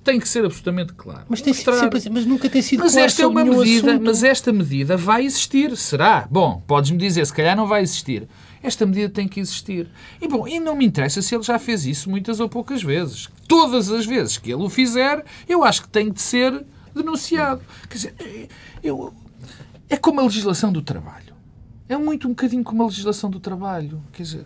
tem 0.03 0.19
que 0.19 0.27
ser 0.27 0.45
absolutamente 0.45 0.93
claro. 0.93 1.25
Mas 1.29 1.41
tem 1.41 1.53
Mostrar- 1.53 1.75
sempre 1.77 2.01
mas 2.09 2.25
nunca 2.25 2.49
tem 2.49 2.61
sido 2.61 2.79
Mas 2.79 2.93
claro 2.93 3.05
esta 3.05 3.21
é 3.21 3.27
uma 3.27 3.43
medida, 3.45 3.91
assunto. 3.91 4.05
mas 4.05 4.23
esta 4.23 4.51
medida 4.53 4.97
vai 4.97 5.25
existir, 5.25 5.75
será? 5.77 6.27
Bom, 6.31 6.63
podes-me 6.65 6.97
dizer, 6.97 7.25
se 7.25 7.33
calhar 7.33 7.55
não 7.55 7.67
vai 7.67 7.81
existir. 7.81 8.27
Esta 8.63 8.85
medida 8.85 9.09
tem 9.09 9.27
que 9.27 9.39
existir. 9.39 9.87
E 10.21 10.27
bom, 10.27 10.47
e 10.47 10.59
não 10.59 10.75
me 10.75 10.85
interessa 10.85 11.21
se 11.21 11.33
ele 11.35 11.43
já 11.43 11.57
fez 11.59 11.85
isso 11.85 12.09
muitas 12.09 12.39
ou 12.39 12.49
poucas 12.49 12.81
vezes. 12.83 13.29
Todas 13.47 13.89
as 13.91 14.05
vezes 14.05 14.37
que 14.37 14.51
ele 14.51 14.63
o 14.63 14.69
fizer, 14.69 15.23
eu 15.47 15.63
acho 15.63 15.83
que 15.83 15.87
tem 15.89 16.11
de 16.11 16.21
ser 16.21 16.65
denunciado. 16.93 17.61
Quer 17.89 17.95
dizer, 17.95 18.15
eu, 18.83 19.13
é 19.89 19.95
como 19.95 20.19
a 20.19 20.23
legislação 20.23 20.71
do 20.73 20.81
trabalho. 20.81 21.28
É 21.89 21.97
muito 21.97 22.27
um 22.27 22.31
bocadinho 22.31 22.63
como 22.63 22.83
a 22.83 22.85
legislação 22.85 23.29
do 23.29 23.39
trabalho. 23.39 23.99
Quer 24.13 24.23
dizer, 24.23 24.45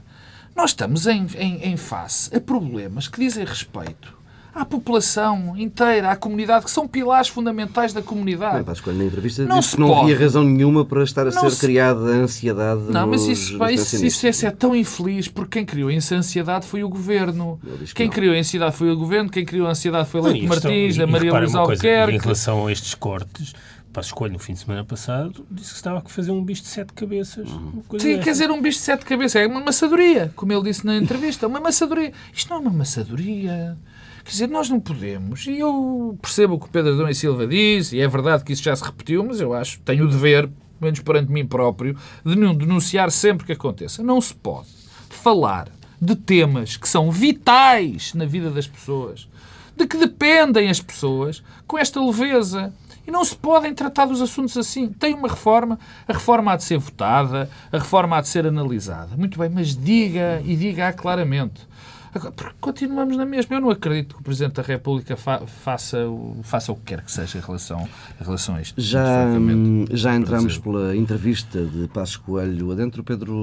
nós 0.56 0.70
estamos 0.72 1.06
em, 1.06 1.28
em, 1.38 1.72
em 1.72 1.78
face 1.78 2.34
a 2.36 2.40
problemas 2.40 3.08
que 3.10 3.20
dizem 3.20 3.44
respeito 3.46 4.14
à 4.56 4.64
população 4.64 5.56
inteira, 5.58 6.12
à 6.12 6.16
comunidade, 6.16 6.64
que 6.66 6.70
são 6.70 6.88
pilares 6.88 7.28
fundamentais 7.28 7.92
da 7.92 8.04
comunidade. 8.04 8.58
Bem, 8.58 8.64
Pascoal, 8.64 8.96
na 8.96 9.04
entrevista 9.06 9.44
Não 9.46 9.58
disse 9.58 9.70
se 9.72 9.76
que 9.76 9.82
não 9.82 10.00
havia 10.04 10.18
razão 10.20 10.44
nenhuma 10.44 10.86
para 10.86 11.04
estar 11.04 11.24
a 11.24 11.32
Não 11.32 11.42
ser 11.42 11.50
se- 11.52 11.60
criada 11.60 12.00
a 12.00 12.18
ansiedade 12.18 12.84
Não, 12.92 13.08
mas 13.08 13.22
isso, 13.24 13.30
nos 13.30 13.40
isso, 13.40 13.58
pensionistas. 13.58 14.02
isso, 14.04 14.28
isso 14.28 14.46
é 14.46 14.52
tão 14.52 14.76
infeliz, 14.76 15.28
porque 15.28 15.58
quem 15.58 15.66
criou 15.66 15.90
essa 15.90 16.14
ansiedade 16.16 16.68
foi 16.68 16.84
o 16.84 16.88
governo. 16.88 17.60
Que 17.88 17.94
Quem 17.96 18.06
não. 18.06 18.14
criou 18.14 18.36
a 18.36 18.38
ansiedade 18.38 18.76
foi 18.76 18.92
o 18.92 18.96
governo, 18.96 19.28
quem 19.30 19.44
criou 19.44 19.66
a 19.66 19.72
ansiedade 19.72 20.08
foi 20.08 20.22
Não, 20.22 20.30
Leite 20.30 20.46
a 20.46 20.50
Martins, 20.50 20.96
e- 20.96 20.98
da 21.00 21.04
e 21.06 21.08
Maria 21.12 21.34
Luísa 21.34 21.62
coisa, 21.64 21.88
Em 22.12 22.18
relação 22.20 22.68
a 22.68 22.72
estes 22.72 22.94
cortes, 22.94 23.54
Passo 23.94 24.08
Escolho, 24.08 24.34
no 24.34 24.40
fim 24.40 24.54
de 24.54 24.60
semana 24.60 24.84
passado, 24.84 25.46
disse 25.52 25.70
que 25.70 25.76
estava 25.76 26.00
a 26.00 26.02
fazer 26.02 26.32
um 26.32 26.44
bicho 26.44 26.64
de 26.64 26.68
sete 26.68 26.94
cabeças. 26.94 27.48
uma 27.50 27.84
coisa 27.84 28.04
Sim, 28.04 28.14
dessa. 28.14 28.24
quer 28.24 28.32
dizer, 28.32 28.52
um 28.52 28.60
bicho 28.60 28.80
de 28.80 28.84
sete 28.84 29.06
cabeças. 29.06 29.36
É 29.42 29.46
uma 29.46 29.62
maçadoria, 29.62 30.34
como 30.36 30.52
ele 30.52 30.64
disse 30.64 30.84
na 30.84 30.98
entrevista. 30.98 31.48
Uma 31.48 31.60
maçadoria. 31.60 32.12
Isto 32.34 32.50
não 32.50 32.58
é 32.58 32.60
uma 32.62 32.72
maçadoria. 32.72 33.78
Quer 34.24 34.32
dizer, 34.32 34.48
nós 34.48 34.68
não 34.68 34.80
podemos. 34.80 35.46
E 35.46 35.60
eu 35.60 36.18
percebo 36.20 36.56
o 36.56 36.60
que 36.60 36.66
o 36.66 36.70
Pedro 36.70 36.94
Adão 36.94 37.08
e 37.08 37.14
Silva 37.14 37.46
diz, 37.46 37.94
e 37.94 38.00
é 38.00 38.08
verdade 38.08 38.44
que 38.44 38.52
isso 38.52 38.64
já 38.64 38.76
se 38.76 38.84
repetiu, 38.84 39.24
mas 39.24 39.40
eu 39.40 39.54
acho, 39.54 39.80
tenho 39.82 40.06
o 40.06 40.10
dever, 40.10 40.48
pelo 40.48 40.54
menos 40.82 41.00
perante 41.02 41.32
mim 41.32 41.46
próprio, 41.46 41.96
de 42.26 42.36
não 42.36 42.56
denunciar 42.56 43.12
sempre 43.12 43.46
que 43.46 43.52
aconteça. 43.52 44.02
Não 44.02 44.20
se 44.20 44.34
pode 44.34 44.68
falar 45.10 45.68
de 46.02 46.16
temas 46.16 46.78
que 46.78 46.90
são 46.90 47.12
vitais 47.12 48.14
na 48.14 48.26
vida 48.26 48.50
das 48.50 48.68
pessoas, 48.68 49.28
de 49.76 49.86
que 49.86 49.98
dependem 49.98 50.70
as 50.70 50.82
pessoas, 50.82 51.44
com 51.68 51.78
esta 51.78 52.04
leveza. 52.04 52.74
E 53.06 53.12
não 53.12 53.24
se 53.26 53.36
podem 53.36 53.74
tratar 53.74 54.06
dos 54.06 54.22
assuntos 54.22 54.58
assim. 54.58 54.88
Tem 54.88 55.14
uma 55.14 55.28
reforma, 55.28 55.78
a 56.08 56.14
reforma 56.14 56.54
há 56.54 56.56
de 56.56 56.64
ser 56.64 56.78
votada, 56.78 57.50
a 57.72 57.78
reforma 57.78 58.18
há 58.18 58.22
de 58.22 58.30
ser 58.30 58.48
analisada. 58.48 59.16
Muito 59.18 59.38
bem, 59.38 59.50
mas 59.50 59.76
diga 59.76 60.42
e 60.46 60.56
diga 60.56 60.92
claramente. 60.94 61.68
Agora, 62.16 62.32
porque 62.32 62.54
continuamos 62.62 63.18
na 63.18 63.26
mesma. 63.26 63.56
Eu 63.56 63.62
não 63.62 63.70
acredito 63.72 64.14
que 64.16 64.22
o 64.22 64.24
Presidente 64.24 64.54
da 64.54 64.62
República 64.62 65.18
fa- 65.18 65.42
faça, 65.48 66.08
o, 66.08 66.38
faça 66.44 66.72
o 66.72 66.76
que 66.76 66.84
quer 66.84 67.02
que 67.02 67.12
seja 67.12 67.40
em 67.40 67.42
relação, 67.42 67.90
em 68.22 68.24
relação 68.24 68.56
a 68.56 68.62
isto. 68.62 68.80
Já, 68.80 69.26
hum, 69.26 69.86
já 69.92 70.16
entramos 70.16 70.58
pela 70.60 70.96
entrevista 70.96 71.66
de 71.66 71.88
Passos 71.88 72.18
Coelho 72.18 72.72
adentro. 72.72 73.04
Pedro 73.04 73.34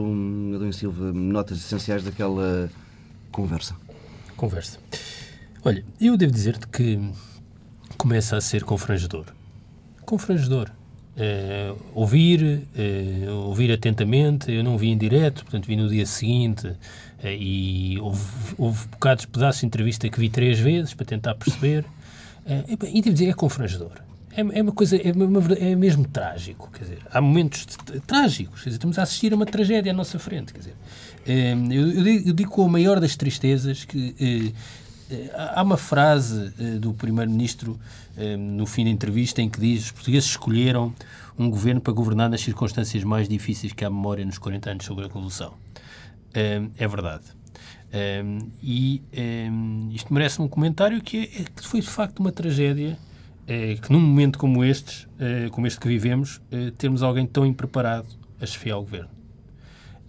Adão 0.54 0.68
e 0.68 0.72
Silva, 0.72 1.12
notas 1.12 1.58
essenciais 1.58 2.04
daquela 2.04 2.70
conversa. 3.32 3.74
Conversa. 4.36 4.78
Olha, 5.64 5.84
eu 6.00 6.16
devo 6.16 6.32
dizer-te 6.32 6.68
que 6.68 7.10
começa 7.98 8.36
a 8.36 8.40
ser 8.40 8.62
confrangedor. 8.64 9.26
Confrangedor. 10.10 10.72
Eh, 11.16 11.72
ouvir, 11.94 12.62
eh, 12.76 13.30
ouvir 13.30 13.70
atentamente, 13.70 14.50
eu 14.50 14.64
não 14.64 14.76
vi 14.76 14.88
em 14.88 14.98
direto, 14.98 15.44
portanto 15.44 15.66
vi 15.66 15.76
no 15.76 15.88
dia 15.88 16.04
seguinte 16.04 16.72
eh, 17.22 17.36
e 17.36 17.96
houve, 18.00 18.24
houve 18.58 18.88
bocados, 18.88 19.24
pedaços 19.26 19.60
de 19.60 19.66
entrevista 19.66 20.08
que 20.08 20.18
vi 20.18 20.28
três 20.28 20.58
vezes 20.58 20.94
para 20.94 21.06
tentar 21.06 21.36
perceber. 21.36 21.84
E, 22.66 23.00
devo 23.00 23.14
dizer, 23.14 23.28
é 23.28 23.32
confrangedor. 23.32 23.92
É, 24.36 24.40
é 24.40 24.62
uma 24.62 24.72
coisa, 24.72 24.96
é, 24.96 25.12
uma 25.12 25.40
é 25.54 25.76
mesmo 25.76 26.04
trágico, 26.08 26.68
quer 26.72 26.82
dizer, 26.82 26.98
há 27.12 27.20
momentos 27.20 27.64
trágicos, 28.04 28.62
quer 28.64 28.70
dizer, 28.70 28.78
estamos 28.78 28.98
a 28.98 29.04
assistir 29.04 29.32
a 29.32 29.36
uma 29.36 29.46
tragédia 29.46 29.92
à 29.92 29.94
nossa 29.94 30.18
frente, 30.18 30.52
quer 30.52 30.58
dizer, 30.58 30.74
eu, 31.24 31.88
eu 31.88 32.02
digo, 32.02 32.28
eu 32.30 32.34
digo 32.34 32.50
com 32.50 32.64
a 32.64 32.68
maior 32.68 32.98
das 32.98 33.14
tristezas 33.14 33.84
que 33.84 34.52
há 35.54 35.62
uma 35.62 35.76
frase 35.76 36.52
eh, 36.58 36.78
do 36.78 36.92
Primeiro-Ministro 36.92 37.78
eh, 38.16 38.36
no 38.36 38.66
fim 38.66 38.84
da 38.84 38.90
entrevista 38.90 39.42
em 39.42 39.48
que 39.48 39.60
diz 39.60 39.86
os 39.86 39.90
portugueses 39.92 40.30
escolheram 40.30 40.94
um 41.38 41.48
governo 41.50 41.80
para 41.80 41.92
governar 41.92 42.28
nas 42.28 42.40
circunstâncias 42.40 43.02
mais 43.04 43.28
difíceis 43.28 43.72
que 43.72 43.84
há 43.84 43.90
memória 43.90 44.24
nos 44.24 44.38
40 44.38 44.70
anos 44.70 44.84
sobre 44.84 45.04
a 45.04 45.08
Revolução. 45.08 45.54
Eh, 46.34 46.62
é 46.78 46.88
verdade. 46.88 47.24
Eh, 47.92 48.22
e 48.62 49.02
eh, 49.12 49.50
isto 49.92 50.12
merece 50.12 50.40
um 50.40 50.48
comentário 50.48 51.00
que, 51.02 51.18
é, 51.18 51.42
é 51.42 51.44
que 51.44 51.66
foi 51.66 51.80
de 51.80 51.88
facto 51.88 52.20
uma 52.20 52.30
tragédia 52.30 52.96
eh, 53.46 53.76
que 53.82 53.90
num 53.92 54.00
momento 54.00 54.38
como 54.38 54.64
estes, 54.64 55.08
eh, 55.18 55.48
como 55.50 55.66
este 55.66 55.80
que 55.80 55.88
vivemos, 55.88 56.40
eh, 56.52 56.72
termos 56.78 57.02
alguém 57.02 57.26
tão 57.26 57.44
impreparado 57.44 58.06
a 58.40 58.46
chefiar 58.46 58.78
o 58.78 58.82
governo. 58.82 59.10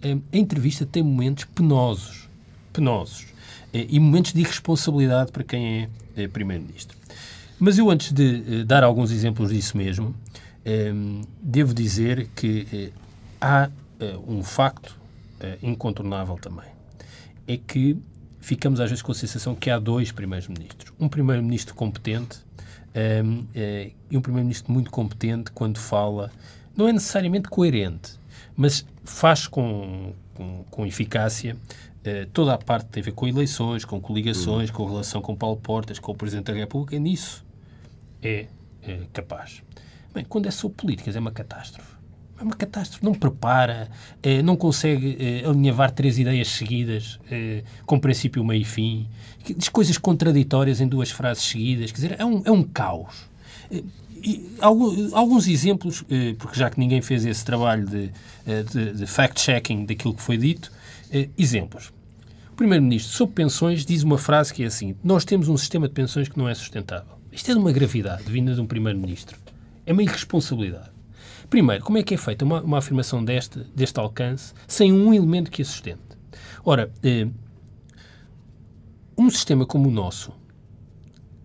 Eh, 0.00 0.16
a 0.32 0.36
entrevista 0.36 0.86
tem 0.86 1.02
momentos 1.02 1.44
penosos, 1.46 2.28
penosos, 2.72 3.26
eh, 3.26 3.31
e 3.72 3.98
momentos 3.98 4.32
de 4.32 4.40
irresponsabilidade 4.40 5.32
para 5.32 5.44
quem 5.44 5.82
é 5.82 5.88
eh, 6.16 6.28
Primeiro-Ministro. 6.28 6.96
Mas 7.58 7.78
eu, 7.78 7.90
antes 7.90 8.12
de 8.12 8.60
eh, 8.60 8.64
dar 8.64 8.82
alguns 8.84 9.10
exemplos 9.10 9.50
disso 9.50 9.76
mesmo, 9.76 10.14
eh, 10.64 10.92
devo 11.42 11.72
dizer 11.72 12.28
que 12.34 12.66
eh, 12.72 12.90
há 13.40 13.70
eh, 14.00 14.16
um 14.26 14.42
facto 14.42 15.00
incontornável 15.60 16.36
também. 16.36 16.66
É 17.48 17.56
que 17.56 17.96
ficamos 18.40 18.78
às 18.78 18.90
vezes 18.90 19.02
com 19.02 19.10
a 19.10 19.14
sensação 19.14 19.54
que 19.56 19.70
há 19.70 19.78
dois 19.78 20.12
primeiros-ministros. 20.12 20.92
Um 21.00 21.08
primeiro-ministro 21.08 21.74
competente 21.74 22.38
eh, 22.94 23.22
eh, 23.54 23.90
e 24.10 24.16
um 24.16 24.20
primeiro-ministro 24.20 24.72
muito 24.72 24.90
competente 24.90 25.50
quando 25.52 25.78
fala, 25.78 26.30
não 26.76 26.86
é 26.88 26.92
necessariamente 26.92 27.48
coerente, 27.48 28.12
mas 28.56 28.86
faz 29.04 29.46
com, 29.46 30.12
com, 30.34 30.64
com 30.70 30.86
eficácia 30.86 31.56
eh, 32.04 32.26
toda 32.32 32.54
a 32.54 32.58
parte 32.58 32.86
que 32.86 32.92
tem 32.92 33.00
a 33.02 33.04
ver 33.04 33.12
com 33.12 33.28
eleições, 33.28 33.84
com 33.84 34.00
coligações, 34.00 34.70
com 34.70 34.84
relação 34.84 35.22
com 35.22 35.36
Paulo 35.36 35.56
Portas, 35.56 35.98
com 35.98 36.12
o 36.12 36.14
Presidente 36.14 36.52
da 36.52 36.58
República, 36.58 36.98
nisso 36.98 37.44
é, 38.22 38.46
é 38.82 39.00
capaz. 39.12 39.62
Bem, 40.14 40.24
quando 40.24 40.46
é 40.46 40.50
sobre 40.50 40.76
políticas 40.76 41.16
é 41.16 41.20
uma 41.20 41.32
catástrofe. 41.32 41.96
é 42.38 42.42
uma 42.42 42.54
catástrofe. 42.54 43.04
Não 43.04 43.14
prepara, 43.14 43.88
eh, 44.22 44.42
não 44.42 44.56
consegue 44.56 45.16
eh, 45.18 45.48
alinhavar 45.48 45.90
três 45.90 46.18
ideias 46.18 46.48
seguidas, 46.48 47.18
eh, 47.30 47.62
com 47.86 47.98
princípio, 47.98 48.44
meio 48.44 48.62
e 48.62 48.64
fim. 48.64 49.08
Diz 49.56 49.68
coisas 49.68 49.96
contraditórias 49.96 50.80
em 50.80 50.86
duas 50.88 51.10
frases 51.10 51.44
seguidas. 51.44 51.90
Quer 51.90 51.96
dizer, 51.96 52.16
é 52.20 52.24
um, 52.24 52.42
é 52.44 52.50
um 52.50 52.62
caos. 52.62 53.30
Alguns 55.12 55.48
exemplos, 55.48 56.04
porque 56.38 56.58
já 56.58 56.70
que 56.70 56.78
ninguém 56.78 57.02
fez 57.02 57.24
esse 57.24 57.44
trabalho 57.44 57.86
de, 57.86 58.10
de, 58.70 58.92
de 58.94 59.06
fact-checking 59.06 59.84
daquilo 59.86 60.14
que 60.14 60.22
foi 60.22 60.36
dito, 60.36 60.70
exemplos. 61.36 61.92
O 62.52 62.54
Primeiro-Ministro, 62.54 63.12
sobre 63.12 63.34
pensões, 63.34 63.84
diz 63.84 64.02
uma 64.02 64.18
frase 64.18 64.52
que 64.52 64.62
é 64.62 64.66
assim: 64.66 64.94
Nós 65.02 65.24
temos 65.24 65.48
um 65.48 65.56
sistema 65.56 65.88
de 65.88 65.94
pensões 65.94 66.28
que 66.28 66.38
não 66.38 66.48
é 66.48 66.54
sustentável. 66.54 67.16
Isto 67.32 67.50
é 67.50 67.54
de 67.54 67.60
uma 67.60 67.72
gravidade 67.72 68.24
vinda 68.24 68.54
de 68.54 68.60
um 68.60 68.66
Primeiro-Ministro. 68.66 69.38
É 69.86 69.92
uma 69.92 70.02
irresponsabilidade. 70.02 70.90
Primeiro, 71.48 71.82
como 71.82 71.98
é 71.98 72.02
que 72.02 72.14
é 72.14 72.16
feita 72.16 72.44
uma, 72.44 72.60
uma 72.62 72.78
afirmação 72.78 73.24
deste, 73.24 73.58
deste 73.74 73.98
alcance 73.98 74.54
sem 74.66 74.92
um 74.92 75.12
elemento 75.12 75.50
que 75.50 75.62
a 75.62 75.64
sustente? 75.64 76.00
Ora, 76.64 76.90
eh, 77.02 77.26
um 79.16 79.28
sistema 79.28 79.66
como 79.66 79.88
o 79.88 79.92
nosso, 79.92 80.32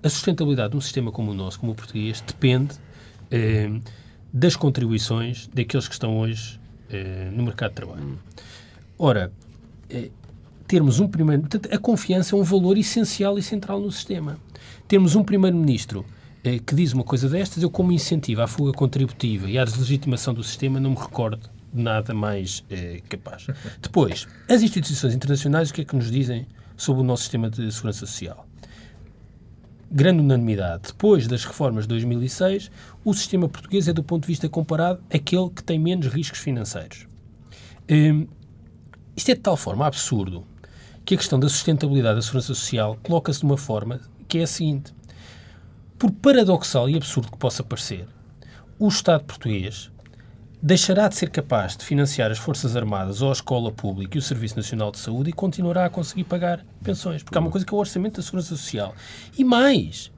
a 0.03 0.09
sustentabilidade 0.09 0.71
de 0.71 0.77
um 0.77 0.81
sistema 0.81 1.11
como 1.11 1.31
o 1.31 1.33
nosso, 1.33 1.59
como 1.59 1.71
o 1.71 1.75
português, 1.75 2.21
depende 2.21 2.75
eh, 3.31 3.69
das 4.31 4.55
contribuições 4.55 5.49
daqueles 5.53 5.87
que 5.87 5.93
estão 5.93 6.17
hoje 6.19 6.59
eh, 6.89 7.29
no 7.31 7.43
mercado 7.43 7.69
de 7.69 7.75
trabalho. 7.75 8.19
Ora, 8.97 9.31
eh, 9.89 10.09
termos 10.67 10.99
um 10.99 11.07
primeiro. 11.07 11.43
Portanto, 11.43 11.73
a 11.73 11.77
confiança 11.77 12.35
é 12.35 12.39
um 12.39 12.43
valor 12.43 12.77
essencial 12.77 13.37
e 13.39 13.43
central 13.43 13.79
no 13.79 13.91
sistema. 13.91 14.37
Termos 14.87 15.15
um 15.15 15.23
primeiro-ministro 15.23 16.05
eh, 16.43 16.59
que 16.59 16.75
diz 16.75 16.93
uma 16.93 17.03
coisa 17.03 17.27
destas, 17.27 17.63
eu 17.63 17.69
como 17.69 17.91
incentivo 17.91 18.41
à 18.41 18.47
fuga 18.47 18.71
contributiva 18.71 19.49
e 19.49 19.57
à 19.57 19.65
deslegitimação 19.65 20.33
do 20.33 20.43
sistema 20.43 20.79
não 20.79 20.91
me 20.91 20.97
recordo 20.97 21.49
de 21.73 21.81
nada 21.81 22.13
mais 22.13 22.63
eh, 22.69 23.01
capaz. 23.09 23.47
Depois, 23.81 24.27
as 24.49 24.61
instituições 24.61 25.13
internacionais, 25.13 25.69
o 25.69 25.73
que 25.73 25.81
é 25.81 25.85
que 25.85 25.95
nos 25.95 26.09
dizem 26.09 26.47
sobre 26.75 27.01
o 27.01 27.05
nosso 27.05 27.23
sistema 27.23 27.49
de 27.49 27.71
segurança 27.71 28.05
social? 28.05 28.46
Grande 29.89 30.21
unanimidade. 30.21 30.83
Depois 30.88 31.27
das 31.27 31.45
reformas 31.45 31.85
de 31.85 31.89
2006, 31.89 32.69
o 33.05 33.13
sistema 33.13 33.47
português 33.47 33.88
é, 33.88 33.93
do 33.93 34.03
ponto 34.03 34.23
de 34.23 34.27
vista 34.27 34.49
comparado, 34.49 35.01
aquele 35.13 35.49
que 35.49 35.63
tem 35.63 35.79
menos 35.79 36.07
riscos 36.07 36.39
financeiros. 36.39 37.07
Hum, 37.89 38.27
isto 39.15 39.31
é 39.31 39.33
de 39.33 39.41
tal 39.41 39.55
forma 39.55 39.88
absurdo 39.88 40.45
que 41.05 41.13
a 41.13 41.17
questão 41.17 41.39
da 41.39 41.47
sustentabilidade 41.47 42.17
da 42.17 42.21
segurança 42.21 42.53
social 42.53 42.97
coloca-se 43.01 43.39
de 43.39 43.45
uma 43.45 43.57
forma 43.57 44.01
que 44.27 44.39
é 44.39 44.43
a 44.43 44.47
seguinte 44.47 44.93
por 45.97 46.11
paradoxal 46.11 46.89
e 46.89 46.95
absurdo 46.95 47.31
que 47.31 47.38
possa 47.38 47.63
parecer, 47.63 48.07
o 48.77 48.88
Estado 48.88 49.23
português 49.23 49.89
deixará 50.62 51.08
de 51.08 51.16
ser 51.16 51.30
capaz 51.30 51.78
de 51.78 51.86
financiar 51.86 52.32
as 52.32 52.38
Forças 52.38 52.76
Armadas 52.76 53.22
ou 53.22 53.30
a 53.30 53.34
escola 53.34 53.72
pública 53.72 54.18
e 54.18 54.20
o 54.20 54.22
Serviço 54.22 54.55
Nacional 54.55 54.91
de 54.91 54.97
Saúde 54.97 55.30
e 55.30 55.34
continuará 55.34 55.86
a 55.86 55.89
conseguir 55.89 56.24
pagar 56.24 56.66
pensões, 56.84 57.22
porque 57.22 57.38
há 57.38 57.41
uma 57.41 57.51
coisa 57.51 57.66
que 57.66 57.74
é 57.74 57.78
o 57.78 57.80
orçamento 57.80 58.18
da 58.18 58.24
Segurança 58.24 58.49
Social. 58.49 58.95
E 59.38 59.43
mais, 59.43 60.12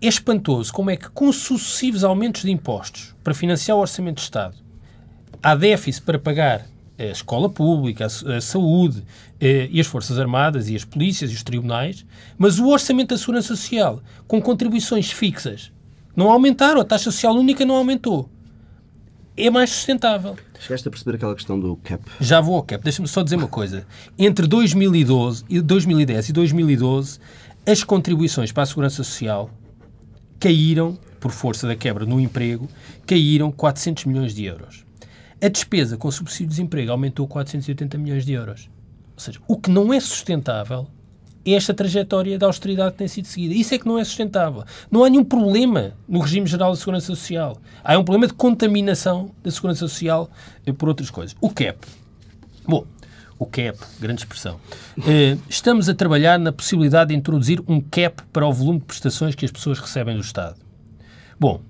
é 0.00 0.06
espantoso 0.06 0.72
como 0.72 0.90
é 0.90 0.96
que, 0.96 1.08
com 1.10 1.32
sucessivos 1.32 2.04
aumentos 2.04 2.42
de 2.42 2.50
impostos 2.50 3.14
para 3.24 3.34
financiar 3.34 3.76
o 3.76 3.80
orçamento 3.80 4.16
de 4.16 4.22
Estado, 4.22 4.56
há 5.42 5.54
déficit 5.56 6.04
para 6.04 6.18
pagar 6.18 6.66
a 6.96 7.04
escola 7.04 7.48
pública, 7.48 8.06
a, 8.06 8.40
saúde 8.40 9.04
eh, 9.40 9.68
e 9.70 9.80
as 9.80 9.86
Forças 9.86 10.18
Armadas 10.18 10.68
e 10.68 10.74
as 10.74 10.84
polícias 10.84 11.30
e 11.30 11.34
os 11.34 11.44
tribunais, 11.44 12.04
mas 12.36 12.58
o 12.58 12.68
orçamento 12.68 13.10
da 13.10 13.18
Segurança 13.18 13.48
Social, 13.48 14.02
com 14.26 14.40
contribuições 14.42 15.10
fixas, 15.10 15.72
não 16.14 16.30
aumentaram, 16.30 16.80
a 16.80 16.84
taxa 16.84 17.12
social 17.12 17.34
única 17.34 17.64
não 17.64 17.76
aumentou. 17.76 18.28
É 19.40 19.48
mais 19.50 19.70
sustentável. 19.70 20.36
Chegaste 20.58 20.88
a 20.88 20.90
perceber 20.90 21.14
aquela 21.14 21.32
questão 21.32 21.60
do 21.60 21.76
cap? 21.76 22.02
Já 22.20 22.40
vou 22.40 22.56
ao 22.56 22.62
cap. 22.64 22.82
Deixa-me 22.82 23.06
só 23.06 23.22
dizer 23.22 23.36
uma 23.36 23.46
coisa. 23.46 23.86
Entre 24.18 24.48
2012, 24.48 25.44
2010 25.62 26.30
e 26.30 26.32
2012, 26.32 27.20
as 27.64 27.84
contribuições 27.84 28.50
para 28.50 28.64
a 28.64 28.66
Segurança 28.66 28.96
Social 28.96 29.48
caíram, 30.40 30.98
por 31.20 31.30
força 31.30 31.68
da 31.68 31.76
quebra 31.76 32.04
no 32.04 32.18
emprego, 32.18 32.68
caíram 33.06 33.52
400 33.52 34.06
milhões 34.06 34.34
de 34.34 34.44
euros. 34.44 34.84
A 35.40 35.46
despesa 35.46 35.96
com 35.96 36.10
subsídio 36.10 36.46
de 36.46 36.56
desemprego 36.56 36.90
aumentou 36.90 37.28
480 37.28 37.96
milhões 37.96 38.26
de 38.26 38.32
euros. 38.32 38.68
Ou 39.14 39.20
seja, 39.20 39.38
o 39.46 39.56
que 39.56 39.70
não 39.70 39.94
é 39.94 40.00
sustentável 40.00 40.88
esta 41.44 41.72
trajetória 41.72 42.38
da 42.38 42.46
austeridade 42.46 42.92
que 42.92 42.98
tem 42.98 43.08
sido 43.08 43.26
seguida. 43.26 43.54
Isso 43.54 43.74
é 43.74 43.78
que 43.78 43.86
não 43.86 43.98
é 43.98 44.04
sustentável. 44.04 44.64
Não 44.90 45.04
há 45.04 45.10
nenhum 45.10 45.24
problema 45.24 45.92
no 46.08 46.20
regime 46.20 46.46
geral 46.46 46.70
da 46.70 46.76
Segurança 46.76 47.06
Social. 47.06 47.56
Há 47.82 47.98
um 47.98 48.04
problema 48.04 48.26
de 48.26 48.34
contaminação 48.34 49.30
da 49.42 49.50
Segurança 49.50 49.80
Social 49.80 50.30
eh, 50.66 50.72
por 50.72 50.88
outras 50.88 51.10
coisas. 51.10 51.36
O 51.40 51.48
CAP. 51.50 51.78
Bom, 52.66 52.84
o 53.38 53.46
CAP, 53.46 53.78
grande 54.00 54.22
expressão. 54.22 54.60
Eh, 55.06 55.36
estamos 55.48 55.88
a 55.88 55.94
trabalhar 55.94 56.38
na 56.38 56.52
possibilidade 56.52 57.08
de 57.08 57.16
introduzir 57.16 57.62
um 57.66 57.80
CAP 57.80 58.22
para 58.32 58.46
o 58.46 58.52
volume 58.52 58.80
de 58.80 58.84
prestações 58.84 59.34
que 59.34 59.44
as 59.44 59.50
pessoas 59.50 59.78
recebem 59.78 60.16
do 60.16 60.22
Estado. 60.22 60.56
Bom, 61.38 61.62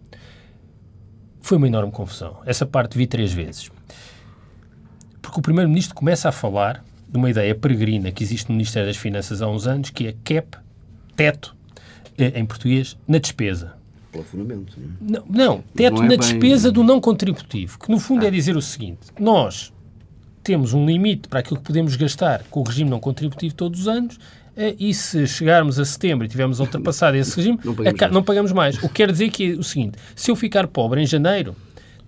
foi 1.41 1.57
uma 1.57 1.67
enorme 1.67 1.93
confusão. 1.93 2.39
Essa 2.45 2.67
parte 2.67 2.97
vi 2.97 3.07
três 3.07 3.33
vezes. 3.33 3.71
Porque 5.21 5.39
o 5.39 5.43
Primeiro-Ministro 5.43 5.95
começa 5.95 6.29
a 6.29 6.33
falar 6.33 6.83
de 7.09 7.17
uma 7.17 7.31
ideia 7.31 7.55
peregrina 7.55 8.11
que 8.11 8.23
existe 8.23 8.49
no 8.49 8.55
Ministério 8.55 8.89
das 8.89 8.97
Finanças 8.97 9.41
há 9.41 9.49
uns 9.49 9.67
anos, 9.67 9.91
que 9.91 10.07
é 10.07 10.15
CAP, 10.25 10.57
teto, 11.17 11.57
eh, 12.17 12.33
em 12.35 12.45
português, 12.45 12.97
na 13.07 13.19
despesa. 13.19 13.75
Plafonamento, 14.13 14.77
não 14.79 15.21
é? 15.21 15.21
Não, 15.21 15.25
não 15.29 15.65
teto 15.75 15.97
não 15.97 16.03
é 16.03 16.05
na 16.05 16.09
bem... 16.09 16.19
despesa 16.19 16.71
do 16.71 16.83
não 16.83 17.01
contributivo, 17.01 17.79
que 17.79 17.91
no 17.91 17.99
fundo 17.99 18.23
é 18.23 18.27
ah. 18.27 18.29
é 18.29 18.31
dizer 18.31 18.57
o 18.57 18.63
seguinte: 18.63 19.09
nós 19.19 19.73
temos 20.43 20.73
um 20.73 20.87
limite 20.87 21.29
para 21.29 21.41
aquilo 21.41 21.59
que 21.59 21.67
podemos 21.67 21.95
gastar 21.97 22.43
com 22.51 22.61
o 22.61 22.63
regime 22.63 22.89
não 22.89 23.01
contributivo 23.01 23.55
todos 23.55 23.81
os 23.81 23.89
anos 23.89 24.19
é, 24.57 24.75
e 24.77 24.93
se 24.93 25.25
chegarmos 25.27 25.79
a 25.79 25.85
setembro 25.85 26.25
e 26.25 26.29
tivermos 26.29 26.59
ultrapassado 26.59 27.17
esse 27.17 27.37
regime, 27.37 27.61
não 27.65 27.75
pagamos, 27.75 28.01
mais. 28.01 28.13
não 28.13 28.23
pagamos 28.25 28.53
mais. 28.53 28.79
O 28.79 28.89
que 28.89 28.95
quer 28.95 29.13
dizer 29.13 29.31
que 29.31 29.53
é 29.53 29.55
o 29.55 29.63
seguinte: 29.63 29.99
se 30.17 30.31
eu 30.31 30.35
ficar 30.35 30.67
pobre 30.67 31.01
em 31.01 31.07
janeiro, 31.07 31.55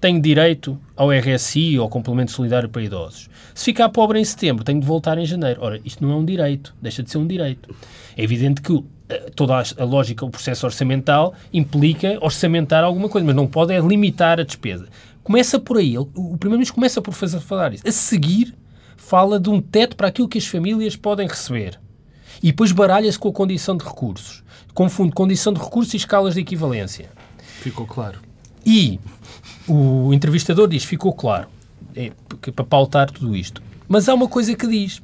tenho 0.00 0.20
direito 0.20 0.78
ao 0.96 1.10
RSI 1.10 1.78
ou 1.78 1.84
ao 1.84 1.88
complemento 1.90 2.32
solidário 2.32 2.68
para 2.68 2.82
idosos. 2.82 3.28
Se 3.54 3.66
ficar 3.66 3.88
pobre 3.90 4.18
em 4.18 4.24
setembro, 4.24 4.64
tenho 4.64 4.80
de 4.80 4.86
voltar 4.86 5.18
em 5.18 5.26
janeiro. 5.26 5.60
Ora, 5.62 5.80
isto 5.84 6.04
não 6.04 6.12
é 6.12 6.16
um 6.16 6.24
direito, 6.24 6.74
deixa 6.80 7.02
de 7.02 7.10
ser 7.10 7.18
um 7.18 7.26
direito. 7.26 7.74
É 8.16 8.22
evidente 8.22 8.62
que 8.62 8.82
eh, 9.10 9.30
toda 9.36 9.62
a 9.76 9.84
lógica, 9.84 10.24
o 10.24 10.30
processo 10.30 10.64
orçamental 10.64 11.34
implica 11.52 12.16
orçamentar 12.20 12.82
alguma 12.82 13.08
coisa, 13.08 13.26
mas 13.26 13.36
não 13.36 13.46
pode 13.46 13.74
é 13.74 13.80
limitar 13.80 14.40
a 14.40 14.44
despesa. 14.44 14.88
Começa 15.22 15.60
por 15.60 15.76
aí, 15.76 15.98
o 15.98 16.06
Primeiro-Ministro 16.06 16.74
começa 16.74 17.02
por 17.02 17.12
fazer, 17.12 17.40
falar 17.40 17.74
isso. 17.74 17.86
A 17.86 17.92
seguir, 17.92 18.54
fala 18.96 19.38
de 19.38 19.50
um 19.50 19.60
teto 19.60 19.96
para 19.96 20.08
aquilo 20.08 20.28
que 20.28 20.38
as 20.38 20.46
famílias 20.46 20.96
podem 20.96 21.28
receber. 21.28 21.78
E 22.42 22.46
depois 22.46 22.72
baralha-se 22.72 23.18
com 23.18 23.28
a 23.28 23.32
condição 23.32 23.76
de 23.76 23.84
recursos. 23.84 24.42
Confunde 24.72 25.12
condição 25.12 25.52
de 25.52 25.60
recursos 25.60 25.92
e 25.92 25.98
escalas 25.98 26.34
de 26.34 26.40
equivalência. 26.40 27.10
Ficou 27.60 27.86
claro. 27.86 28.18
E 28.64 28.98
o 29.68 30.12
entrevistador 30.12 30.68
diz: 30.68 30.84
ficou 30.84 31.12
claro. 31.12 31.48
É, 31.96 32.12
para 32.54 32.64
pautar 32.64 33.10
tudo 33.10 33.34
isto. 33.34 33.62
Mas 33.88 34.08
há 34.08 34.14
uma 34.14 34.28
coisa 34.28 34.54
que 34.54 34.66
diz. 34.66 35.02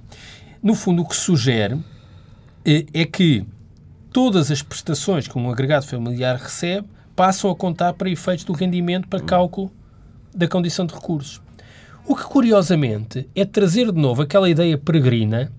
No 0.62 0.74
fundo, 0.74 1.02
o 1.02 1.08
que 1.08 1.16
sugere 1.16 1.78
é, 2.64 2.86
é 2.92 3.04
que 3.04 3.44
todas 4.12 4.50
as 4.50 4.62
prestações 4.62 5.28
que 5.28 5.38
um 5.38 5.50
agregado 5.50 5.86
familiar 5.86 6.36
recebe 6.36 6.86
passam 7.14 7.50
a 7.50 7.56
contar 7.56 7.94
para 7.94 8.10
efeitos 8.10 8.44
do 8.44 8.52
rendimento 8.52 9.08
para 9.08 9.20
cálculo 9.20 9.70
da 10.34 10.46
condição 10.46 10.86
de 10.86 10.94
recursos. 10.94 11.40
O 12.06 12.14
que, 12.14 12.24
curiosamente, 12.24 13.28
é 13.34 13.44
trazer 13.44 13.90
de 13.90 14.00
novo 14.00 14.22
aquela 14.22 14.48
ideia 14.48 14.78
peregrina 14.78 15.50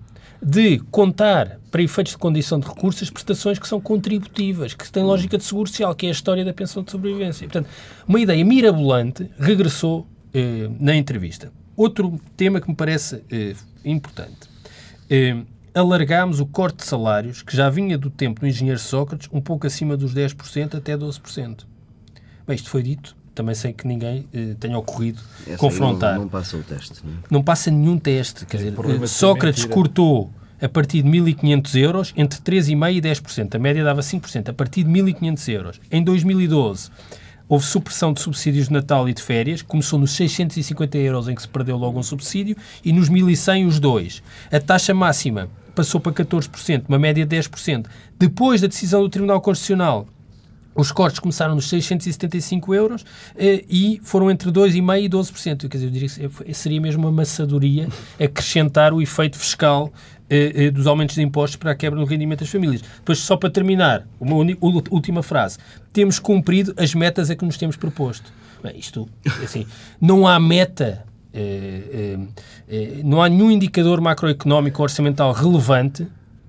de 0.42 0.78
contar 0.90 1.57
para 1.70 1.82
efeitos 1.82 2.12
de 2.12 2.18
condição 2.18 2.58
de 2.58 2.66
recursos 2.66 3.02
as 3.02 3.10
prestações 3.10 3.58
que 3.58 3.68
são 3.68 3.80
contributivas, 3.80 4.74
que 4.74 4.90
têm 4.90 5.02
lógica 5.02 5.38
de 5.38 5.44
seguro 5.44 5.68
social, 5.68 5.94
que 5.94 6.06
é 6.06 6.08
a 6.08 6.12
história 6.12 6.44
da 6.44 6.52
pensão 6.52 6.82
de 6.82 6.90
sobrevivência. 6.90 7.46
Portanto, 7.46 7.68
uma 8.06 8.20
ideia 8.20 8.44
mirabolante 8.44 9.30
regressou 9.38 10.06
eh, 10.34 10.68
na 10.78 10.94
entrevista. 10.94 11.52
Outro 11.76 12.18
tema 12.36 12.60
que 12.60 12.68
me 12.68 12.74
parece 12.74 13.22
eh, 13.30 13.54
importante. 13.84 14.48
Eh, 15.08 15.36
alargámos 15.74 16.40
o 16.40 16.46
corte 16.46 16.78
de 16.78 16.84
salários, 16.84 17.42
que 17.42 17.56
já 17.56 17.70
vinha 17.70 17.96
do 17.96 18.10
tempo 18.10 18.40
do 18.40 18.46
engenheiro 18.46 18.78
Sócrates, 18.78 19.28
um 19.32 19.40
pouco 19.40 19.66
acima 19.66 19.96
dos 19.96 20.14
10% 20.14 20.74
até 20.76 20.96
12%. 20.96 21.64
Bem, 22.46 22.56
isto 22.56 22.70
foi 22.70 22.82
dito 22.82 23.16
também 23.38 23.54
sei 23.54 23.72
que 23.72 23.86
ninguém 23.86 24.28
eh, 24.34 24.56
tenha 24.58 24.76
ocorrido 24.76 25.20
Essa 25.46 25.58
confrontar. 25.58 26.14
Não, 26.14 26.22
não, 26.22 26.28
passa 26.28 26.56
o 26.56 26.62
teste. 26.64 27.00
Não, 27.04 27.12
é? 27.12 27.16
não 27.30 27.42
passa 27.42 27.70
nenhum 27.70 27.96
teste. 27.96 28.44
Quer 28.44 28.56
dizer, 28.56 28.74
eh, 28.74 29.06
Sócrates 29.06 29.64
cortou 29.64 30.32
a 30.60 30.68
partir 30.68 31.02
de 31.02 31.08
1.500 31.08 31.80
euros 31.80 32.14
entre 32.16 32.40
3,5% 32.40 32.96
e 32.96 33.00
10%. 33.00 33.54
A 33.54 33.58
média 33.58 33.84
dava 33.84 34.00
5%. 34.00 34.48
A 34.48 34.52
partir 34.52 34.84
de 34.84 34.90
1.500 34.90 35.52
euros. 35.52 35.80
Em 35.90 36.02
2012 36.02 36.90
houve 37.48 37.64
supressão 37.64 38.12
de 38.12 38.20
subsídios 38.20 38.66
de 38.66 38.74
Natal 38.74 39.08
e 39.08 39.14
de 39.14 39.22
férias. 39.22 39.62
Começou 39.62 39.98
nos 39.98 40.12
650 40.12 40.98
euros 40.98 41.28
em 41.28 41.34
que 41.34 41.42
se 41.42 41.48
perdeu 41.48 41.76
logo 41.76 41.98
um 41.98 42.02
subsídio 42.02 42.56
e 42.84 42.92
nos 42.92 43.08
1.100 43.08 43.66
os 43.66 43.80
dois. 43.80 44.22
A 44.52 44.60
taxa 44.60 44.92
máxima 44.92 45.48
passou 45.74 46.00
para 46.00 46.12
14%, 46.12 46.84
uma 46.88 46.98
média 46.98 47.24
de 47.24 47.36
10%. 47.36 47.86
Depois 48.18 48.60
da 48.60 48.66
decisão 48.66 49.00
do 49.02 49.08
Tribunal 49.08 49.40
Constitucional 49.40 50.06
os 50.78 50.92
cortes 50.92 51.18
começaram 51.18 51.56
nos 51.56 51.68
675 51.68 52.72
euros 52.72 53.04
eh, 53.36 53.64
e 53.68 54.00
foram 54.04 54.30
entre 54.30 54.48
2,5% 54.48 55.02
e 55.02 55.08
12%. 55.08 55.68
Quer 55.68 55.76
dizer, 55.76 55.86
eu 55.86 55.90
diria 55.90 56.08
que 56.08 56.54
seria 56.54 56.80
mesmo 56.80 57.02
uma 57.02 57.10
maçadoria 57.10 57.88
acrescentar 58.14 58.94
o 58.94 59.02
efeito 59.02 59.36
fiscal 59.36 59.92
eh, 60.30 60.52
eh, 60.54 60.70
dos 60.70 60.86
aumentos 60.86 61.16
de 61.16 61.22
impostos 61.22 61.56
para 61.56 61.72
a 61.72 61.74
quebra 61.74 61.98
do 61.98 62.04
rendimento 62.04 62.40
das 62.40 62.48
famílias. 62.48 62.82
Depois, 62.82 63.18
só 63.18 63.36
para 63.36 63.50
terminar, 63.50 64.06
uma 64.20 64.36
última 64.90 65.22
frase. 65.22 65.58
Temos 65.92 66.18
cumprido 66.18 66.74
as 66.76 66.94
metas 66.94 67.30
a 67.30 67.36
que 67.36 67.44
nos 67.44 67.56
temos 67.56 67.76
proposto. 67.76 68.32
Bem, 68.62 68.76
isto, 68.76 69.08
assim, 69.42 69.66
não 70.00 70.26
há 70.26 70.38
meta, 70.40 71.04
não 73.04 73.22
há 73.22 73.28
nenhum 73.28 73.52
indicador 73.52 74.00
macroeconómico 74.00 74.82
orçamental 74.82 75.32
relevante 75.32 76.08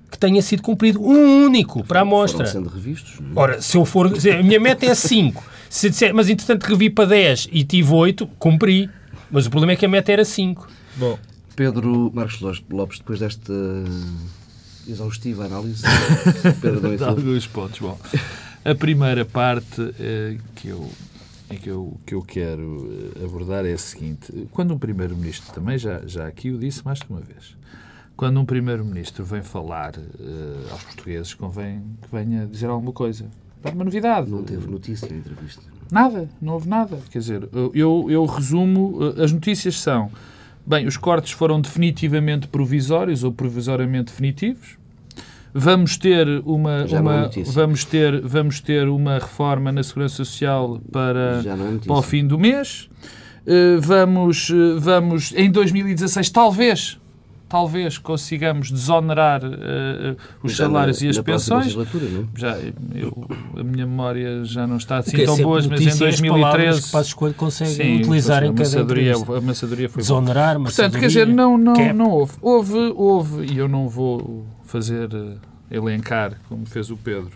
que 0.09 0.17
tenha 0.17 0.41
sido 0.41 0.61
cumprido 0.61 1.01
um 1.01 1.45
único 1.45 1.83
para 1.83 1.99
a 1.99 2.01
amostra. 2.01 2.45
Foram 2.45 2.51
sendo 2.51 2.69
revistos. 2.69 3.19
Ora, 3.35 3.61
se 3.61 3.77
eu 3.77 3.85
for... 3.85 4.07
A 4.07 4.43
minha 4.43 4.59
meta 4.59 4.85
é 4.85 4.95
5. 4.95 5.43
Se 5.69 5.89
disser, 5.89 6.13
mas 6.13 6.29
entretanto 6.29 6.63
revi 6.63 6.89
para 6.89 7.05
10 7.05 7.49
e 7.51 7.63
tive 7.63 7.93
8, 7.93 8.27
cumpri. 8.39 8.89
Mas 9.29 9.45
o 9.45 9.49
problema 9.51 9.73
é 9.73 9.75
que 9.75 9.85
a 9.85 9.89
meta 9.89 10.11
era 10.11 10.25
5. 10.25 10.67
Bom, 10.95 11.17
Pedro 11.59 12.09
Marcos 12.13 12.39
Lopes, 12.69 12.99
depois 12.99 13.19
desta 13.19 13.53
exaustiva 14.87 15.43
análise, 15.43 15.83
Pedro 16.61 16.97
não 16.97 17.07
alguns 17.09 17.47
pontos. 17.47 17.79
Bom, 17.79 17.99
a 18.63 18.73
primeira 18.73 19.25
parte 19.25 19.93
eh, 19.99 20.37
que 20.55 20.69
eu 20.69 20.89
que 21.61 21.69
eu, 21.69 21.99
que 22.05 22.15
eu 22.15 22.21
quero 22.21 23.11
eh, 23.13 23.25
abordar 23.25 23.65
é 23.65 23.73
a 23.73 23.77
seguinte. 23.77 24.47
Quando 24.53 24.73
um 24.73 24.79
Primeiro-Ministro, 24.79 25.53
também 25.53 25.77
já, 25.77 25.99
já 26.07 26.27
aqui 26.27 26.49
o 26.49 26.57
disse 26.57 26.85
mais 26.85 26.99
de 26.99 27.07
uma 27.09 27.19
vez, 27.19 27.57
quando 28.15 28.39
um 28.39 28.45
primeiro-ministro 28.45 29.25
vem 29.25 29.41
falar 29.41 29.97
uh, 29.97 30.71
aos 30.71 30.83
portugueses, 30.83 31.33
convém 31.33 31.83
que 32.01 32.07
venha 32.09 32.45
dizer 32.45 32.67
alguma 32.67 32.93
coisa. 32.93 33.25
Dá 33.61 33.71
uma 33.71 33.83
novidade. 33.83 34.31
Não 34.31 34.43
teve 34.43 34.65
notícia 34.65 35.13
em 35.13 35.17
entrevista. 35.17 35.63
Nada, 35.91 36.29
não 36.41 36.53
houve 36.53 36.69
nada. 36.69 36.99
Quer 37.11 37.19
dizer, 37.19 37.49
eu, 37.73 38.05
eu 38.09 38.25
resumo, 38.25 38.99
as 39.21 39.33
notícias 39.33 39.77
são, 39.77 40.09
bem, 40.69 40.85
os 40.85 40.95
cortes 40.95 41.31
foram 41.31 41.59
definitivamente 41.59 42.47
provisórios 42.47 43.23
ou 43.23 43.31
provisoriamente 43.33 44.11
definitivos. 44.11 44.77
Vamos 45.51 45.97
ter 45.97 46.27
uma, 46.45 46.85
uma 46.85 47.31
vamos 47.47 47.83
ter 47.83 48.21
vamos 48.21 48.61
ter 48.61 48.87
uma 48.87 49.15
reforma 49.15 49.71
na 49.71 49.81
segurança 49.81 50.17
social 50.17 50.79
para, 50.91 51.41
é 51.43 51.85
para 51.85 51.93
o 51.93 52.01
fim 52.03 52.27
do 52.27 52.37
mês. 52.37 52.87
Uh, 53.47 53.81
vamos 53.81 54.51
vamos 54.77 55.33
em 55.35 55.49
2016 55.49 56.29
talvez 56.29 56.99
talvez 57.49 57.97
consigamos 57.97 58.71
desonerar 58.71 59.43
uh, 59.43 60.15
os 60.43 60.51
já 60.51 60.65
salários 60.65 61.01
na, 61.01 61.07
e 61.07 61.09
as 61.09 61.19
pensões. 61.19 61.75
Não? 61.75 61.81
É? 61.83 61.87
Já, 62.35 62.57
eu, 62.93 63.27
a 63.59 63.63
minha 63.63 63.85
memória 63.85 64.43
já 64.43 64.65
não 64.65 64.77
está 64.77 64.97
assim 64.97 65.25
tão 65.25 65.37
boa, 65.37 65.61
mas 65.69 65.81
em 65.81 65.97
2013. 65.97 66.81
Que 66.83 66.91
Passos 66.91 67.13
Coelho 67.13 67.35
consegue 67.35 67.71
sim, 67.71 67.97
utilizar 67.97 68.43
em 68.43 68.53
cada 68.53 68.59
maçadoria, 68.59 69.13
A 69.15 69.41
maçadoria 69.41 69.89
foi 69.89 70.01
Desonerar, 70.01 70.59
Portanto, 70.59 70.99
quer 70.99 71.07
dizer, 71.07 71.27
não, 71.27 71.57
não, 71.57 71.93
não 71.93 72.09
houve. 72.09 72.33
Houve, 72.41 72.93
houve, 72.95 73.53
e 73.53 73.57
eu 73.57 73.67
não 73.67 73.87
vou 73.87 74.45
fazer 74.63 75.09
eh, 75.13 75.35
elencar, 75.71 76.33
como 76.47 76.65
fez 76.65 76.89
o 76.89 76.97
Pedro, 76.97 77.31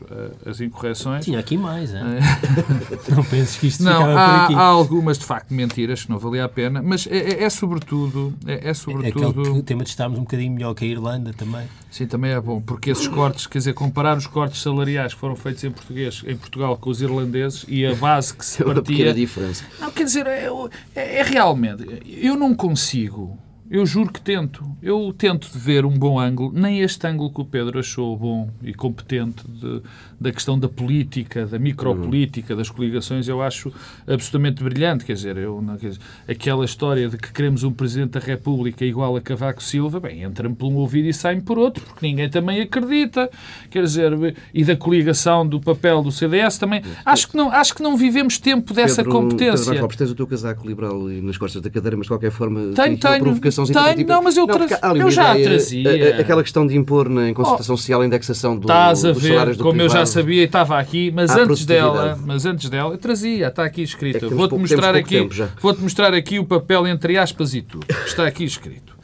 as 0.45 0.59
incorreções. 0.59 1.23
Tinha 1.25 1.39
aqui 1.39 1.57
mais, 1.57 1.93
é? 1.93 2.01
não 3.15 3.23
penses 3.23 3.57
que 3.57 3.67
isto 3.67 3.83
não, 3.83 3.91
ficava 3.91 4.13
há, 4.13 4.27
por 4.27 4.45
aqui. 4.45 4.55
Há 4.55 4.63
algumas, 4.63 5.17
de 5.17 5.25
facto, 5.25 5.53
mentiras 5.53 6.03
que 6.03 6.09
não 6.09 6.17
valia 6.17 6.45
a 6.45 6.49
pena, 6.49 6.81
mas 6.81 7.07
é, 7.07 7.17
é, 7.17 7.43
é 7.43 7.49
sobretudo... 7.49 8.33
É, 8.45 8.69
é 8.69 8.73
sobretudo... 8.73 9.29
Aquele 9.29 9.55
que, 9.55 9.63
tema 9.63 9.83
de 9.83 9.89
estarmos 9.89 10.17
um 10.17 10.23
bocadinho 10.23 10.53
melhor 10.53 10.73
que 10.73 10.85
a 10.85 10.87
Irlanda 10.87 11.33
também. 11.33 11.67
Sim, 11.91 12.07
também 12.07 12.31
é 12.31 12.41
bom, 12.41 12.59
porque 12.59 12.89
esses 12.89 13.07
cortes, 13.07 13.45
quer 13.45 13.59
dizer, 13.59 13.73
comparar 13.73 14.17
os 14.17 14.25
cortes 14.25 14.61
salariais 14.61 15.13
que 15.13 15.19
foram 15.19 15.35
feitos 15.35 15.63
em, 15.63 15.71
português, 15.71 16.23
em 16.25 16.35
Portugal 16.35 16.75
com 16.77 16.89
os 16.89 17.01
irlandeses 17.01 17.65
e 17.67 17.85
a 17.85 17.93
base 17.95 18.33
que 18.33 18.45
se 18.45 18.63
partia... 18.63 19.09
É 19.09 19.13
diferença. 19.13 19.63
Não, 19.79 19.91
quer 19.91 20.05
dizer, 20.05 20.25
é, 20.25 20.47
é, 20.95 21.19
é 21.19 21.23
realmente... 21.23 21.85
Eu 22.05 22.35
não 22.35 22.55
consigo 22.55 23.37
eu 23.73 23.87
juro 23.87 24.13
que 24.13 24.21
tento. 24.21 24.63
Eu 24.83 25.11
tento 25.17 25.49
ver 25.51 25.83
um 25.83 25.97
bom 25.97 26.19
ângulo. 26.19 26.51
Nem 26.53 26.81
este 26.81 27.07
ângulo 27.07 27.33
que 27.33 27.41
o 27.41 27.45
Pedro 27.45 27.79
achou 27.79 28.15
bom 28.15 28.47
e 28.61 28.71
competente 28.71 29.43
de, 29.47 29.81
da 30.21 30.31
questão 30.31 30.59
da 30.59 30.69
política, 30.69 31.47
da 31.47 31.57
micropolítica, 31.57 32.55
das 32.55 32.69
coligações, 32.69 33.27
eu 33.27 33.41
acho 33.41 33.73
absolutamente 34.01 34.63
brilhante. 34.63 35.03
Quer 35.03 35.13
dizer, 35.13 35.37
eu, 35.37 35.59
não, 35.59 35.75
quer 35.75 35.89
dizer, 35.89 36.01
aquela 36.27 36.63
história 36.63 37.09
de 37.09 37.17
que 37.17 37.33
queremos 37.33 37.63
um 37.63 37.71
Presidente 37.71 38.11
da 38.11 38.19
República 38.19 38.85
igual 38.85 39.15
a 39.15 39.21
Cavaco 39.21 39.63
Silva, 39.63 39.99
bem, 39.99 40.21
entra-me 40.21 40.53
por 40.53 40.67
um 40.67 40.75
ouvido 40.75 41.07
e 41.07 41.13
sai-me 41.13 41.41
por 41.41 41.57
outro, 41.57 41.83
porque 41.83 42.05
ninguém 42.05 42.29
também 42.29 42.61
acredita. 42.61 43.27
Quer 43.71 43.81
dizer, 43.81 44.35
e 44.53 44.63
da 44.63 44.75
coligação 44.75 45.47
do 45.47 45.59
papel 45.59 46.03
do 46.03 46.11
CDS 46.11 46.59
também. 46.59 46.83
Acho 47.03 47.27
que 47.27 47.35
não, 47.35 47.51
acho 47.51 47.73
que 47.73 47.81
não 47.81 47.97
vivemos 47.97 48.37
tempo 48.37 48.71
dessa 48.71 48.97
Pedro, 48.97 49.19
competência. 49.19 49.65
Pedro 49.65 49.81
Lopes, 49.81 49.97
tens 49.97 50.11
o 50.11 50.15
teu 50.15 50.27
casaco 50.27 50.67
liberal 50.67 50.99
nas 50.99 51.39
costas 51.39 51.59
da 51.59 51.71
cadeira, 51.71 51.97
mas 51.97 52.05
de 52.05 52.09
qualquer 52.09 52.31
forma, 52.31 52.71
tenho, 52.75 52.99
tenho, 52.99 53.19
provocação 53.19 53.62
tenho, 53.65 54.07
não, 54.07 54.21
mas 54.23 54.37
eu, 54.37 54.47
não, 54.47 54.95
eu 54.95 55.11
já 55.11 55.37
ideia, 55.37 55.49
trazia. 55.49 56.19
aquela 56.19 56.41
questão 56.41 56.65
de 56.65 56.75
impor 56.75 57.09
na, 57.09 57.29
em 57.29 57.33
concertação 57.33 57.75
oh, 57.75 57.77
social 57.77 58.01
a 58.01 58.05
indexação 58.05 58.55
do, 58.55 58.63
estás 58.63 59.05
a 59.05 59.11
dos 59.11 59.21
ver, 59.21 59.29
salários 59.29 59.57
do 59.57 59.63
como 59.63 59.77
privado. 59.77 59.95
eu 59.95 59.99
já 59.99 60.05
sabia 60.05 60.41
e 60.41 60.45
estava 60.45 60.79
aqui, 60.79 61.11
mas 61.11 61.31
antes 61.31 61.65
dela, 61.65 62.19
mas 62.23 62.45
antes 62.45 62.69
dela, 62.69 62.93
eu 62.93 62.97
trazia, 62.97 63.47
está 63.47 63.63
aqui 63.63 63.81
escrito. 63.81 64.25
É 64.25 64.29
Vou-te 64.29 64.55
mostrar 64.55 64.95
aqui, 64.95 65.29
vou-te 65.61 65.81
mostrar 65.81 66.13
aqui 66.13 66.39
o 66.39 66.45
papel 66.45 66.87
entre 66.87 67.17
aspas 67.17 67.53
e 67.53 67.61
tudo. 67.61 67.85
Está 68.05 68.25
aqui 68.25 68.43
escrito. 68.43 68.95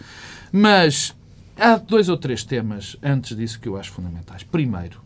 Mas 0.52 1.16
há 1.58 1.78
dois 1.78 2.10
ou 2.10 2.18
três 2.18 2.44
temas 2.44 2.98
antes 3.04 3.36
disso 3.36 3.60
que 3.60 3.68
eu 3.68 3.78
acho 3.78 3.92
fundamentais. 3.92 4.44
Primeiro, 4.44 5.02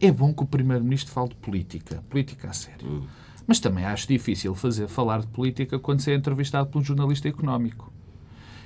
é 0.00 0.10
bom 0.10 0.32
que 0.32 0.42
o 0.42 0.46
primeiro-ministro 0.46 1.12
fale 1.12 1.28
de 1.28 1.36
política, 1.36 2.02
política 2.08 2.48
a 2.48 2.52
sério. 2.52 2.88
Hum. 2.88 3.02
Mas 3.46 3.60
também 3.60 3.84
acho 3.84 4.06
difícil 4.06 4.54
fazer 4.54 4.88
falar 4.88 5.20
de 5.20 5.26
política 5.26 5.78
quando 5.78 6.00
se 6.00 6.10
é 6.10 6.14
entrevistado 6.14 6.68
por 6.68 6.78
um 6.78 6.84
jornalista 6.84 7.28
económico. 7.28 7.91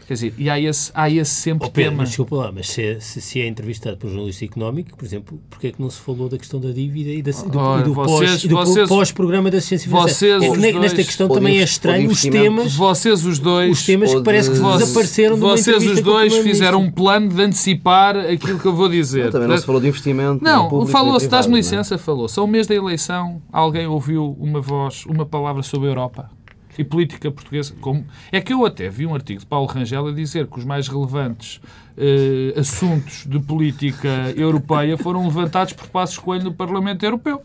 Quer 0.06 0.14
dizer, 0.14 0.34
e 0.38 0.48
há 0.48 0.60
esse, 0.60 0.92
há 0.94 1.10
esse 1.10 1.32
sempre 1.32 1.66
oh, 1.66 1.70
Pedro, 1.70 1.90
tema. 1.90 2.02
Mas 2.02 2.10
desculpa 2.10 2.36
lá, 2.36 2.52
mas 2.52 2.68
se, 2.68 3.00
se, 3.00 3.20
se, 3.20 3.40
é 3.40 3.48
entrevistado 3.48 3.96
por 3.96 4.06
um 4.06 4.10
jornalista 4.10 4.44
económico, 4.44 4.96
por 4.96 5.04
exemplo, 5.04 5.40
porquê 5.50 5.66
é 5.66 5.72
que 5.72 5.82
não 5.82 5.90
se 5.90 5.98
falou 5.98 6.28
da 6.28 6.38
questão 6.38 6.60
da 6.60 6.70
dívida 6.70 7.10
e, 7.10 7.22
da, 7.22 7.32
do, 7.32 7.58
oh, 7.58 7.82
do, 7.82 7.92
vocês, 7.92 8.46
pós, 8.46 8.68
vocês, 8.68 8.88
pós-programa 8.88 9.50
da 9.50 9.60
ciência 9.60 9.88
financeira? 9.88 10.44
É 10.46 10.50
que 10.50 10.78
nesta 10.78 11.02
questão 11.02 11.28
também 11.28 11.58
é 11.58 11.64
estranho 11.64 12.08
os 12.08 12.22
temas... 12.22 12.76
Vocês 12.76 13.24
os 13.26 13.40
dois... 13.40 13.72
Os 13.72 13.84
temas 13.84 14.14
que 14.14 14.22
parece 14.22 14.48
que 14.48 14.56
de, 14.56 14.62
desapareceram 14.62 15.36
Vocês 15.38 15.84
os 15.84 16.00
dois 16.00 16.36
fizeram 16.36 16.82
um 16.82 16.90
plano 16.90 17.28
de 17.28 17.42
antecipar 17.42 18.16
aquilo 18.16 18.60
que 18.60 18.66
eu 18.66 18.76
vou 18.76 18.88
dizer. 18.88 19.24
Não, 19.24 19.32
também 19.32 19.48
não 19.48 19.58
se 19.58 19.66
falou 19.66 19.80
de 19.80 19.88
investimento. 19.88 20.44
Não, 20.44 20.86
falou-se, 20.86 21.26
dás-me 21.26 21.56
licença, 21.56 21.98
falou. 21.98 22.28
Só 22.28 22.44
o 22.44 22.46
mês 22.46 22.68
da 22.68 22.76
eleição 22.76 23.42
alguém 23.52 23.88
ouviu 23.88 24.36
uma 24.38 24.60
voz, 24.60 25.04
uma 25.04 25.26
palavra 25.26 25.64
sobre 25.64 25.88
a 25.88 25.90
Europa 25.90 26.35
e 26.78 26.84
política 26.84 27.30
portuguesa. 27.30 27.74
Como... 27.80 28.04
É 28.30 28.40
que 28.40 28.52
eu 28.52 28.64
até 28.64 28.88
vi 28.88 29.06
um 29.06 29.14
artigo 29.14 29.40
de 29.40 29.46
Paulo 29.46 29.66
Rangel 29.66 30.06
a 30.06 30.12
dizer 30.12 30.46
que 30.46 30.58
os 30.58 30.64
mais 30.64 30.88
relevantes 30.88 31.60
eh, 31.96 32.58
assuntos 32.58 33.26
de 33.26 33.38
política 33.38 34.32
europeia 34.36 34.98
foram 34.98 35.24
levantados 35.24 35.72
por 35.72 35.88
Passos 35.88 36.18
Coelho 36.18 36.44
no 36.44 36.54
Parlamento 36.54 37.04
Europeu. 37.04 37.42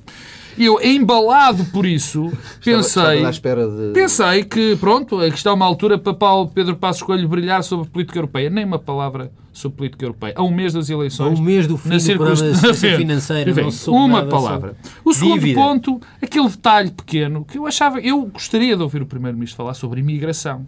E 0.57 0.65
eu, 0.65 0.79
embalado 0.81 1.65
por 1.65 1.85
isso, 1.85 2.31
pensei, 2.63 3.23
de... 3.23 3.93
pensei 3.93 4.43
que, 4.43 4.75
pronto, 4.77 5.19
aqui 5.19 5.35
está 5.35 5.53
uma 5.53 5.65
altura 5.65 5.97
para 5.97 6.13
Paulo 6.13 6.49
Pedro 6.53 6.75
Passos 6.75 7.01
Coelho 7.03 7.27
brilhar 7.27 7.63
sobre 7.63 7.87
política 7.89 8.19
europeia. 8.19 8.49
Nem 8.49 8.65
uma 8.65 8.79
palavra 8.79 9.31
sobre 9.51 9.77
política 9.77 10.05
europeia. 10.05 10.33
A 10.35 10.43
um 10.43 10.51
mês 10.51 10.73
das 10.73 10.89
eleições. 10.89 11.37
A 11.37 11.41
um 11.41 11.43
mês 11.43 11.67
do 11.67 11.77
fim 11.77 11.89
na 11.89 11.95
do 11.95 12.01
circunstância 12.01 12.97
financeira. 12.97 13.51
Enfim, 13.51 13.69
uma 13.89 14.25
palavra. 14.25 14.75
O 15.03 15.13
segundo 15.13 15.39
dívida. 15.39 15.59
ponto, 15.59 16.01
aquele 16.21 16.49
detalhe 16.49 16.91
pequeno, 16.91 17.45
que 17.45 17.57
eu 17.57 17.65
achava, 17.65 17.99
eu 17.99 18.25
gostaria 18.25 18.75
de 18.75 18.83
ouvir 18.83 19.01
o 19.01 19.05
Primeiro-Ministro 19.05 19.57
falar 19.57 19.73
sobre 19.73 19.99
imigração. 19.99 20.65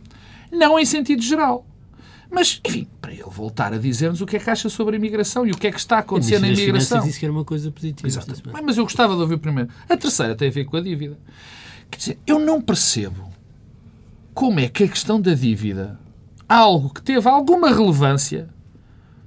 Não 0.51 0.79
em 0.79 0.85
sentido 0.85 1.21
geral. 1.21 1.65
Mas, 2.33 2.59
enfim, 2.65 2.87
para 2.99 3.13
ele 3.13 3.21
voltar 3.27 3.71
a 3.73 3.77
dizer-nos 3.77 4.19
o 4.19 4.25
que 4.25 4.37
é 4.37 4.39
que 4.39 4.49
acha 4.49 4.67
sobre 4.67 4.95
a 4.95 4.97
imigração 4.97 5.45
e 5.45 5.51
o 5.51 5.55
que 5.55 5.67
é 5.67 5.71
que 5.71 5.77
está 5.77 5.97
a 5.97 5.99
acontecer 5.99 6.39
na 6.39 6.47
imigração. 6.47 7.05
disse 7.05 7.19
que 7.19 7.25
era 7.25 7.31
uma 7.31 7.45
coisa 7.45 7.69
positiva. 7.69 8.07
Exato. 8.07 8.33
Mas 8.63 8.75
eu 8.75 8.83
gostava 8.83 9.13
de 9.15 9.21
ouvir 9.21 9.37
primeiro. 9.37 9.69
A 9.87 9.95
terceira 9.95 10.33
tem 10.33 10.47
a 10.47 10.51
ver 10.51 10.65
com 10.65 10.75
a 10.75 10.81
dívida. 10.81 11.15
Quer 11.91 11.97
dizer, 11.97 12.17
eu 12.25 12.39
não 12.39 12.59
percebo 12.59 13.29
como 14.33 14.59
é 14.59 14.67
que 14.67 14.83
a 14.83 14.87
questão 14.87 15.21
da 15.21 15.35
dívida, 15.35 15.99
algo 16.49 16.91
que 16.91 17.03
teve 17.03 17.29
alguma 17.29 17.69
relevância 17.69 18.49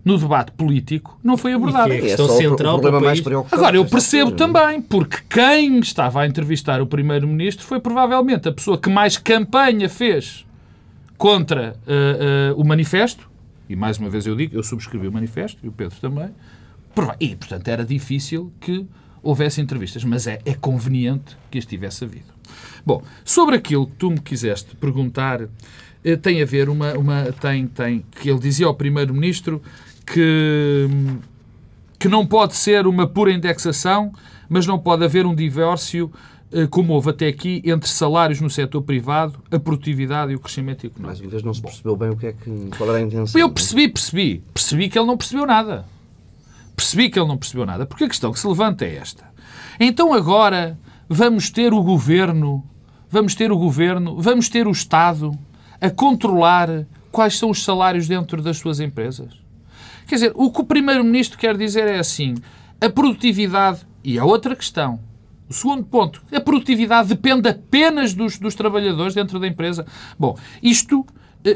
no 0.04 0.18
debate 0.18 0.50
político, 0.50 1.16
não 1.22 1.36
foi 1.36 1.52
abordado. 1.52 1.92
E 1.92 2.00
que 2.00 2.06
é 2.08 2.14
a 2.14 2.16
questão 2.16 2.34
é 2.34 2.38
central 2.38 2.80
o 2.80 3.00
mais 3.00 3.22
Agora, 3.52 3.76
eu 3.76 3.84
percebo 3.84 4.32
também, 4.32 4.82
porque 4.82 5.18
quem 5.28 5.78
estava 5.78 6.22
a 6.22 6.26
entrevistar 6.26 6.82
o 6.82 6.88
Primeiro-Ministro 6.88 7.64
foi 7.64 7.78
provavelmente 7.78 8.48
a 8.48 8.52
pessoa 8.52 8.76
que 8.76 8.90
mais 8.90 9.16
campanha 9.16 9.88
fez 9.88 10.45
contra 11.16 11.76
uh, 11.86 12.54
uh, 12.54 12.60
o 12.60 12.64
manifesto, 12.64 13.30
e 13.68 13.74
mais 13.74 13.98
uma 13.98 14.08
vez 14.08 14.26
eu 14.26 14.36
digo, 14.36 14.56
eu 14.56 14.62
subscrevi 14.62 15.08
o 15.08 15.12
manifesto, 15.12 15.58
e 15.62 15.68
o 15.68 15.72
Pedro 15.72 15.96
também, 16.00 16.30
e, 17.20 17.36
portanto, 17.36 17.68
era 17.68 17.84
difícil 17.84 18.52
que 18.58 18.86
houvesse 19.22 19.60
entrevistas, 19.60 20.04
mas 20.04 20.26
é, 20.26 20.40
é 20.44 20.54
conveniente 20.54 21.36
que 21.50 21.58
as 21.58 21.66
tivesse 21.66 22.04
havido. 22.04 22.32
Bom, 22.84 23.02
sobre 23.24 23.56
aquilo 23.56 23.86
que 23.86 23.94
tu 23.96 24.10
me 24.10 24.20
quiseste 24.20 24.76
perguntar, 24.76 25.42
eh, 26.04 26.16
tem 26.16 26.40
a 26.40 26.44
ver 26.44 26.68
uma, 26.68 26.92
uma 26.92 27.24
tem, 27.32 27.66
tem, 27.66 28.04
que 28.20 28.30
ele 28.30 28.38
dizia 28.38 28.66
ao 28.66 28.74
Primeiro-Ministro 28.74 29.60
que, 30.06 30.88
que 31.98 32.08
não 32.08 32.24
pode 32.24 32.54
ser 32.54 32.86
uma 32.86 33.06
pura 33.06 33.32
indexação, 33.32 34.12
mas 34.48 34.66
não 34.66 34.78
pode 34.78 35.04
haver 35.04 35.26
um 35.26 35.34
divórcio 35.34 36.10
como 36.70 36.92
houve 36.92 37.10
até 37.10 37.26
aqui, 37.26 37.60
entre 37.64 37.88
salários 37.88 38.40
no 38.40 38.48
setor 38.48 38.82
privado, 38.82 39.42
a 39.50 39.58
produtividade 39.58 40.32
e 40.32 40.36
o 40.36 40.40
crescimento 40.40 40.86
económico. 40.86 41.06
Mais 41.06 41.20
uma 41.20 41.30
vez 41.30 41.42
não 41.42 41.52
se 41.52 41.60
percebeu 41.60 41.96
bem 41.96 42.10
o 42.10 42.16
que 42.16 42.26
é 42.26 42.32
que, 42.32 42.70
qual 42.76 42.90
era 42.90 42.98
a 42.98 43.02
intenção. 43.02 43.40
Eu 43.40 43.50
percebi, 43.50 43.88
percebi. 43.88 44.42
Percebi 44.54 44.88
que 44.88 44.98
ele 44.98 45.06
não 45.06 45.16
percebeu 45.16 45.46
nada. 45.46 45.84
Percebi 46.74 47.10
que 47.10 47.18
ele 47.18 47.28
não 47.28 47.36
percebeu 47.36 47.66
nada. 47.66 47.84
Porque 47.84 48.04
a 48.04 48.08
questão 48.08 48.32
que 48.32 48.38
se 48.38 48.46
levanta 48.46 48.84
é 48.84 48.96
esta. 48.96 49.24
Então 49.80 50.12
agora 50.12 50.78
vamos 51.08 51.50
ter 51.50 51.72
o 51.72 51.82
governo, 51.82 52.64
vamos 53.10 53.34
ter 53.34 53.50
o 53.50 53.58
governo, 53.58 54.20
vamos 54.20 54.48
ter 54.48 54.66
o 54.66 54.70
Estado 54.70 55.32
a 55.80 55.90
controlar 55.90 56.86
quais 57.10 57.38
são 57.38 57.50
os 57.50 57.64
salários 57.64 58.08
dentro 58.08 58.42
das 58.42 58.58
suas 58.58 58.80
empresas. 58.80 59.32
Quer 60.06 60.14
dizer, 60.14 60.32
o 60.34 60.50
que 60.50 60.60
o 60.60 60.64
Primeiro-Ministro 60.64 61.38
quer 61.38 61.56
dizer 61.56 61.88
é 61.88 61.98
assim: 61.98 62.34
a 62.80 62.88
produtividade, 62.88 63.80
e 64.04 64.18
a 64.18 64.24
outra 64.24 64.54
questão, 64.54 65.00
o 65.48 65.52
segundo 65.52 65.84
ponto, 65.84 66.22
a 66.32 66.40
produtividade 66.40 67.08
depende 67.08 67.48
apenas 67.48 68.14
dos, 68.14 68.38
dos 68.38 68.54
trabalhadores 68.54 69.14
dentro 69.14 69.38
da 69.38 69.46
empresa. 69.46 69.86
Bom, 70.18 70.36
isto 70.62 71.06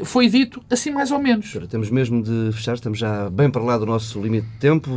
foi 0.03 0.27
dito 0.29 0.61
assim 0.69 0.91
mais 0.91 1.11
ou 1.11 1.19
menos. 1.19 1.57
Temos 1.69 1.89
mesmo 1.89 2.23
de 2.23 2.51
fechar, 2.53 2.75
estamos 2.75 2.97
já 2.97 3.29
bem 3.29 3.49
para 3.49 3.61
lá 3.61 3.77
do 3.77 3.85
nosso 3.85 4.21
limite 4.21 4.47
de 4.47 4.57
tempo. 4.57 4.89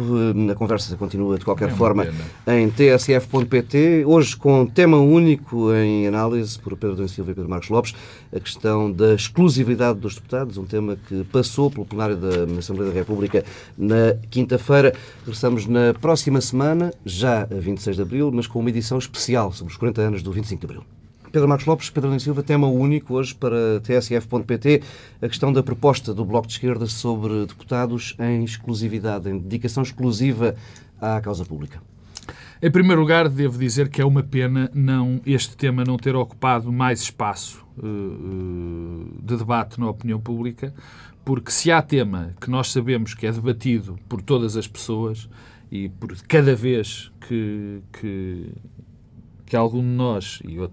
Eh, 0.49 0.53
a 0.53 0.55
conversa 0.55 0.97
continua 0.97 1.39
de 1.39 1.45
qualquer 1.45 1.69
é 1.69 1.73
forma 1.73 2.05
pena. 2.05 2.59
em 2.59 2.71
tsf.pt. 2.71 4.05
Hoje 4.07 4.37
com 4.37 4.67
tema 4.67 4.99
único 4.99 5.73
em 5.73 6.07
análise 6.07 6.59
por 6.59 6.77
Pedro 6.77 6.97
Domingos 6.97 7.13
Silva 7.13 7.33
e 7.33 7.35
Pedro 7.35 7.51
Marcos 7.51 7.69
Lopes, 7.69 7.95
a 8.33 8.41
questão 8.41 8.91
da 8.91 9.15
exclusividade 9.15 9.99
dos 9.99 10.15
deputados, 10.15 10.57
um 10.57 10.65
tema 10.65 10.97
que 11.09 11.25
passou 11.25 11.71
pelo 11.71 11.85
plenário 11.85 12.17
da 12.17 12.59
Assembleia 12.59 12.93
da 12.93 12.99
República 12.99 13.45
na 13.77 14.17
quinta-feira. 14.31 14.95
Regressamos 15.21 15.67
na 15.67 15.95
próxima 15.95 16.41
semana, 16.41 16.93
já 17.05 17.43
a 17.43 17.47
26 17.47 17.97
de 17.97 18.03
abril, 18.03 18.31
mas 18.33 18.47
com 18.47 18.61
uma 18.61 18.71
edição 18.71 18.99
especial 18.99 19.53
sobre 19.53 19.73
os 19.73 19.79
40 19.79 20.03
anos 20.03 20.23
do 20.23 20.33
25 20.33 20.61
de 20.61 20.67
abril. 20.67 21.04
Pedro 21.35 21.49
Marcos 21.49 21.67
Lopes, 21.67 21.91
Pedro 21.91 22.13
Lins 22.13 22.23
Silva, 22.23 22.45
tema 22.45 22.69
único 22.69 23.15
hoje 23.15 23.35
para 23.35 23.81
tsf.pt, 23.81 24.83
a 25.21 25.27
questão 25.27 25.53
da 25.53 25.65
proposta 25.65 26.15
do 26.15 26.25
Bloco 26.25 26.47
de 26.47 26.53
Esquerda 26.53 26.87
sobre 26.87 27.45
deputados 27.45 28.15
em 28.21 28.45
exclusividade, 28.45 29.29
em 29.29 29.37
dedicação 29.37 29.83
exclusiva 29.83 30.55
à 31.01 31.21
causa 31.21 31.45
pública. 31.45 31.83
Em 32.63 32.71
primeiro 32.71 33.01
lugar, 33.01 33.29
devo 33.29 33.59
dizer 33.59 33.89
que 33.89 34.01
é 34.01 34.05
uma 34.05 34.23
pena 34.23 34.71
não, 34.73 35.21
este 35.27 35.57
tema 35.57 35.83
não 35.83 35.97
ter 35.97 36.15
ocupado 36.15 36.71
mais 36.71 37.01
espaço 37.03 37.67
uh, 37.79 39.21
de 39.21 39.37
debate 39.37 39.81
na 39.81 39.91
opinião 39.91 40.21
pública, 40.21 40.73
porque 41.25 41.51
se 41.51 41.73
há 41.73 41.83
tema 41.83 42.33
que 42.41 42.49
nós 42.49 42.71
sabemos 42.71 43.13
que 43.13 43.27
é 43.27 43.33
debatido 43.33 43.99
por 44.09 44.23
todas 44.23 44.57
as 44.57 44.69
pessoas 44.69 45.29
e 45.69 45.89
por 45.89 46.15
cada 46.29 46.55
vez 46.55 47.11
que, 47.27 47.81
que, 47.93 48.53
que 49.45 49.57
algum 49.57 49.81
de 49.81 49.97
nós, 49.97 50.39
e 50.45 50.55
eu 50.55 50.71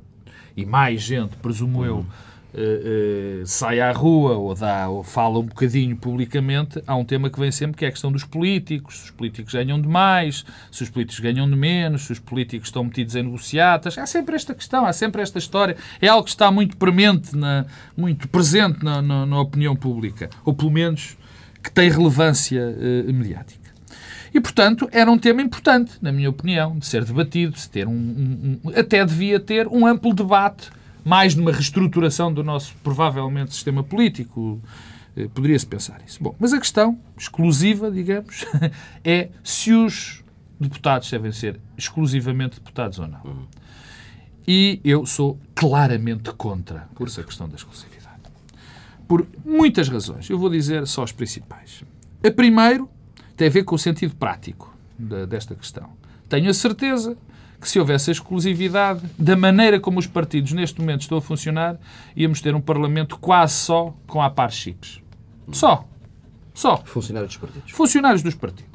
e 0.55 0.65
mais 0.65 1.01
gente, 1.01 1.35
presumo 1.37 1.85
eu, 1.85 1.97
uh, 1.97 3.41
uh, 3.41 3.47
sai 3.47 3.79
à 3.79 3.91
rua 3.91 4.33
ou, 4.33 4.53
dá, 4.53 4.89
ou 4.89 5.03
fala 5.03 5.39
um 5.39 5.43
bocadinho 5.43 5.95
publicamente, 5.95 6.81
há 6.85 6.95
um 6.95 7.05
tema 7.05 7.29
que 7.29 7.39
vem 7.39 7.51
sempre 7.51 7.77
que 7.77 7.85
é 7.85 7.87
a 7.87 7.91
questão 7.91 8.11
dos 8.11 8.23
políticos. 8.23 8.97
Se 8.97 9.03
os 9.05 9.11
políticos 9.11 9.53
ganham 9.53 9.81
de 9.81 9.87
mais, 9.87 10.45
se 10.71 10.83
os 10.83 10.89
políticos 10.89 11.19
ganham 11.19 11.49
de 11.49 11.55
menos, 11.55 12.03
se 12.03 12.11
os 12.11 12.19
políticos 12.19 12.67
estão 12.67 12.83
metidos 12.83 13.15
em 13.15 13.23
negociatas. 13.23 13.97
Há 13.97 14.05
sempre 14.05 14.35
esta 14.35 14.53
questão, 14.53 14.85
há 14.85 14.93
sempre 14.93 15.21
esta 15.21 15.39
história. 15.39 15.75
É 16.01 16.07
algo 16.07 16.23
que 16.23 16.31
está 16.31 16.51
muito 16.51 16.77
premente, 16.77 17.35
na, 17.35 17.65
muito 17.95 18.27
presente 18.27 18.83
na, 18.83 19.01
na, 19.01 19.25
na 19.25 19.39
opinião 19.39 19.75
pública, 19.75 20.29
ou 20.43 20.53
pelo 20.53 20.71
menos 20.71 21.17
que 21.63 21.71
tem 21.71 21.89
relevância 21.89 22.61
uh, 22.61 23.13
mediática. 23.13 23.60
E, 24.33 24.39
portanto, 24.39 24.87
era 24.91 25.11
um 25.11 25.17
tema 25.17 25.41
importante, 25.41 25.93
na 26.01 26.11
minha 26.11 26.29
opinião, 26.29 26.77
de 26.77 26.85
ser 26.85 27.03
debatido, 27.03 27.53
de 27.53 27.69
ter 27.69 27.87
um, 27.87 27.91
um, 27.91 28.59
um, 28.63 28.69
até 28.69 29.03
devia 29.05 29.39
ter 29.39 29.67
um 29.67 29.85
amplo 29.85 30.13
debate, 30.13 30.69
mais 31.03 31.35
numa 31.35 31.51
reestruturação 31.51 32.33
do 32.33 32.43
nosso, 32.43 32.73
provavelmente, 32.83 33.53
sistema 33.53 33.83
político. 33.83 34.61
Eh, 35.17 35.27
poderia-se 35.33 35.65
pensar 35.65 36.01
isso. 36.07 36.23
Bom, 36.23 36.35
mas 36.39 36.53
a 36.53 36.59
questão 36.59 36.97
exclusiva, 37.17 37.91
digamos, 37.91 38.45
é 39.03 39.29
se 39.43 39.73
os 39.73 40.23
deputados 40.59 41.09
devem 41.09 41.31
ser 41.31 41.59
exclusivamente 41.77 42.55
deputados 42.55 42.99
ou 42.99 43.07
não. 43.07 43.47
E 44.47 44.79
eu 44.83 45.05
sou 45.05 45.39
claramente 45.53 46.31
contra 46.33 46.87
essa 47.01 47.23
questão 47.23 47.49
da 47.49 47.55
exclusividade. 47.55 48.01
Por 49.07 49.27
muitas 49.43 49.89
razões. 49.89 50.29
Eu 50.29 50.37
vou 50.37 50.49
dizer 50.49 50.87
só 50.87 51.03
as 51.03 51.11
principais. 51.11 51.83
A 52.23 52.31
primeiro, 52.31 52.89
tem 53.35 53.47
a 53.47 53.51
ver 53.51 53.63
com 53.63 53.75
o 53.75 53.79
sentido 53.79 54.15
prático 54.15 54.73
desta 55.27 55.55
questão. 55.55 55.89
Tenho 56.29 56.49
a 56.49 56.53
certeza 56.53 57.17
que 57.59 57.69
se 57.69 57.79
houvesse 57.79 58.09
a 58.09 58.13
exclusividade, 58.13 59.01
da 59.17 59.35
maneira 59.35 59.79
como 59.79 59.99
os 59.99 60.07
partidos 60.07 60.51
neste 60.51 60.79
momento 60.79 61.01
estão 61.01 61.19
a 61.19 61.21
funcionar, 61.21 61.77
íamos 62.15 62.41
ter 62.41 62.55
um 62.55 62.61
Parlamento 62.61 63.19
quase 63.19 63.53
só 63.53 63.95
com 64.07 64.21
a 64.21 64.29
par 64.29 64.51
chips. 64.51 64.99
Só. 65.51 65.87
Só. 66.53 66.77
Funcionários 66.77 67.33
dos 67.33 67.41
partidos. 67.41 67.71
Funcionários 67.71 68.23
dos 68.23 68.33
partidos. 68.33 68.71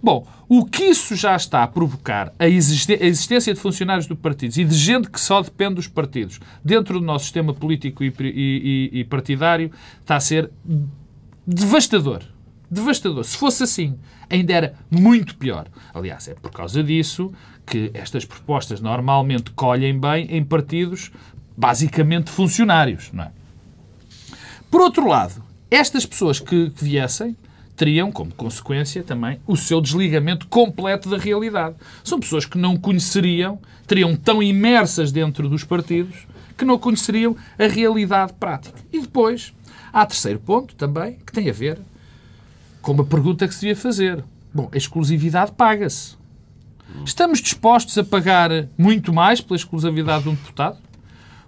Bom, 0.00 0.26
o 0.48 0.64
que 0.64 0.84
isso 0.84 1.16
já 1.16 1.34
está 1.34 1.64
a 1.64 1.66
provocar, 1.66 2.32
a 2.38 2.46
existência 2.46 3.52
de 3.52 3.58
funcionários 3.58 4.06
dos 4.06 4.18
partidos 4.18 4.56
e 4.56 4.64
de 4.64 4.76
gente 4.76 5.10
que 5.10 5.20
só 5.20 5.42
depende 5.42 5.74
dos 5.76 5.88
partidos 5.88 6.38
dentro 6.64 7.00
do 7.00 7.04
nosso 7.04 7.24
sistema 7.24 7.52
político 7.52 8.04
e, 8.04 8.12
e, 8.20 8.90
e 8.92 9.04
partidário, 9.04 9.72
está 10.00 10.16
a 10.16 10.20
ser 10.20 10.50
devastador 11.44 12.22
devastador. 12.70 13.24
Se 13.24 13.36
fosse 13.36 13.62
assim, 13.62 13.98
ainda 14.28 14.52
era 14.52 14.74
muito 14.90 15.36
pior. 15.36 15.66
Aliás, 15.92 16.28
é 16.28 16.34
por 16.34 16.50
causa 16.50 16.82
disso 16.82 17.32
que 17.66 17.90
estas 17.94 18.24
propostas 18.24 18.80
normalmente 18.80 19.50
colhem 19.50 19.98
bem 19.98 20.26
em 20.30 20.44
partidos 20.44 21.10
basicamente 21.56 22.30
funcionários. 22.30 23.10
Não 23.12 23.24
é? 23.24 23.32
Por 24.70 24.80
outro 24.80 25.06
lado, 25.06 25.42
estas 25.70 26.06
pessoas 26.06 26.40
que, 26.40 26.72
viessem 26.76 27.36
teriam, 27.78 28.10
como 28.10 28.34
consequência, 28.34 29.04
também 29.04 29.40
o 29.46 29.56
seu 29.56 29.80
desligamento 29.80 30.48
completo 30.48 31.08
da 31.08 31.16
realidade. 31.16 31.76
São 32.02 32.18
pessoas 32.18 32.44
que 32.44 32.58
não 32.58 32.76
conheceriam, 32.76 33.60
teriam 33.86 34.16
tão 34.16 34.42
imersas 34.42 35.12
dentro 35.12 35.48
dos 35.48 35.62
partidos, 35.62 36.26
que 36.56 36.64
não 36.64 36.76
conheceriam 36.76 37.36
a 37.56 37.68
realidade 37.68 38.32
prática. 38.32 38.76
E 38.92 39.00
depois, 39.00 39.54
há 39.92 40.04
terceiro 40.04 40.40
ponto 40.40 40.74
também, 40.74 41.18
que 41.24 41.32
tem 41.32 41.48
a 41.48 41.52
ver 41.52 41.78
com 42.88 42.94
uma 42.94 43.04
pergunta 43.04 43.46
que 43.46 43.54
se 43.54 43.60
devia 43.60 43.76
fazer. 43.76 44.24
Bom, 44.54 44.70
a 44.72 44.76
exclusividade 44.78 45.52
paga-se. 45.52 46.16
Estamos 47.04 47.38
dispostos 47.38 47.98
a 47.98 48.02
pagar 48.02 48.50
muito 48.78 49.12
mais 49.12 49.42
pela 49.42 49.56
exclusividade 49.56 50.22
de 50.22 50.30
um 50.30 50.34
deputado? 50.34 50.78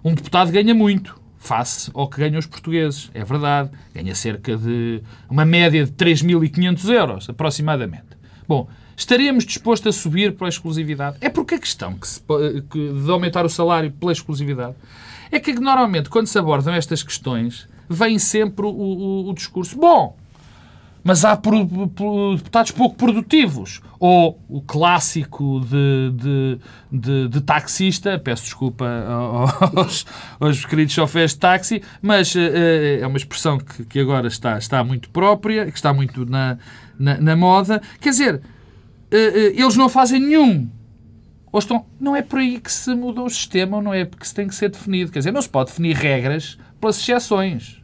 Um 0.03 0.13
deputado 0.13 0.51
ganha 0.51 0.75
muito, 0.75 1.19
face 1.39 1.89
ao 1.95 2.07
que 2.07 2.19
ganham 2.19 2.37
os 2.37 2.45
portugueses. 2.45 3.09
É 3.11 3.23
verdade. 3.23 3.71
Ganha 3.91 4.13
cerca 4.13 4.55
de 4.55 5.01
uma 5.27 5.43
média 5.43 5.83
de 5.83 5.91
3.500 5.91 6.89
euros, 6.93 7.27
aproximadamente. 7.27 8.05
Bom, 8.47 8.69
estaríamos 8.95 9.43
dispostos 9.43 9.95
a 9.95 9.99
subir 9.99 10.35
pela 10.35 10.47
exclusividade? 10.47 11.17
É 11.21 11.29
porque 11.29 11.55
a 11.55 11.59
questão 11.59 11.95
que 11.95 12.07
se, 12.07 12.21
que, 12.69 12.93
de 12.93 13.09
aumentar 13.09 13.43
o 13.43 13.49
salário 13.49 13.91
pela 13.91 14.11
exclusividade 14.11 14.75
é 15.31 15.39
que 15.39 15.53
normalmente, 15.53 16.07
quando 16.07 16.27
se 16.27 16.37
abordam 16.37 16.71
estas 16.75 17.01
questões, 17.01 17.67
vem 17.89 18.19
sempre 18.19 18.63
o, 18.63 18.69
o, 18.69 19.29
o 19.29 19.33
discurso: 19.33 19.75
bom, 19.75 20.20
mas 21.03 21.25
há 21.25 21.35
deputados 21.35 22.71
pouco 22.71 22.95
produtivos. 22.95 23.81
Ou 23.99 24.39
o 24.49 24.61
clássico 24.61 25.61
de, 25.61 26.11
de, 26.15 26.59
de, 26.91 27.27
de 27.27 27.41
taxista, 27.41 28.17
peço 28.19 28.43
desculpa 28.43 28.85
aos, 29.75 30.05
aos 30.39 30.65
queridos 30.65 30.93
chofés 30.93 31.31
de 31.31 31.39
táxi, 31.39 31.83
mas 32.01 32.33
uh, 32.33 32.39
é 33.01 33.05
uma 33.05 33.17
expressão 33.17 33.59
que, 33.59 33.85
que 33.85 33.99
agora 33.99 34.27
está, 34.27 34.57
está 34.57 34.83
muito 34.83 35.09
própria, 35.09 35.65
que 35.65 35.77
está 35.77 35.93
muito 35.93 36.25
na, 36.25 36.57
na, 36.97 37.17
na 37.17 37.35
moda. 37.35 37.81
Quer 37.99 38.09
dizer, 38.09 38.35
uh, 38.35 38.41
eles 39.11 39.75
não 39.75 39.89
fazem 39.89 40.19
nenhum. 40.19 40.69
Ou 41.51 41.59
estão, 41.59 41.85
não 41.99 42.15
é 42.15 42.21
por 42.21 42.39
aí 42.39 42.59
que 42.59 42.71
se 42.71 42.95
muda 42.95 43.21
o 43.21 43.29
sistema, 43.29 43.81
não 43.81 43.93
é 43.93 44.05
porque 44.05 44.25
se 44.25 44.33
tem 44.33 44.47
que 44.47 44.55
ser 44.55 44.69
definido. 44.69 45.11
Quer 45.11 45.19
dizer, 45.19 45.31
não 45.31 45.41
se 45.41 45.49
pode 45.49 45.69
definir 45.69 45.95
regras 45.95 46.57
pelas 46.79 46.97
exceções. 46.97 47.80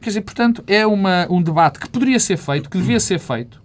Quer 0.00 0.10
dizer, 0.10 0.22
portanto, 0.22 0.64
é 0.66 0.86
uma, 0.86 1.26
um 1.30 1.42
debate 1.42 1.78
que 1.78 1.88
poderia 1.88 2.18
ser 2.18 2.36
feito, 2.36 2.70
que 2.70 2.78
devia 2.78 3.00
ser 3.00 3.18
feito, 3.18 3.60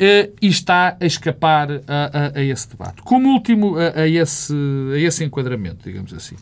Uh, 0.00 0.32
e 0.40 0.48
está 0.48 0.96
a 0.98 1.04
escapar 1.04 1.68
a, 1.86 2.32
a, 2.36 2.38
a, 2.38 2.42
esse 2.42 2.70
debate. 2.70 3.02
Como 3.02 3.28
último, 3.28 3.76
a, 3.76 4.00
a, 4.00 4.08
esse, 4.08 4.54
a 4.94 4.98
esse 4.98 5.22
enquadramento, 5.22 5.84
digamos 5.84 6.14
assim. 6.14 6.36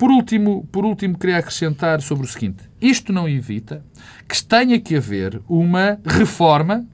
Por 0.00 0.10
último, 0.10 0.66
por 0.72 0.86
último, 0.86 1.18
queria 1.18 1.36
acrescentar 1.36 2.00
sobre 2.00 2.24
o 2.24 2.26
seguinte: 2.26 2.64
isto 2.80 3.12
não 3.12 3.28
evita 3.28 3.84
que 4.26 4.42
tenha 4.42 4.80
que 4.80 4.96
haver 4.96 5.42
uma 5.46 5.98
reforma, 6.06 6.86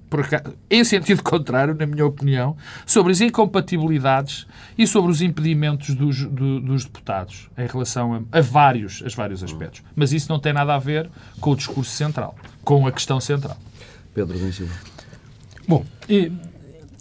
em 0.69 0.83
sentido 0.83 1.23
contrário, 1.23 1.73
na 1.73 1.87
minha 1.87 2.05
opinião, 2.05 2.57
sobre 2.85 3.13
as 3.13 3.21
incompatibilidades 3.21 4.45
e 4.77 4.89
sobre 4.89 5.13
os 5.13 5.23
impedimentos 5.23 5.95
dos, 5.95 6.25
do, 6.25 6.61
dos 6.61 6.85
deputados 6.85 7.49
em 7.57 7.69
relação 7.69 8.13
a, 8.13 8.39
a, 8.39 8.41
vários, 8.41 9.05
a 9.07 9.17
vários 9.17 9.45
aspectos. 9.45 9.85
Mas 9.95 10.13
isso 10.13 10.29
não 10.29 10.41
tem 10.41 10.53
nada 10.53 10.75
a 10.75 10.79
ver 10.79 11.09
com 11.41 11.53
o 11.53 11.57
discurso 11.57 11.93
central, 11.93 12.35
com 12.65 12.89
a 12.89 12.91
questão 12.91 13.21
central. 13.21 13.57
Pedro 14.13 14.37
Silva. 14.53 14.75
Bom, 15.69 15.87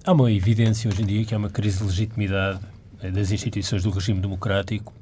há 0.03 0.11
uma 0.11 0.31
evidência 0.31 0.87
hoje 0.87 1.01
em 1.01 1.05
dia 1.07 1.25
que 1.25 1.33
há 1.33 1.37
uma 1.39 1.49
crise 1.49 1.79
de 1.79 1.85
legitimidade 1.85 2.59
das 3.11 3.31
instituições 3.31 3.81
do 3.81 3.89
regime 3.89 4.19
democrático 4.19 4.93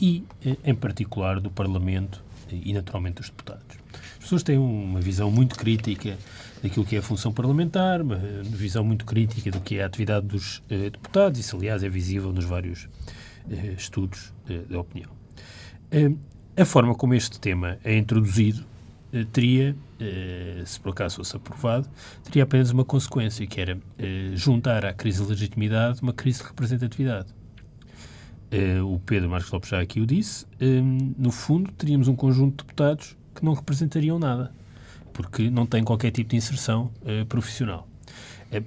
e, 0.00 0.24
em 0.64 0.74
particular, 0.74 1.40
do 1.40 1.50
Parlamento 1.50 2.22
e, 2.50 2.72
naturalmente, 2.72 3.16
dos 3.16 3.28
deputados. 3.28 3.76
As 4.14 4.18
pessoas 4.20 4.42
têm 4.42 4.58
uma 4.58 5.00
visão 5.00 5.30
muito 5.30 5.56
crítica 5.56 6.16
daquilo 6.62 6.84
que 6.84 6.96
é 6.96 6.98
a 6.98 7.02
função 7.02 7.32
parlamentar, 7.32 8.02
uma 8.02 8.16
visão 8.42 8.84
muito 8.84 9.04
crítica 9.04 9.50
do 9.50 9.60
que 9.60 9.76
é 9.76 9.82
a 9.82 9.86
atividade 9.86 10.26
dos 10.26 10.62
deputados, 10.68 11.38
isso, 11.38 11.56
aliás, 11.56 11.82
é 11.84 11.88
visível 11.88 12.32
nos 12.32 12.44
vários 12.44 12.88
estudos 13.76 14.32
da 14.68 14.80
opinião. 14.80 15.10
A 16.56 16.64
forma 16.64 16.94
como 16.94 17.14
este 17.14 17.38
tema 17.38 17.78
é 17.84 17.96
introduzido 17.96 18.64
eh, 19.12 19.24
teria, 19.32 19.76
eh, 20.00 20.62
se 20.64 20.80
por 20.80 20.90
acaso 20.90 21.16
fosse 21.16 21.36
aprovado, 21.36 21.88
teria 22.24 22.42
apenas 22.42 22.70
uma 22.70 22.84
consequência, 22.84 23.46
que 23.46 23.60
era 23.60 23.78
eh, 23.98 24.30
juntar 24.34 24.84
à 24.84 24.92
crise 24.92 25.22
de 25.22 25.28
legitimidade 25.28 26.02
uma 26.02 26.12
crise 26.12 26.40
de 26.40 26.48
representatividade. 26.48 27.28
O 28.84 28.98
Pedro 29.00 29.28
Marcos 29.28 29.50
Lopes 29.50 29.68
já 29.70 29.80
aqui 29.80 30.00
o 30.00 30.06
disse, 30.06 30.46
no 31.18 31.30
fundo 31.30 31.70
teríamos 31.72 32.08
um 32.08 32.16
conjunto 32.16 32.62
de 32.62 32.64
deputados 32.64 33.16
que 33.34 33.44
não 33.44 33.52
representariam 33.52 34.18
nada, 34.18 34.52
porque 35.12 35.50
não 35.50 35.66
têm 35.66 35.84
qualquer 35.84 36.10
tipo 36.10 36.30
de 36.30 36.36
inserção 36.36 36.90
profissional. 37.28 37.86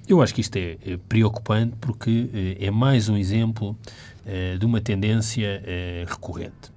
Eu 0.07 0.21
acho 0.21 0.35
que 0.35 0.41
isto 0.41 0.55
é 0.57 0.77
preocupante 1.07 1.75
porque 1.79 2.57
é 2.59 2.69
mais 2.69 3.09
um 3.09 3.17
exemplo 3.17 3.75
de 4.59 4.65
uma 4.65 4.79
tendência 4.79 5.63
recorrente 6.07 6.71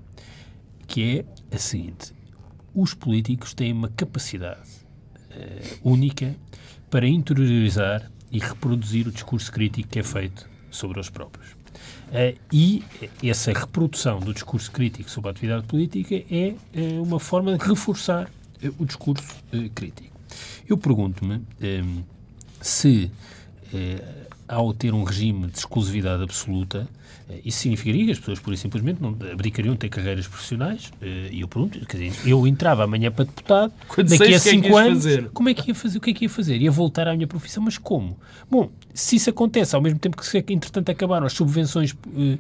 que 0.93 1.25
é 1.51 1.57
a 1.57 1.59
seguinte: 1.59 2.13
os 2.75 2.93
políticos 2.93 3.55
têm 3.55 3.73
uma 3.73 3.89
capacidade 3.89 4.69
uh, 5.31 5.91
única 5.91 6.37
para 6.91 7.09
interiorizar 7.09 8.11
e 8.31 8.39
reproduzir 8.39 9.09
o 9.09 9.11
discurso 9.11 9.51
crítico 9.51 9.89
que 9.89 9.99
é 9.99 10.03
feito 10.03 10.47
sobre 10.71 11.01
os 11.01 11.09
próprios. 11.09 11.62
Uh, 12.13 12.39
e 12.53 12.85
essa 13.23 13.51
reprodução 13.53 14.21
do 14.21 14.35
discurso 14.35 14.71
crítico 14.71 15.11
sobre 15.11 15.31
a 15.31 15.33
atividade 15.33 15.65
política 15.65 16.15
é 16.31 16.55
uh, 16.77 17.03
uma 17.03 17.19
forma 17.19 17.57
de 17.57 17.65
reforçar 17.67 18.31
o 18.79 18.85
discurso 18.85 19.35
crítico. 19.75 20.15
Eu 20.69 20.79
pergunto-me 20.79 21.43
se, 22.61 23.11
ao 24.47 24.73
ter 24.73 24.95
um 24.95 25.03
regime 25.03 25.49
de 25.49 25.59
exclusividade 25.59 26.23
absoluta, 26.23 26.89
isso 27.45 27.59
significaria 27.59 28.05
que 28.05 28.13
as 28.13 28.19
pessoas, 28.19 28.39
pura 28.39 28.55
e 28.55 28.59
simplesmente, 28.59 29.01
não 29.01 29.17
abdicariam 29.33 29.75
de 29.75 29.81
ter 29.81 29.89
carreiras 29.89 30.27
profissionais. 30.27 30.91
Eh, 31.01 31.29
e 31.33 31.41
eu 31.41 31.49
pergunto, 31.49 31.79
quer 31.87 31.97
dizer, 31.99 32.29
eu 32.29 32.47
entrava 32.47 32.85
amanhã 32.85 33.11
para 33.11 33.25
deputado, 33.25 33.73
Quando 33.89 34.09
daqui 34.09 34.33
a 34.33 34.37
é 34.37 34.39
cinco 34.39 34.79
é 34.79 34.87
anos, 34.87 35.05
fazer? 35.05 35.31
como 35.31 35.49
é 35.49 35.55
que 35.55 35.71
ia 35.71 35.75
fazer? 35.75 35.99
O 35.99 36.01
que 36.01 36.11
é 36.11 36.15
que 36.15 36.25
ia 36.25 36.31
fazer? 36.31 36.61
Ia 36.61 36.71
voltar 36.71 37.09
à 37.09 37.15
minha 37.15 37.27
profissão, 37.27 37.63
mas 37.63 37.79
como? 37.79 38.19
Bom, 38.51 38.71
se 38.93 39.17
isso 39.17 39.31
acontece 39.31 39.75
ao 39.75 39.83
mesmo 39.83 39.99
tempo 39.99 40.17
que, 40.17 40.53
entretanto, 40.53 40.91
acabaram 40.91 41.27
as 41.27 41.33
subvenções 41.33 41.93
uh, 41.93 42.39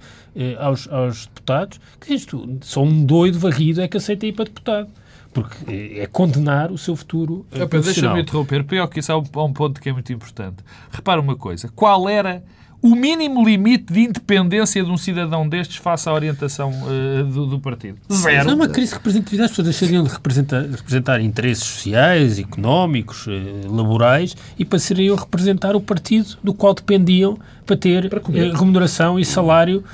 aos, 0.58 0.88
aos 0.88 1.26
deputados, 1.26 1.80
que 2.00 2.14
isto, 2.14 2.58
só 2.60 2.82
um 2.82 3.04
doido 3.04 3.38
varrido 3.38 3.80
é 3.80 3.88
que 3.88 3.96
aceita 3.96 4.26
ir 4.26 4.32
para 4.32 4.46
deputado 4.46 4.88
porque 5.32 5.98
é 5.98 6.06
condenar 6.06 6.70
o 6.70 6.76
seu 6.76 6.94
futuro 6.94 7.46
uh, 7.52 7.80
Deixa-me 7.80 8.20
interromper, 8.20 8.64
pior 8.64 8.86
que 8.86 9.00
isso 9.00 9.10
há 9.10 9.18
um, 9.18 9.24
há 9.32 9.44
um 9.44 9.52
ponto 9.52 9.80
que 9.80 9.88
é 9.88 9.92
muito 9.92 10.12
importante. 10.12 10.56
Repara 10.90 11.20
uma 11.20 11.36
coisa, 11.36 11.70
qual 11.74 12.06
era 12.08 12.44
o 12.82 12.96
mínimo 12.96 13.44
limite 13.44 13.92
de 13.92 14.00
independência 14.00 14.82
de 14.82 14.90
um 14.90 14.96
cidadão 14.96 15.48
destes 15.48 15.76
face 15.76 16.08
à 16.08 16.12
orientação 16.12 16.70
uh, 16.70 17.24
do, 17.24 17.46
do, 17.46 17.60
partido? 17.60 17.96
Zero. 18.12 18.44
Não 18.44 18.52
é 18.52 18.54
uma 18.56 18.68
crise 18.68 18.88
de 18.88 18.94
representatividade. 18.96 19.44
As 19.44 19.50
pessoas 19.56 19.68
deixariam 19.68 20.02
de 20.02 20.10
representar, 20.10 20.62
de 20.64 20.76
representar 20.76 21.20
interesses 21.20 21.62
sociais, 21.62 22.40
económicos, 22.40 23.28
uh, 23.28 23.30
laborais 23.68 24.36
e 24.58 24.64
passariam 24.64 25.16
a 25.16 25.20
representar 25.20 25.76
o 25.76 25.80
partido 25.80 26.36
do 26.42 26.52
qual 26.52 26.74
dependiam 26.74 27.38
para 27.64 27.76
ter 27.76 28.08
para 28.10 28.18
uh, 28.18 28.52
remuneração 28.52 29.18
e 29.20 29.24
salário, 29.24 29.84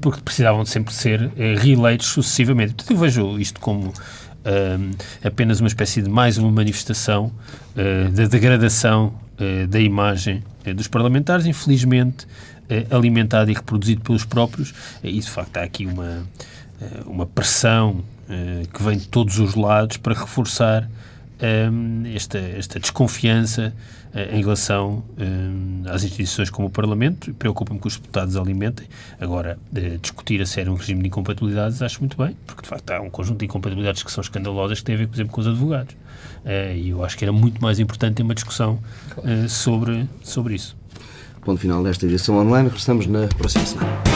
porque 0.00 0.20
precisavam 0.20 0.62
de 0.62 0.70
sempre 0.70 0.94
ser 0.94 1.30
reeleitos 1.60 2.06
sucessivamente. 2.06 2.74
Portanto, 2.74 2.90
eu 2.92 2.96
vejo 2.96 3.38
isto 3.38 3.60
como 3.60 3.92
apenas 5.24 5.60
uma 5.60 5.66
espécie 5.66 6.00
de 6.00 6.08
mais 6.08 6.38
uma 6.38 6.50
manifestação 6.50 7.32
da 8.12 8.26
degradação 8.26 9.12
da 9.68 9.78
imagem 9.78 10.42
eh, 10.66 10.74
dos 10.74 10.88
parlamentares, 10.88 11.46
infelizmente 11.46 12.26
eh, 12.68 12.86
alimentado 12.90 13.50
e 13.50 13.54
reproduzido 13.54 14.02
pelos 14.02 14.24
próprios, 14.24 14.74
eh, 15.02 15.08
e 15.08 15.20
de 15.20 15.30
facto 15.30 15.56
há 15.56 15.62
aqui 15.62 15.86
uma, 15.86 16.26
uma 17.06 17.24
pressão 17.24 18.04
que 18.74 18.82
vem 18.82 18.98
de 18.98 19.06
todos 19.06 19.38
os 19.38 19.54
lados 19.54 19.98
para 19.98 20.12
reforçar 20.12 20.90
esta, 22.12 22.38
esta 22.38 22.80
desconfiança 22.80 23.72
em 24.32 24.40
relação 24.40 25.04
às 25.88 26.02
instituições 26.02 26.50
como 26.50 26.66
o 26.66 26.70
Parlamento. 26.70 27.32
Preocupa-me 27.34 27.78
que 27.78 27.86
os 27.86 27.94
deputados 27.94 28.36
alimentem. 28.36 28.88
Agora, 29.20 29.56
discutir 30.02 30.42
a 30.42 30.46
sério 30.46 30.72
um 30.72 30.74
regime 30.74 31.02
de 31.02 31.06
incompatibilidades 31.06 31.80
acho 31.82 32.00
muito 32.00 32.16
bem, 32.16 32.36
porque 32.44 32.62
de 32.62 32.68
facto 32.68 32.90
há 32.90 33.00
um 33.00 33.08
conjunto 33.08 33.38
de 33.38 33.44
incompatibilidades 33.44 34.02
que 34.02 34.10
são 34.10 34.22
escandalosas 34.22 34.80
que 34.80 34.86
têm 34.86 34.96
a 34.96 34.98
ver, 34.98 35.06
por 35.06 35.14
exemplo, 35.14 35.32
com 35.32 35.40
os 35.40 35.46
advogados. 35.46 35.94
E 36.46 36.90
eu 36.90 37.04
acho 37.04 37.18
que 37.18 37.24
era 37.24 37.32
muito 37.32 37.60
mais 37.60 37.78
importante 37.80 38.14
ter 38.16 38.22
uma 38.22 38.34
discussão 38.34 38.78
sobre, 39.48 40.08
sobre 40.22 40.54
isso. 40.54 40.76
Ponto 41.44 41.60
final 41.60 41.82
desta 41.82 42.06
edição 42.06 42.36
online. 42.38 42.68
Regressamos 42.68 43.06
na 43.06 43.26
próxima 43.28 43.64
semana. 43.66 44.15